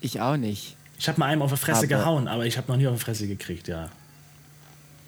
ich 0.00 0.20
auch 0.22 0.38
nicht. 0.38 0.74
Ich 0.98 1.06
habe 1.06 1.18
mal 1.20 1.26
einem 1.26 1.42
auf 1.42 1.50
die 1.52 1.58
Fresse 1.58 1.80
Aber- 1.80 1.86
gehauen, 1.86 2.28
aber 2.28 2.46
ich 2.46 2.56
habe 2.56 2.70
noch 2.72 2.78
nie 2.78 2.86
auf 2.86 2.94
die 2.98 3.04
Fresse 3.04 3.26
gekriegt, 3.28 3.68
ja. 3.68 3.90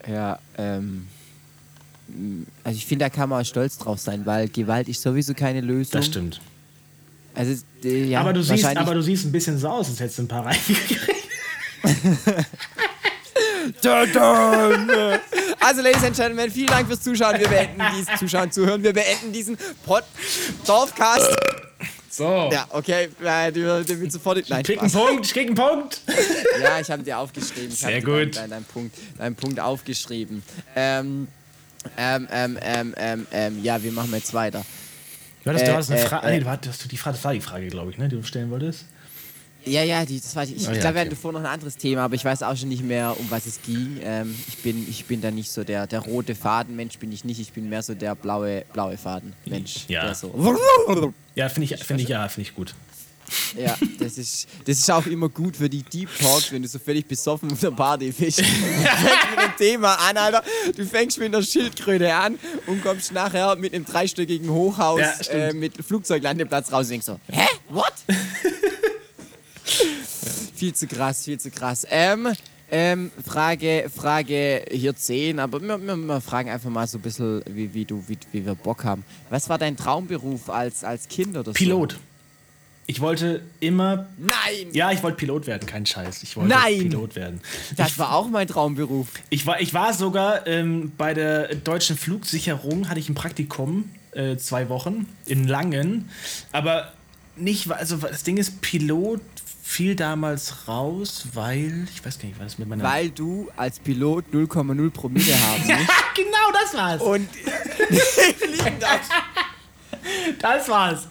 Ja, 0.07 0.39
ähm. 0.59 1.07
Also 2.65 2.77
ich 2.77 2.85
finde, 2.85 3.07
da 3.07 3.09
kann 3.09 3.31
man 3.31 3.41
auch 3.41 3.47
stolz 3.47 3.79
drauf 3.79 3.99
sein, 3.99 4.27
weil 4.27 4.49
Gewalt 4.49 4.89
ist 4.89 5.01
sowieso 5.01 5.33
keine 5.33 5.63
Lösung. 5.63 5.93
Das 5.93 6.07
stimmt. 6.07 6.41
Also, 7.35 7.65
äh, 7.83 8.05
ja, 8.05 8.21
aber, 8.21 8.33
du 8.33 8.43
siehst, 8.43 8.65
aber 8.65 8.95
du 8.95 9.03
siehst 9.03 9.25
ein 9.25 9.33
bisschen 9.33 9.59
so 9.59 9.69
aus, 9.69 9.89
als 9.89 10.01
hättest 10.01 10.19
du 10.19 10.23
ein 10.23 10.29
paar 10.29 10.47
reingekriegt. 10.47 11.11
Also, 15.61 15.83
Ladies 15.83 16.05
and 16.05 16.17
Gentlemen, 16.17 16.51
vielen 16.51 16.69
Dank 16.69 16.87
fürs 16.87 17.03
Zuschauen. 17.03 17.39
Wir 17.39 17.49
beenden 17.49 17.83
diesen 17.97 18.17
Zuschauen, 18.19 18.53
Zuhören. 18.53 18.83
Wir 18.83 18.93
beenden 18.93 19.33
diesen 19.33 19.57
Pod 19.85 20.05
Dorfcast. 20.67 21.37
So. 22.11 22.49
Ja, 22.53 22.67
okay, 22.71 23.09
du, 23.53 23.85
du 23.85 24.01
willst 24.01 24.13
sofort. 24.13 24.49
Nein, 24.49 24.61
Ich 24.61 24.67
krieg 24.67 24.81
einen. 24.81 24.93
Punkt, 24.93 25.27
ich 25.27 25.33
krieg 25.33 25.47
einen 25.49 25.57
Punkt. 25.57 26.01
Ja, 26.63 26.79
ich 26.79 26.89
habe 26.89 27.03
dir 27.03 27.19
aufgeschrieben. 27.19 27.71
Ich 27.71 27.81
Sehr 27.81 28.03
gut. 28.03 28.37
Deinen, 28.37 28.51
deinen, 28.51 28.65
Punkt, 28.65 28.97
deinen 29.19 29.35
Punkt 29.35 29.59
aufgeschrieben. 29.59 30.43
Ähm, 30.77 31.27
ähm, 31.97 32.29
ähm, 32.31 32.59
ähm, 32.63 32.95
ähm, 32.97 33.27
ähm, 33.33 33.63
ja, 33.65 33.83
wie 33.83 33.91
machen 33.91 34.11
wir 34.11 34.19
jetzt 34.19 34.33
weiter? 34.33 34.65
Du 35.45 35.51
hattest, 35.51 35.65
Äh, 35.65 35.69
du 35.69 35.73
hattest 35.75 35.91
eine 35.91 36.01
äh, 36.01 36.07
Frage. 36.07 36.27
äh. 36.27 36.31
nee, 36.33 36.41
du 36.41 36.47
hattest 36.51 36.91
die 36.91 36.97
Frage, 36.97 37.17
das 37.17 37.25
war 37.25 37.33
die 37.35 37.41
Frage, 37.41 37.69
glaube 37.69 37.91
ich, 37.91 37.99
ne, 37.99 38.09
die 38.09 38.17
du 38.17 38.23
stellen 38.23 38.51
wolltest. 38.51 38.87
Ja, 39.67 39.83
ja, 39.83 40.05
die, 40.05 40.21
das 40.21 40.37
war, 40.37 40.45
ich, 40.45 40.57
ich 40.57 40.69
Ah, 40.69 40.73
ja, 40.75 40.81
glaube, 40.81 40.97
wir 40.97 41.01
okay. 41.03 41.11
hatten 41.11 41.17
vorher 41.21 41.41
noch 41.41 41.49
ein 41.49 41.53
anderes 41.55 41.77
Thema, 41.79 42.03
aber 42.05 42.15
ich 42.17 42.25
weiß 42.25 42.43
auch 42.43 42.55
schon 42.55 42.69
nicht 42.69 42.83
mehr, 42.85 43.19
um 43.19 43.31
was 43.31 43.47
es 43.47 43.63
ging. 43.63 43.99
Ähm, 44.03 44.35
ich, 44.47 44.59
bin, 44.59 44.87
ich 44.89 45.07
bin 45.07 45.23
da 45.23 45.31
nicht 45.31 45.51
so 45.51 45.65
der, 45.65 45.87
der 45.87 46.01
rote 46.01 46.35
Faden-Mensch, 46.35 46.99
bin 46.99 47.11
ich 47.13 47.25
nicht. 47.25 47.41
Ich 47.41 47.53
bin 47.53 47.71
mehr 47.71 47.83
so 47.83 47.95
der 47.95 48.15
blaue, 48.15 48.65
blaue 48.75 48.99
Faden-Mensch. 48.99 49.87
Ja. 49.89 50.15
So. 50.15 51.15
Ja, 51.35 51.49
finde 51.49 51.73
ich, 51.75 51.83
finde 51.83 52.03
ich, 52.03 52.09
ja, 52.11 52.29
finde 52.29 52.49
ich 52.51 52.55
gut. 52.55 52.75
Ja, 53.57 53.77
das 53.99 54.19
ist, 54.19 54.49
das 54.67 54.79
ist 54.79 54.91
auch 54.91 55.07
immer 55.07 55.29
gut 55.29 55.57
für 55.57 55.69
die 55.69 55.83
Deep 55.83 56.09
Talks, 56.19 56.53
wenn 56.53 56.63
du 56.63 56.69
so 56.69 56.79
völlig 56.79 57.07
besoffen 57.07 57.51
auf 57.53 57.61
der 57.61 57.71
Party 57.71 58.13
bist. 58.13 58.41
Du 58.41 58.45
fängst 58.75 59.31
mit 59.31 59.45
dem 59.45 59.57
Thema 59.57 59.95
an, 59.95 60.17
Alter. 60.17 60.43
Du 60.77 60.85
fängst 60.85 61.19
mit 61.19 61.35
einer 61.35 61.43
Schildkröte 61.43 62.15
an 62.15 62.39
und 62.67 62.83
kommst 62.83 63.13
nachher 63.13 63.57
mit 63.57 63.75
einem 63.75 63.85
dreistöckigen 63.85 64.51
Hochhaus 64.51 65.01
Ja, 65.01 65.33
äh, 65.33 65.53
mit 65.53 65.85
Flugzeuglandeplatz 65.85 66.73
raus 66.73 66.87
und 66.87 66.91
denkst 66.91 67.07
so, 67.07 67.21
hä? 67.31 67.47
What? 67.69 67.93
viel 70.55 70.75
zu 70.75 70.87
krass, 70.87 71.25
viel 71.25 71.39
zu 71.39 71.51
krass. 71.51 71.87
Ähm, 71.91 72.33
ähm, 72.71 73.11
Frage, 73.25 73.91
Frage 73.95 74.65
hier 74.71 74.97
10, 74.97 75.39
aber 75.39 75.61
wir, 75.61 75.81
wir, 75.81 75.97
wir 75.97 76.21
fragen 76.21 76.51
einfach 76.51 76.71
mal 76.71 76.87
so 76.87 76.99
ein 76.99 77.03
bisschen, 77.03 77.43
wie, 77.47 77.73
wie, 77.75 77.85
du, 77.85 78.03
wie, 78.09 78.19
wie 78.33 78.45
wir 78.45 78.55
Bock 78.55 78.85
haben. 78.85 79.05
Was 79.31 79.49
war 79.49 79.59
dein 79.59 79.77
Traumberuf 79.77 80.51
als, 80.51 80.83
als 80.83 81.09
Kind 81.09 81.37
oder 81.37 81.45
so? 81.45 81.53
Pilot. 81.53 81.99
Ich 82.87 83.01
wollte 83.01 83.43
immer. 83.61 84.07
Nein! 84.19 84.73
Ja, 84.73 84.93
ich 84.93 85.03
wollte 85.03 85.17
Pilot 85.17 85.47
werden, 85.47 85.67
kein 85.67 85.87
Scheiß. 85.87 86.23
Ich 86.23 86.37
wollte 86.37 86.51
Nein! 86.51 86.91
Pilot 86.91 87.17
werden. 87.17 87.41
Das 87.77 87.99
war 87.99 88.15
auch 88.15 88.29
mein 88.29 88.47
Traumberuf. 88.47 89.09
Ich 89.31 89.47
war, 89.47 89.61
ich 89.61 89.73
war 89.73 89.95
sogar 89.95 90.47
ähm, 90.47 90.93
bei 90.99 91.15
der 91.15 91.55
deutschen 91.55 91.97
Flugsicherung, 91.97 92.89
hatte 92.89 93.01
ich 93.01 93.09
ein 93.09 93.15
Praktikum, 93.15 93.91
äh, 94.13 94.37
zwei 94.37 94.69
Wochen, 94.69 95.07
in 95.27 95.49
Langen. 95.49 96.11
Aber 96.53 96.93
nicht, 97.37 97.71
also 97.73 97.97
das 97.97 98.23
Ding 98.23 98.37
ist, 98.37 98.61
Pilot 98.61 99.21
fiel 99.63 99.97
damals 99.97 100.69
raus, 100.69 101.25
weil, 101.33 101.89
ich 101.93 102.05
weiß 102.05 102.19
gar 102.19 102.29
nicht, 102.29 102.39
was 102.39 102.53
das 102.53 102.59
mit 102.59 102.69
meiner... 102.69 102.85
Weil 102.85 103.09
du 103.09 103.49
als 103.57 103.79
Pilot 103.79 104.27
0,0 104.31 104.91
Promille 104.91 105.35
haben 105.41 105.63
musst. 105.67 105.91
genau 106.15 106.53
das 106.53 106.75
war's. 106.75 107.01
Und 107.01 107.29
fliegen 107.35 108.79
darfst. 108.79 109.11
Das 110.39 110.69
war's. 110.69 111.09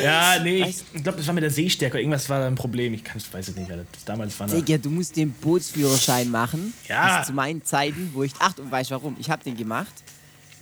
Ja, 0.00 0.38
nee, 0.42 0.62
ich, 0.62 0.82
ich 0.92 1.02
glaube, 1.02 1.18
das 1.18 1.26
war 1.26 1.34
mit 1.34 1.42
der 1.42 1.50
Sehstärke. 1.50 1.98
Irgendwas 1.98 2.28
war 2.28 2.40
da 2.40 2.46
ein 2.46 2.54
Problem. 2.54 2.94
Ich 2.94 3.04
kann, 3.04 3.20
weiß 3.20 3.48
es 3.48 3.56
nicht. 3.56 3.70
Alter. 3.70 3.84
Das 3.92 4.04
damals 4.04 4.38
war 4.38 4.46
Digga, 4.46 4.78
du 4.78 4.90
musst 4.90 5.16
den 5.16 5.32
Bootsführerschein 5.32 6.30
machen. 6.30 6.72
Ja. 6.88 7.18
Das 7.18 7.28
zu 7.28 7.32
meinen 7.32 7.64
Zeiten, 7.64 8.10
wo 8.12 8.22
ich. 8.22 8.32
Ach, 8.38 8.56
und 8.58 8.70
weißt 8.70 8.90
du 8.90 8.94
warum? 8.94 9.16
Ich 9.18 9.30
habe 9.30 9.42
den 9.44 9.56
gemacht. 9.56 9.92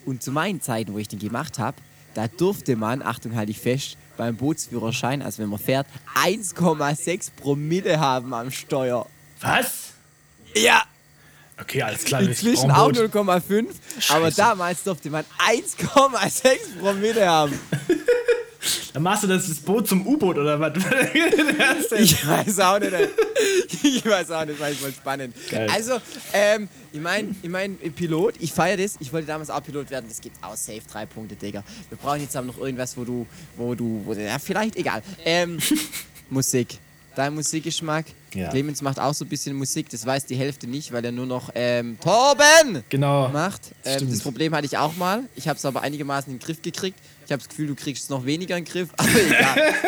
Und 0.06 0.22
zu 0.22 0.32
meinen 0.32 0.60
Zeiten, 0.60 0.92
wo 0.94 0.98
ich 0.98 1.08
den 1.08 1.18
gemacht 1.18 1.58
habe, 1.58 1.76
da 2.14 2.26
durfte 2.26 2.74
man, 2.76 3.02
Achtung, 3.02 3.34
halte 3.34 3.50
ich 3.50 3.58
fest, 3.58 3.96
beim 4.16 4.36
Bootsführerschein, 4.36 5.22
also 5.22 5.42
wenn 5.42 5.48
man 5.48 5.58
fährt, 5.58 5.86
1,6 6.24 7.30
Promille 7.36 8.00
haben 8.00 8.34
am 8.34 8.50
Steuer. 8.50 9.06
Was? 9.40 9.92
Ja, 10.54 10.82
Okay, 11.60 11.82
alles 11.82 12.04
klar. 12.04 12.22
inzwischen 12.22 12.70
ich 12.70 12.76
auch 12.76 12.88
ein 12.88 12.94
Boot. 12.94 13.14
0,5. 13.14 13.66
Aber 14.10 14.30
damals 14.30 14.82
durfte 14.82 15.10
man 15.10 15.24
1,6 15.48 16.78
Promille 16.80 17.28
haben. 17.28 17.58
Dann 18.92 19.02
machst 19.02 19.22
du 19.22 19.26
das, 19.26 19.48
das 19.48 19.58
Boot 19.60 19.88
zum 19.88 20.06
U-Boot 20.06 20.36
oder 20.36 20.60
was? 20.60 20.72
Ich 21.98 22.26
weiß 22.26 22.60
auch 22.60 22.78
nicht. 22.78 22.92
Ich 23.82 24.04
weiß 24.04 24.30
auch 24.32 24.44
nicht, 24.44 24.60
war 24.60 24.68
voll 24.70 24.92
spannend. 24.92 25.34
Geil. 25.50 25.68
Also, 25.72 25.98
ähm, 26.32 26.68
ich 26.92 27.00
meine, 27.00 27.34
ich 27.42 27.48
mein, 27.48 27.76
Pilot, 27.78 28.34
ich 28.40 28.52
feiere 28.52 28.76
das. 28.76 28.96
Ich 29.00 29.12
wollte 29.12 29.26
damals 29.26 29.50
auch 29.50 29.62
Pilot 29.62 29.90
werden. 29.90 30.06
Das 30.08 30.20
gibt 30.20 30.36
auch 30.42 30.56
safe 30.56 30.82
drei 30.90 31.06
Punkte, 31.06 31.36
Digga. 31.36 31.64
Wir 31.88 31.98
brauchen 31.98 32.20
jetzt 32.20 32.36
aber 32.36 32.48
noch 32.48 32.58
irgendwas, 32.58 32.96
wo 32.96 33.04
du, 33.04 33.26
wo 33.56 33.74
du, 33.74 34.02
wo, 34.04 34.12
ja, 34.12 34.38
vielleicht, 34.38 34.76
egal. 34.76 35.02
Ähm, 35.24 35.58
Musik. 36.28 36.78
Dein 37.20 37.34
Musikgeschmack. 37.34 38.06
Ja. 38.34 38.48
Clemens 38.48 38.80
macht 38.80 38.98
auch 38.98 39.12
so 39.12 39.24
ein 39.24 39.28
bisschen 39.28 39.54
Musik, 39.56 39.88
das 39.90 40.06
weiß 40.06 40.24
die 40.26 40.36
Hälfte 40.36 40.66
nicht, 40.66 40.90
weil 40.92 41.04
er 41.04 41.12
nur 41.12 41.26
noch 41.26 41.50
ähm, 41.54 41.98
Torben 42.00 42.82
Genau. 42.88 43.28
macht. 43.28 43.60
Ähm, 43.84 44.08
das 44.10 44.20
Problem 44.20 44.54
hatte 44.54 44.66
ich 44.66 44.78
auch 44.78 44.96
mal. 44.96 45.24
Ich 45.36 45.46
habe 45.48 45.58
es 45.58 45.64
aber 45.64 45.82
einigermaßen 45.82 46.32
in 46.32 46.38
den 46.38 46.44
Griff 46.44 46.62
gekriegt. 46.62 46.98
Ich 47.26 47.32
habe 47.32 47.40
das 47.40 47.48
Gefühl, 47.48 47.66
du 47.68 47.74
kriegst 47.74 48.04
es 48.04 48.08
noch 48.08 48.24
weniger 48.24 48.56
in 48.56 48.64
den 48.64 48.72
Griff, 48.72 48.88
aber 48.96 49.08
egal. 49.08 49.74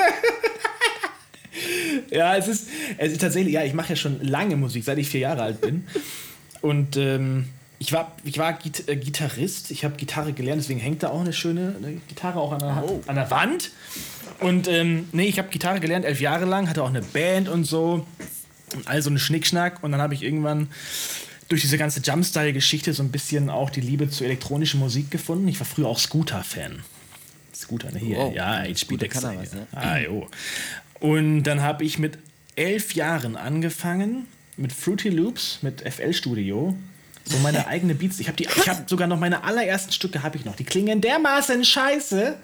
Ja, 2.10 2.36
es 2.36 2.48
ist, 2.48 2.68
es 2.98 3.12
ist 3.12 3.20
tatsächlich, 3.20 3.54
ja, 3.54 3.62
ich 3.62 3.74
mache 3.74 3.90
ja 3.90 3.96
schon 3.96 4.20
lange 4.22 4.56
Musik, 4.56 4.84
seit 4.84 4.98
ich 4.98 5.08
vier 5.08 5.20
Jahre 5.20 5.42
alt 5.42 5.60
bin. 5.60 5.86
Und 6.60 6.96
ähm, 6.96 7.46
ich 7.82 7.92
war, 7.92 8.12
ich 8.24 8.38
war 8.38 8.52
Git 8.52 8.88
äh, 8.88 8.96
Gitarrist, 8.96 9.70
ich 9.72 9.84
habe 9.84 9.96
Gitarre 9.96 10.32
gelernt, 10.32 10.62
deswegen 10.62 10.78
hängt 10.80 11.02
da 11.02 11.08
auch 11.10 11.20
eine 11.20 11.32
schöne 11.32 11.74
eine 11.76 11.94
Gitarre 12.08 12.38
auch 12.40 12.52
an 12.52 12.60
der, 12.60 12.84
Oh. 12.86 13.02
an 13.06 13.16
der 13.16 13.30
Wand. 13.30 13.70
Und 14.40 14.68
ähm, 14.68 15.08
nee, 15.12 15.24
ich 15.26 15.38
habe 15.38 15.48
Gitarre 15.48 15.80
gelernt, 15.80 16.04
elf 16.04 16.20
Jahre 16.20 16.44
lang, 16.44 16.68
hatte 16.68 16.82
auch 16.82 16.88
eine 16.88 17.02
Band 17.02 17.48
und 17.48 17.64
so. 17.64 18.06
Und 18.74 18.86
all 18.88 19.02
so 19.02 19.10
einen 19.10 19.18
Schnickschnack. 19.18 19.82
Und 19.82 19.92
dann 19.92 20.00
habe 20.00 20.14
ich 20.14 20.22
irgendwann 20.22 20.68
durch 21.48 21.60
diese 21.60 21.76
ganze 21.76 22.00
Jumpstyle-Geschichte 22.00 22.92
so 22.94 23.02
ein 23.02 23.10
bisschen 23.10 23.50
auch 23.50 23.68
die 23.68 23.80
Liebe 23.82 24.08
zur 24.08 24.26
elektronischen 24.26 24.78
Musik 24.80 25.10
gefunden. 25.10 25.46
Ich 25.48 25.58
war 25.60 25.66
früher 25.66 25.88
auch 25.88 25.98
Scooter-Fan. 25.98 26.82
Scooter, 27.54 27.90
ne? 27.92 27.98
Hier, 27.98 28.16
Wow. 28.16 28.34
ja, 28.34 28.62
HP 28.62 28.96
Dexter. 28.96 29.32
er 29.32 29.40
was, 29.40 29.52
ne? 29.52 29.66
Ah, 29.72 29.98
jo. 29.98 30.26
Und 31.00 31.42
dann 31.44 31.60
habe 31.62 31.84
ich 31.84 31.98
mit 31.98 32.18
elf 32.56 32.94
Jahren 32.94 33.36
angefangen 33.36 34.26
mit 34.56 34.72
Fruity 34.72 35.08
Loops, 35.10 35.58
mit 35.62 35.80
FL 35.82 36.12
Studio. 36.12 36.76
So 37.24 37.38
meine 37.38 37.66
eigene 37.66 37.94
Beats. 37.94 38.18
Ich 38.20 38.28
habe 38.28 38.36
die, 38.36 38.44
ich 38.44 38.68
habe 38.68 38.82
sogar 38.86 39.06
noch 39.06 39.18
meine 39.18 39.44
allerersten 39.44 39.92
Stücke 39.92 40.22
habe 40.22 40.36
ich 40.36 40.44
noch. 40.44 40.56
Die 40.56 40.64
klingen 40.64 41.00
dermaßen 41.00 41.64
scheiße. 41.64 42.36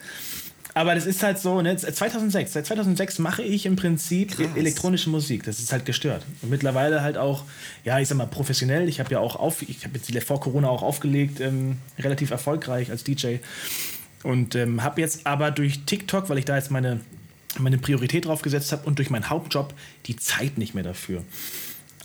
Aber 0.74 0.94
das 0.94 1.06
ist 1.06 1.22
halt 1.24 1.40
so, 1.40 1.60
ne, 1.60 1.76
2006, 1.76 2.52
seit 2.52 2.66
2006 2.66 3.18
mache 3.18 3.42
ich 3.42 3.66
im 3.66 3.74
Prinzip 3.74 4.38
e- 4.38 4.46
elektronische 4.56 5.10
Musik. 5.10 5.42
Das 5.42 5.58
ist 5.58 5.72
halt 5.72 5.84
gestört. 5.84 6.24
Und 6.40 6.50
mittlerweile 6.50 7.02
halt 7.02 7.18
auch, 7.18 7.44
ja, 7.84 7.98
ich 7.98 8.06
sag 8.06 8.16
mal, 8.16 8.26
professionell. 8.26 8.88
Ich 8.88 9.00
habe 9.00 9.10
ja 9.10 9.18
auch 9.18 9.34
auf, 9.34 9.62
ich 9.62 9.84
habe 9.84 9.98
jetzt 9.98 10.24
vor 10.24 10.38
Corona 10.40 10.68
auch 10.68 10.82
aufgelegt, 10.82 11.40
ähm, 11.40 11.78
relativ 11.98 12.30
erfolgreich 12.30 12.90
als 12.90 13.02
DJ. 13.02 13.38
Und 14.22 14.54
ähm, 14.54 14.84
habe 14.84 15.00
jetzt 15.00 15.26
aber 15.26 15.50
durch 15.50 15.80
TikTok, 15.84 16.28
weil 16.28 16.38
ich 16.38 16.44
da 16.44 16.56
jetzt 16.56 16.70
meine, 16.70 17.00
meine 17.58 17.78
Priorität 17.78 18.26
drauf 18.26 18.42
gesetzt 18.42 18.70
habe 18.70 18.86
und 18.86 18.98
durch 18.98 19.10
meinen 19.10 19.30
Hauptjob 19.30 19.74
die 20.06 20.14
Zeit 20.16 20.58
nicht 20.58 20.74
mehr 20.74 20.84
dafür. 20.84 21.24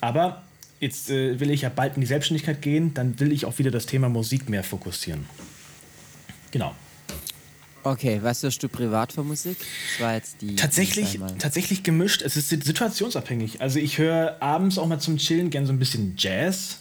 Aber 0.01 0.41
jetzt 0.83 1.09
äh, 1.09 1.39
will 1.39 1.49
ich 1.49 1.61
ja 1.61 1.69
bald 1.69 1.95
in 1.95 2.01
die 2.01 2.07
Selbstständigkeit 2.07 2.61
gehen, 2.61 2.93
dann 2.93 3.19
will 3.19 3.31
ich 3.31 3.45
auch 3.45 3.57
wieder 3.57 3.71
das 3.71 3.85
Thema 3.85 4.09
Musik 4.09 4.49
mehr 4.49 4.63
fokussieren. 4.63 5.25
Genau. 6.51 6.75
Okay, 7.85 8.19
was 8.21 8.41
hörst 8.43 8.63
du 8.63 8.69
privat 8.69 9.11
für 9.11 9.23
Musik? 9.23 9.57
Das 9.57 10.05
war 10.05 10.13
jetzt 10.13 10.41
die. 10.41 10.55
Tatsächlich, 10.55 11.19
tatsächlich 11.37 11.83
gemischt. 11.83 12.21
Es 12.21 12.37
ist 12.37 12.49
situationsabhängig. 12.49 13.61
Also 13.61 13.79
ich 13.79 13.97
höre 13.97 14.37
abends 14.41 14.77
auch 14.77 14.87
mal 14.87 14.99
zum 14.99 15.17
Chillen 15.17 15.49
gerne 15.49 15.67
so 15.67 15.73
ein 15.73 15.79
bisschen 15.79 16.13
Jazz. 16.17 16.77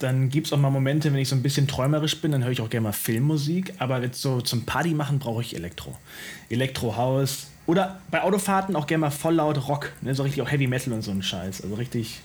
Dann 0.00 0.30
gibt 0.30 0.46
es 0.46 0.52
auch 0.52 0.58
mal 0.58 0.70
Momente, 0.70 1.12
wenn 1.12 1.20
ich 1.20 1.28
so 1.28 1.36
ein 1.36 1.42
bisschen 1.42 1.68
träumerisch 1.68 2.20
bin, 2.20 2.32
dann 2.32 2.42
höre 2.42 2.52
ich 2.52 2.62
auch 2.62 2.70
gerne 2.70 2.84
mal 2.84 2.92
Filmmusik. 2.92 3.74
Aber 3.78 4.02
jetzt 4.02 4.22
so 4.22 4.40
zum 4.40 4.64
Party 4.64 4.94
machen 4.94 5.18
brauche 5.18 5.42
ich 5.42 5.54
Elektro. 5.54 5.96
Elektro 6.48 6.96
House. 6.96 7.48
Oder 7.66 8.00
bei 8.10 8.22
Autofahrten 8.22 8.74
auch 8.74 8.86
gerne 8.86 9.02
mal 9.02 9.10
voll 9.10 9.34
laut 9.34 9.68
Rock. 9.68 9.92
Ne? 10.00 10.14
So 10.14 10.22
richtig 10.24 10.42
auch 10.42 10.50
Heavy 10.50 10.66
Metal 10.66 10.92
und 10.92 11.02
so 11.02 11.10
ein 11.12 11.22
Scheiß. 11.22 11.60
Also 11.60 11.74
richtig. 11.76 12.22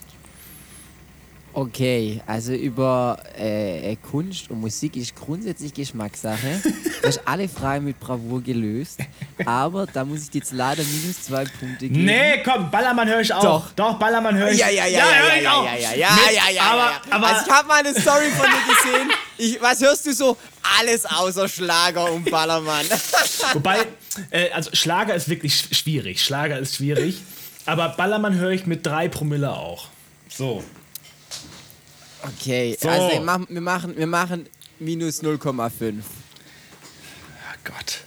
Okay, 1.57 2.21
also 2.27 2.51
über 2.51 3.17
äh, 3.39 3.93
äh, 3.93 3.95
Kunst 3.95 4.49
und 4.51 4.59
Musik 4.59 4.97
ist 4.97 5.15
grundsätzlich 5.15 5.73
Geschmackssache. 5.73 6.61
Du 7.05 7.09
hast 7.09 7.21
alle 7.27 7.47
Fragen 7.47 7.85
mit 7.85 7.99
Bravour 7.99 8.41
gelöst. 8.41 8.99
Aber 9.45 9.85
da 9.85 10.03
muss 10.03 10.23
ich 10.23 10.31
dir 10.31 10.39
jetzt 10.39 10.51
leider 10.53 10.81
minus 10.83 11.21
zwei 11.21 11.45
Punkte 11.45 11.87
geben. 11.87 12.03
Nee, 12.03 12.41
komm, 12.43 12.71
Ballermann 12.71 13.07
höre 13.07 13.21
ich 13.21 13.31
auch. 13.31 13.43
Doch. 13.43 13.71
Doch, 13.75 13.99
Ballermann 13.99 14.35
höre 14.35 14.49
ich. 14.49 14.57
Ja, 14.57 14.69
ja, 14.69 14.87
ja, 14.87 14.99
ja, 14.99 15.05
ja, 15.35 15.41
ja, 15.41 15.51
auch. 15.53 15.65
ja, 15.65 15.75
ja, 15.75 15.91
ja, 15.93 16.09
ja, 16.33 16.51
ja, 16.51 16.61
aber, 16.63 16.77
ja, 16.81 16.89
ja. 16.89 17.01
aber 17.11 17.27
Also 17.27 17.45
ich 17.45 17.51
habe 17.53 17.67
mal 17.67 17.75
eine 17.85 17.91
Story 18.01 18.25
von 18.35 18.47
dir 18.49 18.73
gesehen. 18.75 19.09
Ich, 19.37 19.61
was 19.61 19.81
hörst 19.81 20.07
du 20.07 20.13
so? 20.13 20.35
Alles 20.79 21.05
außer 21.05 21.47
Schlager 21.47 22.11
und 22.11 22.31
Ballermann. 22.31 22.87
Wobei, 23.53 23.85
äh, 24.31 24.49
also 24.49 24.71
Schlager 24.73 25.13
ist 25.13 25.29
wirklich 25.29 25.53
sch- 25.53 25.75
schwierig. 25.75 26.23
Schlager 26.23 26.57
ist 26.57 26.75
schwierig. 26.77 27.21
Aber 27.67 27.89
Ballermann 27.89 28.33
höre 28.33 28.49
ich 28.51 28.65
mit 28.65 28.83
drei 28.83 29.09
Promille 29.09 29.51
auch. 29.55 29.89
So. 30.27 30.63
Okay, 32.27 32.77
So. 32.79 32.89
also 32.89 33.09
wir 33.11 33.21
machen, 33.61 33.95
wir 33.95 34.07
machen, 34.07 34.45
minus 34.79 35.21
0,5. 35.21 35.93
Ach 37.49 37.57
Gott. 37.63 38.01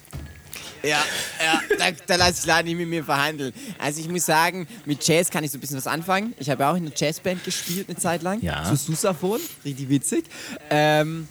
Ja, 0.82 1.02
ja, 1.44 1.60
da, 1.76 1.90
da 2.06 2.16
lasse 2.16 2.40
ich 2.40 2.46
leider 2.46 2.62
nicht 2.68 2.76
mit 2.76 2.88
mir 2.88 3.04
verhandeln. 3.04 3.52
Also 3.78 4.00
ich 4.00 4.08
muss 4.08 4.26
sagen, 4.26 4.66
mit 4.84 5.06
Jazz 5.06 5.28
kann 5.28 5.42
ich 5.42 5.50
so 5.50 5.58
ein 5.58 5.60
bisschen 5.60 5.76
was 5.76 5.86
anfangen. 5.88 6.34
Ich 6.38 6.48
habe 6.50 6.62
ja 6.62 6.70
auch 6.70 6.76
in 6.76 6.86
einer 6.86 6.92
Jazzband 6.94 7.44
gespielt 7.44 7.88
eine 7.88 7.98
Zeit 7.98 8.22
lang. 8.22 8.40
Ja. 8.42 8.64
Zu 8.64 8.76
Susaphon, 8.76 9.40
richtig 9.64 9.88
witzig. 9.88 10.26
Ähm, 10.70 11.26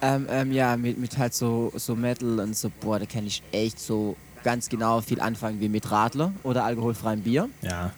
ähm, 0.00 0.26
ähm, 0.30 0.52
ja, 0.52 0.76
mit, 0.76 0.98
mit 0.98 1.16
halt 1.18 1.34
so, 1.34 1.72
so 1.76 1.94
Metal 1.94 2.40
und 2.40 2.56
so, 2.56 2.70
boah, 2.80 2.98
da 2.98 3.06
kann 3.06 3.26
ich 3.26 3.42
echt 3.52 3.78
so 3.78 4.16
ganz 4.44 4.68
genau 4.68 5.00
viel 5.00 5.20
anfangen 5.20 5.60
wie 5.60 5.68
mit 5.68 5.90
Radler 5.90 6.32
oder 6.42 6.64
alkoholfreiem 6.64 7.20
Bier. 7.22 7.48
Ja. 7.62 7.92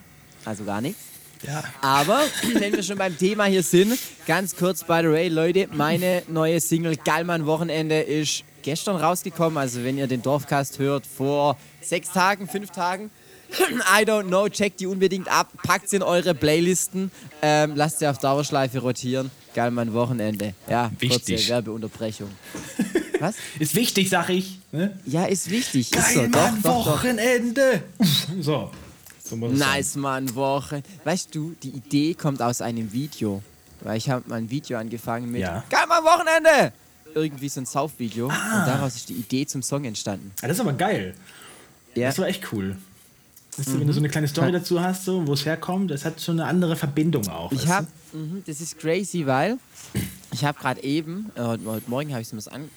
Also 0.44 0.64
gar 0.64 0.80
nichts. 0.80 1.00
Ja. 1.46 1.62
Aber 1.80 2.20
wenn 2.54 2.72
wir 2.72 2.82
schon 2.82 2.98
beim 2.98 3.16
Thema 3.16 3.44
hier 3.44 3.62
sind, 3.62 3.98
ganz 4.26 4.56
kurz 4.56 4.84
by 4.84 5.00
the 5.02 5.08
way, 5.08 5.28
Leute, 5.28 5.68
meine 5.72 6.22
neue 6.28 6.60
Single 6.60 6.96
Gallmann 6.96 7.46
Wochenende 7.46 8.00
ist 8.00 8.44
gestern 8.62 8.96
rausgekommen. 8.96 9.56
Also 9.58 9.84
wenn 9.84 9.98
ihr 9.98 10.06
den 10.06 10.22
Dorfcast 10.22 10.78
hört, 10.78 11.06
vor 11.06 11.56
sechs 11.80 12.12
Tagen, 12.12 12.48
fünf 12.48 12.70
Tagen. 12.70 13.10
I 13.50 14.04
don't 14.04 14.24
know, 14.26 14.46
checkt 14.48 14.80
die 14.80 14.86
unbedingt 14.86 15.28
ab, 15.28 15.48
packt 15.62 15.88
sie 15.88 15.96
in 15.96 16.02
eure 16.02 16.34
Playlisten, 16.34 17.10
ähm, 17.40 17.72
lasst 17.76 18.00
sie 18.00 18.06
auf 18.06 18.18
Dauerschleife 18.18 18.80
rotieren. 18.80 19.30
Gallmann 19.54 19.94
Wochenende. 19.94 20.54
Ja, 20.68 20.90
kurze 21.00 21.00
Wichtig. 21.00 21.48
Werbeunterbrechung. 21.48 22.28
Was? 23.20 23.36
Ist 23.58 23.74
wichtig, 23.74 24.10
sag 24.10 24.28
ich. 24.28 24.58
Ne? 24.70 24.98
Ja, 25.06 25.24
ist 25.24 25.50
wichtig. 25.50 25.90
Ist 25.92 26.12
so. 26.14 26.20
Geil, 26.20 26.30
Doch, 26.30 26.40
Mann, 26.40 26.62
doch, 26.62 26.84
doch. 26.84 26.92
Wochenende. 26.98 27.82
Uff, 27.98 28.26
So. 28.40 28.70
So 29.28 29.36
Nice, 29.36 29.96
Mann, 29.96 30.34
Woche. 30.34 30.82
Weißt 31.04 31.34
du, 31.34 31.54
die 31.62 31.70
Idee 31.70 32.14
kommt 32.14 32.40
aus 32.40 32.60
einem 32.60 32.92
Video. 32.92 33.42
Weil 33.80 33.98
ich 33.98 34.10
habe 34.10 34.28
mal 34.28 34.36
ein 34.36 34.50
Video 34.50 34.78
angefangen 34.78 35.30
mit 35.30 35.42
Ja. 35.42 35.64
Geil, 35.70 35.86
Mann, 35.88 36.02
Wochenende! 36.04 36.72
Irgendwie 37.14 37.48
so 37.48 37.60
ein 37.60 37.66
Saufvideo. 37.66 38.26
Und 38.26 38.32
daraus 38.32 38.96
ist 38.96 39.08
die 39.08 39.14
Idee 39.14 39.46
zum 39.46 39.62
Song 39.62 39.84
entstanden. 39.84 40.32
Ah, 40.42 40.48
das 40.48 40.56
ist 40.56 40.60
aber 40.60 40.72
geil. 40.72 41.14
Ja. 41.94 42.08
Das 42.08 42.18
war 42.18 42.28
echt 42.28 42.52
cool. 42.52 42.76
Weißt 43.56 43.70
du, 43.70 43.80
wenn 43.80 43.86
du 43.88 43.92
so 43.92 43.98
eine 43.98 44.08
kleine 44.08 44.28
Story 44.28 44.52
dazu 44.52 44.80
hast, 44.80 45.04
so, 45.04 45.26
wo 45.26 45.32
es 45.32 45.44
herkommt, 45.44 45.90
das 45.90 46.04
hat 46.04 46.20
schon 46.20 46.38
eine 46.38 46.48
andere 46.48 46.76
Verbindung 46.76 47.26
auch. 47.28 47.50
Ich 47.50 47.66
habe, 47.66 47.88
mhm, 48.12 48.44
das 48.46 48.60
ist 48.60 48.78
crazy, 48.78 49.26
weil 49.26 49.58
ich 50.32 50.44
habe 50.44 50.56
gerade 50.60 50.80
eben, 50.84 51.32
äh, 51.34 51.40
heute, 51.40 51.64
heute 51.64 51.90
Morgen 51.90 52.12
habe 52.12 52.22
ich 52.22 52.28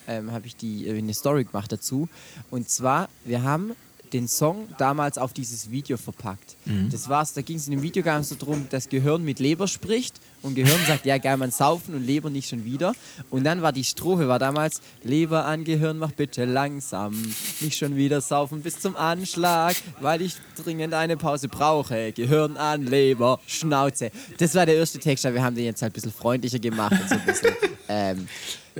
ähm, 0.08 0.32
habe 0.32 0.48
ich 0.48 0.56
die 0.56 0.88
äh, 0.88 0.98
eine 0.98 1.14
Story 1.14 1.44
gemacht 1.44 1.72
dazu. 1.72 2.10
Und 2.50 2.68
zwar, 2.70 3.10
wir 3.26 3.44
haben 3.44 3.74
den 4.14 4.28
Song 4.28 4.68
damals 4.78 5.18
auf 5.18 5.34
dieses 5.34 5.72
Video 5.72 5.98
verpackt. 5.98 6.56
Mhm. 6.66 6.90
Das 6.90 7.10
war's. 7.10 7.34
Da 7.34 7.42
ging 7.42 7.58
es 7.58 7.68
in 7.68 7.72
dem 7.72 7.82
Video 7.82 8.04
ganz 8.04 8.30
so 8.30 8.36
drum, 8.38 8.68
dass 8.70 8.90
Gehirn 8.90 9.24
mit 9.24 9.40
Leber 9.40 9.68
spricht 9.68 10.20
und 10.42 10.56
Gehirn 10.56 10.80
sagt, 10.88 11.06
ja 11.06 11.18
geil, 11.18 11.38
man 11.38 11.52
saufen 11.52 11.96
und 11.96 12.06
Leber 12.06 12.30
nicht 12.30 12.50
schon 12.50 12.66
wieder. 12.66 12.94
Und 13.30 13.44
dann 13.44 13.62
war 13.62 13.72
die 13.72 13.84
Strophe 13.84 14.28
war 14.28 14.40
damals 14.40 14.82
Leber 15.04 15.46
an 15.46 15.64
Gehirn, 15.64 15.98
mach 15.98 16.12
bitte 16.12 16.46
langsam, 16.46 17.14
nicht 17.60 17.78
schon 17.78 17.96
wieder 17.96 18.22
saufen 18.22 18.62
bis 18.62 18.80
zum 18.80 18.96
Anschlag, 18.96 19.76
weil 20.00 20.22
ich 20.22 20.36
dringend 20.64 20.94
eine 20.94 21.18
Pause 21.18 21.48
brauche. 21.48 22.12
Gehirn 22.12 22.58
an 22.58 22.86
Leber, 22.86 23.40
Schnauze. 23.48 24.12
Das 24.38 24.56
war 24.56 24.66
der 24.66 24.76
erste 24.76 25.00
Text, 25.00 25.26
aber 25.26 25.36
wir 25.36 25.44
haben 25.44 25.56
den 25.56 25.66
jetzt 25.66 25.82
halt 25.82 25.92
ein 25.92 25.96
bisschen 25.96 26.12
freundlicher 26.12 26.60
gemacht 26.60 26.94
und 26.94 27.10
so 27.10 27.16
ein 27.16 27.26
bisschen 27.26 27.56
ähm, 27.92 28.28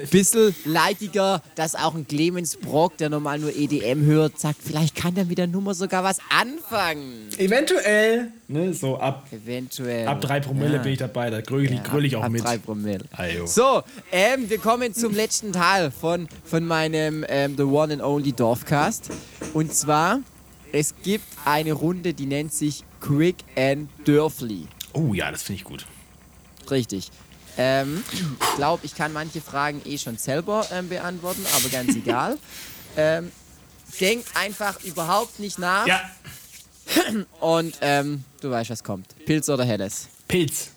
bisschen 0.10 0.56
leidiger, 0.64 1.42
dass 1.56 1.76
auch 1.76 1.96
ein 1.96 2.08
Clemens 2.08 2.56
Brock, 2.56 2.98
der 2.98 3.10
normal 3.10 3.40
nur 3.40 3.54
EDM 3.54 4.06
hört, 4.06 4.40
sagt, 4.40 4.60
vielleicht 4.64 4.96
kann 4.96 5.16
der 5.16 5.26
mit 5.26 5.38
der 5.38 5.48
Nummer 5.48 5.74
sogar 5.74 6.04
was 6.04 6.20
anfangen. 6.30 7.28
Eventuell, 7.38 8.32
ne, 8.52 8.74
so 8.74 8.98
ab, 9.00 9.28
Eventuell. 9.32 10.08
ab 10.08 10.22
drei 10.22 10.40
Promille 10.40 10.76
Ja. 10.78 10.82
bin 10.82 10.92
ich 10.94 11.00
dabei, 11.00 11.30
da 11.30 11.42
gröl, 11.42 11.72
Ja, 11.72 11.82
gröl 11.84 12.06
ich 12.06 12.16
auch 12.16 12.24
ab 12.24 12.32
mit. 12.32 12.44
drei 12.44 12.58
Promille. 12.58 13.04
So, 13.46 13.84
ähm, 14.12 14.50
wir 14.50 14.58
kommen 14.60 14.94
zum 14.94 15.14
letzten 15.14 15.52
Teil 15.54 15.92
von, 15.92 16.28
von 16.46 16.66
meinem 16.66 17.26
ähm, 17.28 17.56
The 17.58 17.64
One 17.64 17.94
and 17.94 18.02
Only 18.04 18.34
Dorfcast. 18.34 19.10
Und 19.54 19.74
zwar, 19.74 20.20
es 20.72 20.94
gibt 21.04 21.26
eine 21.46 21.74
Runde, 21.74 22.14
die 22.14 22.26
nennt 22.26 22.54
sich 22.54 22.84
Quick 23.00 23.38
and 23.56 23.90
Dörfli. 24.06 24.68
Oh 24.94 25.14
ja, 25.14 25.32
das 25.32 25.44
finde 25.44 25.60
ich 25.60 25.64
gut. 25.66 25.86
Richtig. 26.70 27.10
Ähm, 27.58 28.04
ich 28.14 28.56
glaube, 28.56 28.86
ich 28.86 28.96
kann 28.96 29.12
manche 29.12 29.42
Fragen 29.42 29.82
eh 29.86 29.98
schon 29.98 30.18
selber 30.18 30.66
ähm, 30.72 30.88
beantworten, 30.90 31.46
aber 31.56 31.70
ganz 31.70 31.96
egal. 31.96 32.38
Ähm, 32.98 33.32
denkt 34.02 34.28
einfach 34.36 34.84
überhaupt 34.84 35.40
nicht 35.40 35.58
nach 35.60 35.88
Ja, 35.88 36.02
und 37.40 37.78
ähm, 37.82 38.24
du 38.42 38.50
weißt, 38.52 38.70
was 38.70 38.84
kommt. 38.84 39.08
Pilz 39.26 39.50
oder 39.50 39.64
Helles? 39.66 40.08
Pilz. 40.28 40.72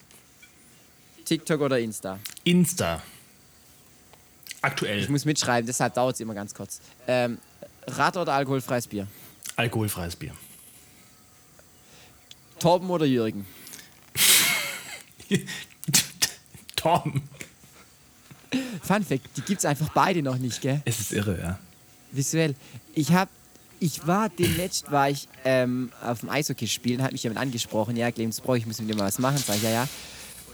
TikTok 1.24 1.60
oder 1.60 1.78
Insta? 1.78 2.18
Insta. 2.44 3.02
Ich 4.48 4.64
Aktuell. 4.64 5.08
muss 5.08 5.24
mitschreiben, 5.24 5.66
deshalb 5.66 5.94
dauert 5.94 6.14
es 6.14 6.20
immer 6.20 6.34
ganz 6.34 6.54
kurz. 6.54 6.80
Ähm, 7.06 7.38
Rad 7.86 8.16
oder 8.16 8.32
alkoholfreies 8.34 8.86
Bier? 8.86 9.06
Alkoholfreies 9.56 10.16
Bier. 10.16 10.34
Torben 12.58 12.88
oder 12.90 13.04
Jürgen? 13.04 13.46
Torben. 16.76 17.28
Fun 18.82 19.02
Fact, 19.04 19.36
die 19.36 19.42
gibt's 19.42 19.64
einfach 19.64 19.88
beide 19.90 20.22
noch 20.22 20.38
nicht, 20.38 20.60
gell? 20.60 20.80
Es 20.84 21.00
ist 21.00 21.12
irre, 21.12 21.38
ja. 21.40 21.58
Visuell. 22.12 22.54
Ich 22.94 23.12
hab, 23.12 23.28
ich 23.80 24.06
war 24.06 24.28
demnächst 24.28 24.90
war 24.90 25.10
ich 25.10 25.28
ähm, 25.44 25.90
auf 26.02 26.20
dem 26.20 26.30
Eishockey 26.30 26.66
spielen, 26.66 27.02
hat 27.02 27.12
mich 27.12 27.22
jemand 27.22 27.40
angesprochen, 27.40 27.96
ja, 27.96 28.10
Clemens 28.10 28.40
Bräuch, 28.40 28.58
ich 28.60 28.66
muss 28.66 28.80
mit 28.80 28.90
dir 28.90 28.96
mal 28.96 29.06
was 29.06 29.18
machen, 29.18 29.38
sag 29.44 29.56
ich, 29.56 29.62
ja, 29.62 29.70
ja. 29.70 29.88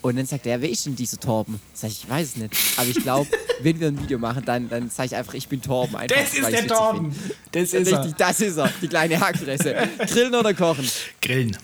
Und 0.02 0.16
dann 0.16 0.24
sagt 0.24 0.46
er, 0.46 0.62
wer 0.62 0.70
ist 0.70 0.86
denn 0.86 0.96
dieser 0.96 1.18
Torben? 1.20 1.60
Sag 1.74 1.90
ich, 1.90 2.04
ich 2.04 2.08
weiß 2.10 2.28
es 2.28 2.36
nicht. 2.36 2.54
Aber 2.78 2.88
ich 2.88 2.96
glaube, 3.02 3.28
wenn 3.62 3.78
wir 3.78 3.88
ein 3.88 4.02
Video 4.02 4.18
machen, 4.18 4.42
dann, 4.46 4.68
dann 4.70 4.88
sage 4.88 5.08
ich 5.08 5.16
einfach, 5.16 5.34
ich 5.34 5.46
bin 5.46 5.60
Torben. 5.60 5.94
Einfach, 5.94 6.16
Das 6.16 6.32
ist 6.32 6.50
der 6.50 6.66
Torben. 6.66 7.12
find. 7.12 7.34
Das 7.52 7.74
ist 7.74 7.92
Richtig, 7.92 8.14
das 8.16 8.40
ist 8.40 8.56
er, 8.56 8.72
die 8.80 8.88
kleine 8.88 9.20
Hackfresse. 9.20 9.76
Grillen 10.06 10.34
oder 10.34 10.54
kochen? 10.54 10.84
er. 10.86 11.26
Grillen. 11.28 11.56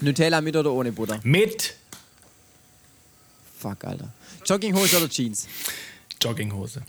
Nutella 0.00 0.40
mit 0.40 0.56
oder 0.56 0.72
ohne 0.72 0.92
Butter? 0.92 1.20
Mit 1.22 1.74
Fuck, 3.58 3.84
Alter. 3.84 4.12
Jogginghose 4.44 4.96
oder 4.96 5.08
Jeans? 5.08 5.46
Jogginghose. 6.20 6.82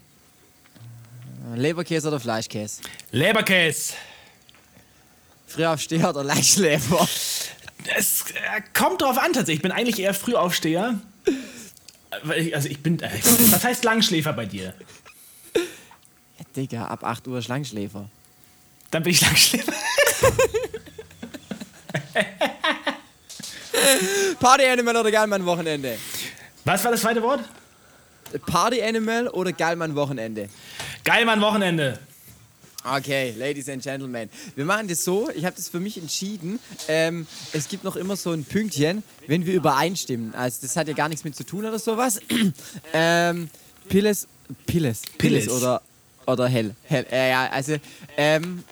Leberkäse 1.55 2.07
oder 2.07 2.19
Fleischkäse? 2.19 2.81
Leberkäse. 3.11 3.93
Frühaufsteher 5.47 6.09
oder 6.09 6.23
Leichtschläfer? 6.23 7.07
Es 7.95 8.21
äh, 8.31 8.61
kommt 8.73 9.01
drauf 9.01 9.17
an 9.17 9.33
tatsächlich. 9.33 9.57
Ich 9.57 9.61
bin 9.61 9.71
eigentlich 9.71 9.99
eher 9.99 10.13
Frühaufsteher. 10.13 10.99
Also 12.53 12.69
ich 12.69 12.81
bin. 12.81 12.99
Äh, 13.01 13.09
was 13.51 13.63
heißt 13.63 13.83
Langschläfer 13.83 14.33
bei 14.33 14.45
dir? 14.45 14.73
Ja, 15.55 16.45
Digga, 16.55 16.85
ab 16.85 17.03
8 17.03 17.27
Uhr 17.27 17.41
Schlangenschläfer. 17.41 18.09
Dann 18.91 19.03
bin 19.03 19.11
ich 19.11 19.21
Langschläfer. 19.21 19.73
Party 24.39 24.65
Animal 24.65 24.97
oder 24.97 25.11
Geilmann 25.11 25.45
Wochenende? 25.45 25.97
Was 26.65 26.83
war 26.83 26.91
das 26.91 27.01
zweite 27.01 27.21
Wort? 27.21 27.41
Party 28.45 28.81
Animal 28.81 29.27
oder 29.29 29.51
Geilmann 29.51 29.95
Wochenende? 29.95 30.49
Geil, 31.03 31.25
Mann, 31.25 31.41
Wochenende. 31.41 31.99
Okay, 32.85 33.33
Ladies 33.37 33.67
and 33.67 33.83
Gentlemen. 33.83 34.29
Wir 34.55 34.63
machen 34.63 34.87
das 34.87 35.03
so, 35.03 35.29
ich 35.35 35.43
habe 35.43 35.53
das 35.53 35.67
für 35.67 35.81
mich 35.81 35.97
entschieden. 35.97 36.59
Ähm, 36.87 37.27
es 37.51 37.67
gibt 37.67 37.83
noch 37.83 37.97
immer 37.97 38.15
so 38.15 38.31
ein 38.31 38.45
Pünktchen, 38.45 39.03
wenn 39.27 39.45
wir 39.45 39.53
übereinstimmen. 39.53 40.33
Also 40.33 40.59
das 40.61 40.77
hat 40.77 40.87
ja 40.87 40.93
gar 40.93 41.09
nichts 41.09 41.25
mit 41.25 41.35
zu 41.35 41.45
tun 41.45 41.65
oder 41.65 41.77
sowas. 41.77 42.21
ähm, 42.93 43.49
Pilles, 43.89 44.29
Pilles, 44.65 45.01
Pilles 45.17 45.45
Pilles. 45.45 45.49
oder, 45.49 45.81
oder 46.25 46.47
Hell. 46.47 46.73
Hell. 46.83 47.05
Äh, 47.11 47.31
ja, 47.31 47.49
also 47.49 47.75
ähm, 48.15 48.63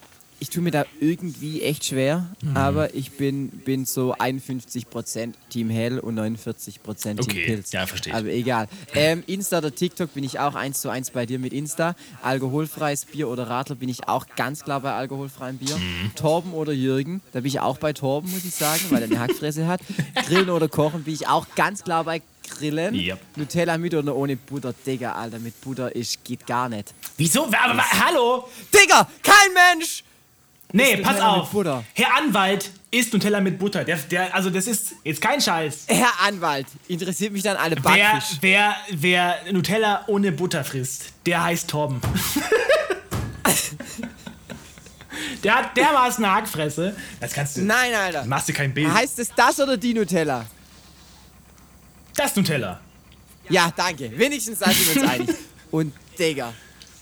ich 0.41 0.49
tue 0.49 0.63
mir 0.63 0.71
da 0.71 0.85
irgendwie 0.99 1.61
echt 1.61 1.85
schwer, 1.85 2.27
Mhm. 2.41 2.57
aber 2.57 2.95
ich 2.95 3.11
bin, 3.11 3.49
bin 3.49 3.85
so 3.85 4.15
51% 4.15 5.35
Team 5.49 5.69
Hell 5.69 5.99
und 5.99 6.15
49% 6.15 7.19
Team 7.19 7.19
Okay, 7.19 7.45
Pilz. 7.45 7.71
ja, 7.71 7.85
verstehe 7.85 8.11
ich. 8.11 8.17
Aber 8.19 8.27
egal. 8.29 8.67
Ähm, 8.95 9.23
Insta 9.27 9.59
oder 9.59 9.73
TikTok 9.73 10.13
bin 10.15 10.23
ich 10.23 10.39
auch 10.39 10.55
1 10.55 10.81
zu 10.81 10.89
1 10.89 11.11
bei 11.11 11.27
dir 11.27 11.37
mit 11.37 11.53
Insta. 11.53 11.95
Alkoholfreies 12.23 13.05
Bier 13.05 13.27
oder 13.29 13.47
Radler 13.49 13.75
bin 13.75 13.87
ich 13.87 14.07
auch 14.07 14.25
ganz 14.35 14.63
klar 14.63 14.79
bei 14.81 14.91
alkoholfreiem 14.93 15.57
Bier. 15.57 15.77
Mhm. 15.77 16.15
Torben 16.15 16.53
oder 16.53 16.73
Jürgen, 16.73 17.21
da 17.33 17.41
bin 17.41 17.47
ich 17.47 17.59
auch 17.59 17.77
bei 17.77 17.93
Torben, 17.93 18.31
muss 18.31 18.43
ich 18.43 18.55
sagen, 18.55 18.81
weil 18.89 19.03
er 19.03 19.09
eine 19.09 19.19
Hackfresse 19.19 19.67
hat. 19.67 19.81
Grillen 20.27 20.49
oder 20.49 20.67
Kochen 20.67 21.03
bin 21.03 21.13
ich 21.13 21.27
auch 21.27 21.45
ganz 21.55 21.83
klar 21.83 22.03
bei 22.03 22.21
Grillen. 22.49 22.95
Yep. 22.95 23.19
Nutella 23.37 23.77
mit 23.77 23.93
oder 23.93 24.15
ohne 24.15 24.37
Butter. 24.37 24.73
Digga, 24.87 25.11
Alter, 25.13 25.37
mit 25.37 25.61
Butter 25.61 25.95
ist, 25.95 26.23
geht 26.23 26.47
gar 26.47 26.67
nicht. 26.67 26.93
Wieso? 27.15 27.45
Aber, 27.45 27.61
aber, 27.61 27.83
hallo? 28.07 28.47
Digga, 28.73 29.07
kein 29.21 29.53
Mensch! 29.77 30.03
Nee, 30.73 30.93
Ist 30.93 31.03
pass 31.03 31.13
Nutella 31.13 31.31
mit 31.33 31.41
auf. 31.41 31.51
Butter. 31.51 31.83
Herr 31.93 32.17
Anwalt 32.17 32.71
isst 32.91 33.13
Nutella 33.13 33.39
mit 33.41 33.59
Butter. 33.59 33.83
Der, 33.83 33.97
der, 33.97 34.33
also 34.35 34.49
das 34.49 34.67
ist 34.67 34.93
jetzt 35.03 35.21
kein 35.21 35.41
Scheiß. 35.41 35.85
Herr 35.87 36.11
Anwalt, 36.25 36.67
interessiert 36.87 37.33
mich 37.33 37.43
dann 37.43 37.57
alle 37.57 37.75
Wer, 37.75 37.81
Backfisch. 37.81 38.37
wer, 38.41 38.75
wer 38.91 39.35
Nutella 39.51 40.03
ohne 40.07 40.31
Butter 40.31 40.63
frisst, 40.63 41.13
der 41.25 41.43
heißt 41.43 41.69
Torben. 41.69 41.99
der 45.43 45.55
hat 45.55 45.75
dermaßen 45.77 46.23
eine 46.23 46.35
Hackfresse. 46.35 46.95
Das 47.19 47.33
kannst 47.33 47.57
du. 47.57 47.61
Nein, 47.61 47.93
Alter. 47.93 48.25
Machst 48.25 48.49
du 48.49 48.53
kein 48.53 48.73
Bild. 48.73 48.93
Heißt 48.93 49.19
es 49.19 49.29
das 49.35 49.59
oder 49.59 49.77
die 49.77 49.93
Nutella? 49.93 50.45
Das 52.15 52.35
Nutella. 52.35 52.79
Ja, 53.49 53.71
danke. 53.75 54.11
Wenigstens 54.17 54.59
da 54.59 54.69
sind 54.71 54.95
wir 54.95 55.01
uns 55.01 55.11
einig. 55.11 55.29
Und 55.71 55.93
Digga, 56.19 56.53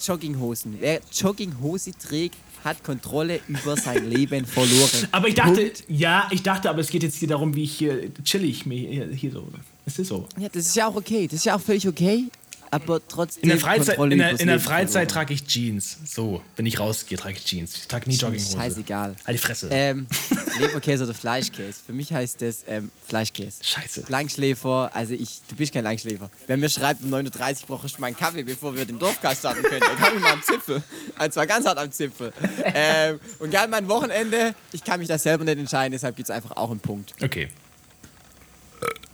Jogginghosen. 0.05 0.77
Wer 0.79 1.01
Jogginghose 1.11 1.91
trägt, 1.97 2.37
hat 2.63 2.83
Kontrolle 2.83 3.39
über 3.47 3.75
sein 3.77 4.09
Leben 4.09 4.45
verloren. 4.45 5.07
Aber 5.11 5.27
ich 5.27 5.35
dachte, 5.35 5.61
Punkt. 5.61 5.83
ja, 5.87 6.27
ich 6.31 6.43
dachte, 6.43 6.69
aber 6.69 6.79
es 6.79 6.89
geht 6.89 7.03
jetzt 7.03 7.17
hier 7.17 7.27
darum, 7.27 7.55
wie 7.55 7.63
ich 7.63 7.77
hier 7.77 8.13
chillig 8.23 8.65
mir 8.65 8.89
hier, 8.89 9.07
hier 9.07 9.31
so. 9.31 9.47
Es 9.85 9.97
ist 9.99 10.07
so. 10.09 10.27
Ja, 10.37 10.49
das 10.49 10.67
ist 10.67 10.75
ja 10.75 10.87
auch 10.87 10.95
okay. 10.95 11.27
Das 11.27 11.35
ist 11.35 11.45
ja 11.45 11.55
auch 11.55 11.61
völlig 11.61 11.87
okay. 11.87 12.25
Aber 12.71 13.01
trotzdem. 13.07 13.43
In 13.43 13.49
der 13.49 13.59
Freizeit, 13.59 13.97
Kontrolle 13.97 14.13
in 14.13 14.19
der, 14.19 14.39
in 14.39 14.47
der 14.47 14.59
Freizeit 14.59 15.09
trage 15.09 15.33
ich 15.33 15.45
Jeans. 15.45 15.97
So, 16.05 16.41
wenn 16.55 16.65
ich 16.65 16.79
rausgehe, 16.79 17.17
trage 17.17 17.35
ich 17.37 17.45
Jeans. 17.45 17.75
Ich 17.75 17.87
trage 17.87 18.09
nie 18.09 18.15
Jogginghose. 18.15 18.57
Scheißegal. 18.57 19.15
Halt 19.25 19.37
die 19.37 19.41
Fresse. 19.41 19.69
Ähm, 19.71 20.07
Leberkäse 20.59 21.03
oder 21.03 21.13
Fleischkäse? 21.13 21.79
Für 21.85 21.93
mich 21.93 22.13
heißt 22.13 22.41
das 22.41 22.63
ähm, 22.67 22.91
Fleischkäse. 23.07 23.63
Scheiße. 23.63 24.05
Langschläfer, 24.09 24.91
also 24.93 25.13
ich, 25.13 25.41
du 25.47 25.55
bist 25.55 25.73
kein 25.73 25.83
Langschläfer. 25.83 26.29
Wer 26.47 26.57
mir 26.57 26.69
schreibt, 26.69 27.03
um 27.03 27.13
9.30 27.13 27.61
Uhr 27.61 27.67
brauche 27.67 27.87
ich 27.87 27.97
meinen 27.99 28.15
Kaffee, 28.15 28.43
bevor 28.43 28.75
wir 28.75 28.85
den 28.85 28.99
Dorfcast 28.99 29.39
starten 29.39 29.63
können, 29.63 29.81
dann 29.81 29.97
kann 29.97 30.15
ich 30.15 30.21
mal 30.21 30.33
am 30.33 30.43
Zipfel. 30.43 30.83
Und 31.19 31.33
zwar 31.33 31.47
ganz 31.47 31.65
hart 31.65 31.77
am 31.77 31.91
Zipfel. 31.91 32.33
Ähm, 32.63 33.19
und 33.39 33.51
geil, 33.51 33.67
mein 33.67 33.87
Wochenende, 33.87 34.53
ich 34.71 34.83
kann 34.83 34.99
mich 34.99 35.07
da 35.07 35.17
selber 35.17 35.43
nicht 35.43 35.57
entscheiden, 35.57 35.91
deshalb 35.91 36.15
gibt 36.15 36.29
es 36.29 36.35
einfach 36.35 36.55
auch 36.55 36.69
einen 36.69 36.79
Punkt. 36.79 37.13
Okay. 37.21 37.49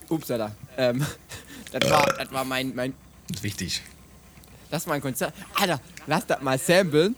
Ups, 0.09 0.29
Alter. 0.29 0.55
Ähm, 0.77 1.05
das 1.71 1.89
war, 1.89 2.05
das 2.17 2.31
war 2.31 2.45
mein, 2.45 2.75
mein, 2.75 2.93
Das 3.27 3.37
ist 3.37 3.43
wichtig. 3.43 3.81
das 4.69 4.85
war 4.85 4.93
mein 4.93 5.01
Konzert. 5.01 5.33
Alter, 5.55 5.79
lass 6.07 6.25
das 6.25 6.41
mal 6.41 6.57
samplen. 6.59 7.15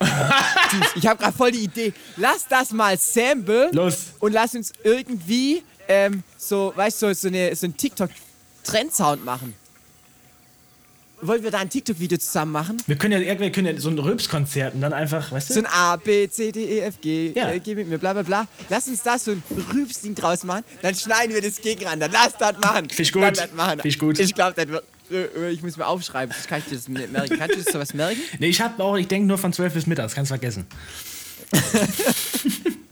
ich 0.94 1.06
habe 1.06 1.18
gerade 1.20 1.36
voll 1.36 1.50
die 1.50 1.64
Idee. 1.64 1.92
Lass 2.16 2.46
das 2.48 2.70
mal 2.72 2.96
samplen. 2.98 3.72
Los. 3.72 4.08
und 4.20 4.32
lass 4.32 4.54
uns 4.54 4.72
irgendwie 4.84 5.62
ähm, 5.88 6.22
so, 6.36 6.72
weißt 6.76 7.02
du, 7.02 7.06
so, 7.08 7.12
so, 7.14 7.28
eine, 7.28 7.54
so 7.56 7.66
einen 7.66 7.76
TikTok-Trend-Sound 7.76 9.24
machen. 9.24 9.54
Wollen 11.20 11.42
wir 11.42 11.50
da 11.50 11.58
ein 11.58 11.68
TikTok-Video 11.68 12.16
zusammen 12.18 12.52
machen? 12.52 12.80
Wir 12.86 12.94
können 12.96 13.20
ja, 13.20 13.40
wir 13.40 13.50
können 13.50 13.74
ja 13.74 13.80
so 13.80 13.88
ein 13.90 13.98
Rülpskonzert 13.98 14.74
und 14.74 14.82
dann 14.82 14.92
einfach, 14.92 15.32
weißt 15.32 15.50
du? 15.50 15.54
So 15.54 15.60
ein 15.60 15.66
A, 15.66 15.96
B, 15.96 16.28
C, 16.30 16.52
D, 16.52 16.64
E, 16.64 16.78
F, 16.80 17.00
G, 17.00 17.32
Ja. 17.34 17.50
äh, 17.50 17.58
G 17.58 17.74
mit 17.74 17.88
mir, 17.88 17.98
bla 17.98 18.12
bla 18.12 18.22
bla. 18.22 18.46
Lass 18.68 18.86
uns 18.86 19.02
da 19.02 19.18
so 19.18 19.32
ein 19.32 19.42
Rübsding 19.74 20.14
draus 20.14 20.44
machen, 20.44 20.62
dann 20.80 20.94
schneiden 20.94 21.34
wir 21.34 21.42
das 21.42 21.60
gegeneinander. 21.60 22.08
Lass 22.12 22.36
das 22.38 22.56
machen. 22.58 22.88
Find 22.88 23.00
ich 23.00 23.12
gut. 23.12 23.22
Lass 23.22 23.38
das 23.38 23.52
machen. 23.52 23.80
Find 23.80 23.86
ich 23.86 23.98
gut. 23.98 24.18
Ich 24.20 24.32
glaube, 24.32 24.54
das 24.54 24.68
wird. 24.68 24.84
Äh, 25.10 25.50
Ich 25.50 25.62
muss 25.62 25.76
mir 25.76 25.86
aufschreiben, 25.86 26.32
sonst 26.32 26.48
kann 26.48 26.58
ich 26.60 26.66
dir 26.66 26.76
das 26.76 26.88
merken. 26.88 27.38
Kannst 27.38 27.56
du 27.56 27.62
das 27.62 27.72
sowas 27.72 27.94
merken? 27.94 28.20
nee, 28.38 28.48
ich 28.48 28.60
hab 28.60 28.78
auch, 28.80 28.96
ich 28.96 29.08
denke 29.08 29.26
nur 29.26 29.38
von 29.38 29.52
12 29.52 29.74
bis 29.74 29.86
mittags, 29.86 30.14
kannst 30.14 30.28
vergessen. 30.28 30.66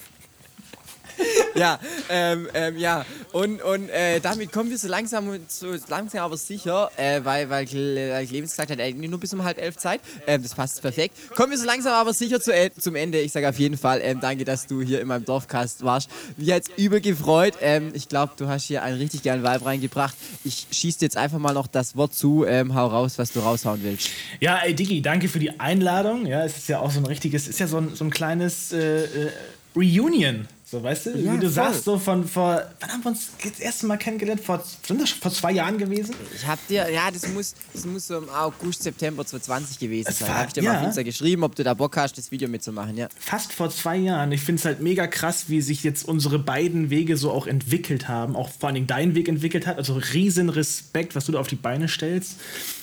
Ja, 1.56 1.80
ähm, 2.10 2.48
ähm, 2.52 2.76
ja. 2.76 3.06
Und, 3.32 3.62
und 3.62 3.88
äh, 3.88 4.20
damit 4.20 4.52
kommen 4.52 4.68
wir 4.68 4.76
so 4.76 4.88
langsam, 4.88 5.26
so 5.48 5.68
langsam 5.88 6.20
aber 6.20 6.36
sicher, 6.36 6.90
äh, 6.98 7.20
weil, 7.24 7.48
weil, 7.48 7.64
Cle- 7.64 8.10
weil 8.12 8.26
Clemens 8.26 8.50
gesagt 8.50 8.70
hat, 8.70 8.78
ey, 8.78 8.92
nur 8.92 9.18
bis 9.18 9.32
um 9.32 9.42
halb 9.42 9.56
elf 9.58 9.78
Zeit. 9.78 10.02
Ähm, 10.26 10.42
das 10.42 10.54
passt 10.54 10.82
perfekt. 10.82 11.14
Kommen 11.34 11.52
wir 11.52 11.58
so 11.58 11.64
langsam 11.64 11.94
aber 11.94 12.12
sicher 12.12 12.42
zu, 12.42 12.52
äh, 12.52 12.70
zum 12.78 12.94
Ende. 12.94 13.20
Ich 13.20 13.32
sage 13.32 13.48
auf 13.48 13.58
jeden 13.58 13.78
Fall 13.78 14.00
ähm, 14.02 14.20
danke, 14.20 14.44
dass 14.44 14.66
du 14.66 14.82
hier 14.82 15.00
in 15.00 15.08
meinem 15.08 15.24
Dorfcast 15.24 15.82
warst. 15.82 16.10
Mich 16.36 16.50
hat's 16.52 16.68
übel 16.76 17.00
gefreut. 17.00 17.54
Ähm, 17.62 17.90
ich 17.94 18.08
glaube, 18.10 18.34
du 18.36 18.48
hast 18.48 18.64
hier 18.64 18.82
einen 18.82 18.98
richtig 18.98 19.22
geilen 19.22 19.42
Vibe 19.42 19.64
reingebracht. 19.64 20.14
Ich 20.44 20.66
schieße 20.70 20.98
jetzt 21.00 21.16
einfach 21.16 21.38
mal 21.38 21.54
noch 21.54 21.68
das 21.68 21.96
Wort 21.96 22.12
zu. 22.14 22.44
Ähm, 22.44 22.74
hau 22.74 22.86
raus, 22.88 23.14
was 23.16 23.32
du 23.32 23.40
raushauen 23.40 23.82
willst. 23.82 24.10
Ja, 24.40 24.58
ey, 24.58 24.74
Digi, 24.74 25.00
danke 25.00 25.28
für 25.28 25.38
die 25.38 25.58
Einladung. 25.58 26.26
Ja, 26.26 26.44
es 26.44 26.58
ist 26.58 26.68
ja 26.68 26.80
auch 26.80 26.90
so 26.90 27.00
ein 27.00 27.06
richtiges, 27.06 27.44
es 27.44 27.48
ist 27.50 27.60
ja 27.60 27.66
so 27.66 27.78
ein, 27.78 27.94
so 27.94 28.04
ein 28.04 28.10
kleines 28.10 28.72
äh, 28.72 29.04
äh, 29.04 29.30
Reunion. 29.74 30.46
So, 30.68 30.82
weißt 30.82 31.06
du? 31.06 31.10
Ja, 31.10 31.34
Wie 31.34 31.36
du 31.36 31.42
voll. 31.42 31.50
sagst, 31.50 31.84
so 31.84 31.96
von 31.96 32.26
vor, 32.26 32.60
wann 32.80 32.90
haben 32.90 33.04
wir 33.04 33.10
uns 33.12 33.28
das 33.40 33.60
erste 33.60 33.86
Mal 33.86 33.98
kennengelernt? 33.98 34.40
Vor, 34.40 34.64
sind 34.84 35.00
das 35.00 35.10
schon 35.10 35.20
vor 35.20 35.30
zwei 35.32 35.52
Jahren 35.52 35.78
gewesen? 35.78 36.12
Ich 36.34 36.44
hab 36.44 36.58
dir, 36.66 36.90
ja, 36.90 37.08
das 37.08 37.28
muss, 37.28 37.54
das 37.72 37.84
muss 37.84 38.08
so 38.08 38.18
im 38.18 38.28
August, 38.28 38.82
September 38.82 39.24
2020 39.24 39.78
gewesen 39.78 40.08
Es 40.10 40.18
sein. 40.18 40.28
war- 40.28 40.38
Hab 40.38 40.48
ich 40.48 40.54
dir 40.54 40.64
mal 40.64 40.72
ja. 40.72 40.80
auf 40.80 40.86
Insta 40.86 41.04
geschrieben, 41.04 41.44
ob 41.44 41.54
du 41.54 41.62
da 41.62 41.72
Bock 41.72 41.96
hast, 41.96 42.18
das 42.18 42.32
Video 42.32 42.48
mitzumachen, 42.48 42.96
ja. 42.96 43.06
Fast 43.16 43.52
vor 43.52 43.70
zwei 43.70 43.96
Jahren. 43.96 44.32
Ich 44.32 44.40
finde 44.40 44.58
es 44.58 44.64
halt 44.64 44.80
mega 44.80 45.06
krass, 45.06 45.44
wie 45.48 45.60
sich 45.60 45.84
jetzt 45.84 46.02
unsere 46.08 46.40
beiden 46.40 46.90
Wege 46.90 47.16
so 47.16 47.30
auch 47.30 47.46
entwickelt 47.46 48.08
haben. 48.08 48.34
Auch 48.34 48.48
vor 48.50 48.66
allen 48.66 48.74
Dingen 48.74 48.86
dein 48.88 49.14
Weg 49.14 49.28
entwickelt 49.28 49.68
hat. 49.68 49.78
Also 49.78 49.94
riesen 50.14 50.48
Respekt, 50.48 51.14
was 51.14 51.26
du 51.26 51.32
da 51.32 51.38
auf 51.38 51.46
die 51.46 51.54
Beine 51.54 51.86
stellst. 51.86 52.38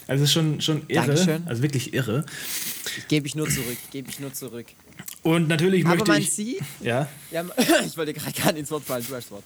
Also 0.07 0.25
schon, 0.25 0.61
schon 0.61 0.83
irre. 0.87 1.07
Dankeschön. 1.07 1.43
Also 1.47 1.61
wirklich 1.63 1.93
irre. 1.93 2.25
Gebe 3.09 3.27
ich 3.27 3.35
nur 3.35 3.49
zurück, 3.49 3.77
gebe 3.91 4.09
ich 4.09 4.19
nur 4.21 4.33
zurück. 4.33 4.67
Und 5.23 5.47
natürlich 5.47 5.85
Aber 5.85 5.95
möchte 5.95 6.11
man 6.11 6.21
ich. 6.21 6.31
sieht, 6.33 6.59
Ja. 6.81 7.07
ja, 7.31 7.45
ich 7.85 7.97
wollte 7.97 8.13
gerade 8.13 8.33
gar 8.33 8.51
nicht 8.51 8.59
ins 8.61 8.71
Wort 8.71 8.83
fallen, 8.83 9.05
du 9.07 9.15
hast 9.15 9.31
Wort. 9.31 9.43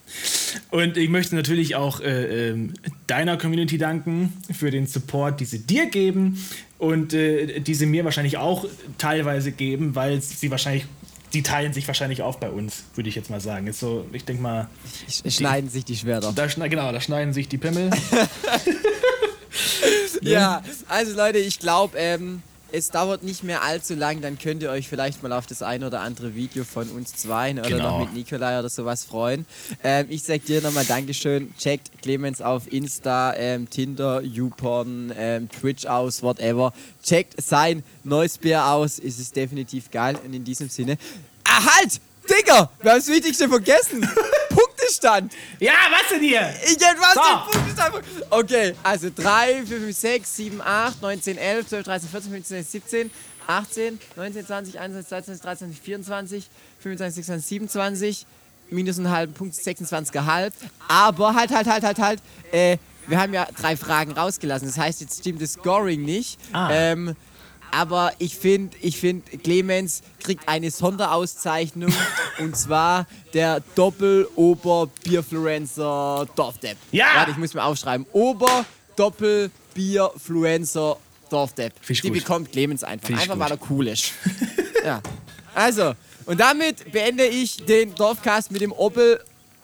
Und 0.71 0.97
ich 0.97 1.09
möchte 1.09 1.36
natürlich 1.36 1.75
auch 1.75 1.99
äh, 1.99 2.49
ähm, 2.49 2.73
deiner 3.05 3.38
Community 3.38 3.78
danken 3.78 4.34
für 4.51 4.71
den 4.71 4.88
Support, 4.88 5.39
die 5.39 5.45
sie 5.45 5.59
dir 5.59 5.86
geben 5.86 6.43
und 6.80 7.13
äh, 7.13 7.59
die 7.59 7.75
sie 7.75 7.86
mir 7.86 8.03
wahrscheinlich 8.05 8.38
auch 8.38 8.65
teilweise 8.97 9.51
geben, 9.51 9.95
weil 9.95 10.21
sie 10.21 10.51
wahrscheinlich 10.51 10.86
die 11.34 11.43
teilen 11.43 11.73
sich 11.73 11.86
wahrscheinlich 11.88 12.21
auf 12.21 12.39
bei 12.39 12.49
uns, 12.49 12.86
würde 12.95 13.09
ich 13.09 13.15
jetzt 13.15 13.30
mal 13.30 13.41
sagen. 13.41 13.67
Ist 13.67 13.82
so, 13.82 14.07
ich 14.13 14.23
denke 14.23 14.41
mal. 14.41 14.69
Sch 15.09 15.30
schneiden 15.30 15.69
sich 15.69 15.84
die 15.84 15.97
Schwerter. 15.97 16.32
Da, 16.34 16.47
genau, 16.67 16.91
da 16.91 17.01
schneiden 17.01 17.34
sich 17.34 17.47
die 17.49 17.57
Pimmel. 17.57 17.89
Ja, 20.21 20.63
also 20.88 21.15
Leute, 21.15 21.38
ich 21.38 21.59
glaube, 21.59 21.97
ähm, 21.97 22.41
es 22.72 22.89
dauert 22.89 23.24
nicht 23.24 23.43
mehr 23.43 23.63
allzu 23.63 23.95
lang, 23.95 24.22
dann 24.22 24.38
könnt 24.38 24.61
ihr 24.63 24.70
euch 24.70 24.88
vielleicht 24.88 25.24
mal 25.24 25.32
auf 25.34 25.45
das 25.47 25.61
ein 25.61 25.84
oder 25.84 26.01
andere 26.01 26.36
Video 26.36 26.63
von 26.63 26.89
uns 26.89 27.15
zweien 27.15 27.59
oder 27.59 27.70
Genau. 27.70 27.99
noch 27.99 28.05
mit 28.05 28.13
Nikolai 28.13 28.59
oder 28.59 28.70
sowas 28.70 29.03
freuen. 29.03 29.45
Ähm, 29.84 30.07
ich 30.09 30.24
sag 30.24 30.45
dir 30.45 30.61
nochmal 30.61 30.86
Dankeschön. 30.86 31.53
Checkt 31.57 32.01
Clemens 32.01 32.41
auf 32.41 32.72
Insta, 32.72 33.34
ähm, 33.36 33.70
Tinder, 33.70 34.22
YouPorn, 34.22 35.13
ähm, 35.18 35.49
Twitch 35.49 35.86
aus, 35.86 36.22
whatever. 36.24 36.74
Checkt 37.03 37.41
sein 37.41 37.84
neues 38.03 38.38
Bier 38.38 38.65
aus. 38.65 38.99
Es 38.99 39.20
ist 39.20 39.36
definitiv 39.36 39.91
geil. 39.91 40.18
Und 40.24 40.34
in 40.34 40.43
diesem 40.43 40.70
Sinne. 40.70 40.97
Ah, 41.43 41.78
halt! 41.78 41.99
Digga! 42.30 42.70
Wir 42.82 42.91
haben 42.91 42.99
das 42.99 43.07
Wichtigste 43.07 43.47
vergessen! 43.47 44.01
Punktestand! 44.88 45.33
ja, 45.59 45.73
was 45.91 46.09
denn 46.09 46.21
hier? 46.21 46.53
Ich 46.63 46.73
hätte 46.73 46.99
was 46.99 47.13
So. 47.13 47.21
den 47.21 47.61
Punktestand. 47.61 48.05
Okay, 48.29 48.75
also 48.83 49.09
3, 49.15 49.65
4, 49.65 49.77
5, 49.79 49.97
6, 49.97 50.35
7, 50.35 50.61
8, 50.61 51.01
9, 51.01 51.21
10, 51.21 51.38
11, 51.38 51.67
12, 51.67 51.83
13, 51.85 52.09
14, 52.09 52.31
15, 52.31 52.57
16, 52.63 52.81
17, 52.81 53.11
18, 53.47 53.99
19, 54.15 54.45
20, 54.45 54.79
21, 54.79 55.09
22, 55.09 55.41
23, 55.41 55.81
24, 55.81 56.49
25, 56.79 57.15
26, 57.25 57.47
27, 57.47 58.25
minus 58.69 58.97
einen 58.97 59.09
halben 59.09 59.33
Punkt, 59.33 59.55
26,5. 59.55 60.51
Aber 60.88 61.33
halt, 61.33 61.51
halt, 61.51 61.67
halt, 61.67 61.83
halt, 61.83 61.99
halt. 61.99 62.19
Äh, 62.51 62.77
wir 63.07 63.19
haben 63.19 63.33
ja 63.33 63.47
drei 63.59 63.77
Fragen 63.77 64.11
rausgelassen. 64.11 64.67
Das 64.67 64.77
heißt, 64.77 65.01
jetzt 65.01 65.19
stimmt 65.19 65.41
das 65.41 65.53
Scoring 65.53 66.03
nicht. 66.03 66.38
Ah. 66.51 66.69
Ähm, 66.71 67.15
aber 67.72 68.11
ich 68.20 68.36
finde, 68.36 68.76
ich 68.82 68.97
find, 68.97 69.43
Clemens 69.43 70.01
kriegt 70.24 70.47
eine 70.47 70.70
Sonderauszeichnung 70.72 71.93
und 72.39 72.55
zwar 72.57 73.05
der 73.34 73.61
Doppel-Ober-Bierfluencer 73.76 76.28
Dorfdepp. 76.36 76.78
Ja! 76.91 77.05
Warte, 77.15 77.32
ich 77.32 77.38
muss 77.38 77.53
mir 77.53 77.63
aufschreiben. 77.63 78.05
Ober-Doppel-Bier-Fluencer 78.13 80.97
Dorfdepp. 81.30 81.74
Find 81.82 81.97
ich 81.97 82.01
Die 82.01 82.09
gut. 82.09 82.20
bekommt 82.20 82.51
Clemens 82.51 82.84
einfach. 82.84 83.07
Find 83.07 83.20
ich 83.20 83.24
Einfach 83.30 83.49
weil 83.49 83.57
gut. 83.57 83.68
er 83.68 83.72
cool 83.72 83.88
ist. 83.88 84.11
ja. 84.86 85.01
Also, 85.53 85.93
und 86.26 86.39
damit 86.39 86.91
beende 86.91 87.26
ich 87.26 87.57
den 87.65 87.93
Dorfcast 87.95 88.51
mit 88.51 88.61
dem 88.61 88.72
Opel, 88.72 89.20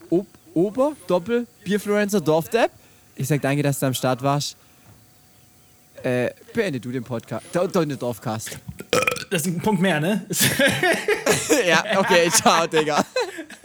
Ob, 0.09 0.25
Ober, 0.53 0.93
Doppel, 1.07 1.47
Bierfluencer 1.63 2.19
Dorfdepp. 2.21 2.71
Ich 3.15 3.27
sag 3.27 3.41
danke, 3.41 3.61
dass 3.63 3.79
du 3.79 3.85
am 3.85 3.93
Start 3.93 4.21
warst. 4.23 4.57
Äh, 6.03 6.31
beende 6.53 6.81
du 6.81 6.91
den 6.91 7.03
Podcast, 7.03 7.45
der 7.53 7.95
Dorfcast. 7.97 8.57
Das 9.31 9.43
ist 9.43 9.47
ein 9.47 9.61
Punkt 9.61 9.81
mehr, 9.81 10.01
ne? 10.01 10.25
ja, 11.65 11.83
okay, 11.97 12.29
ciao, 12.29 12.67
Digga. 12.67 13.05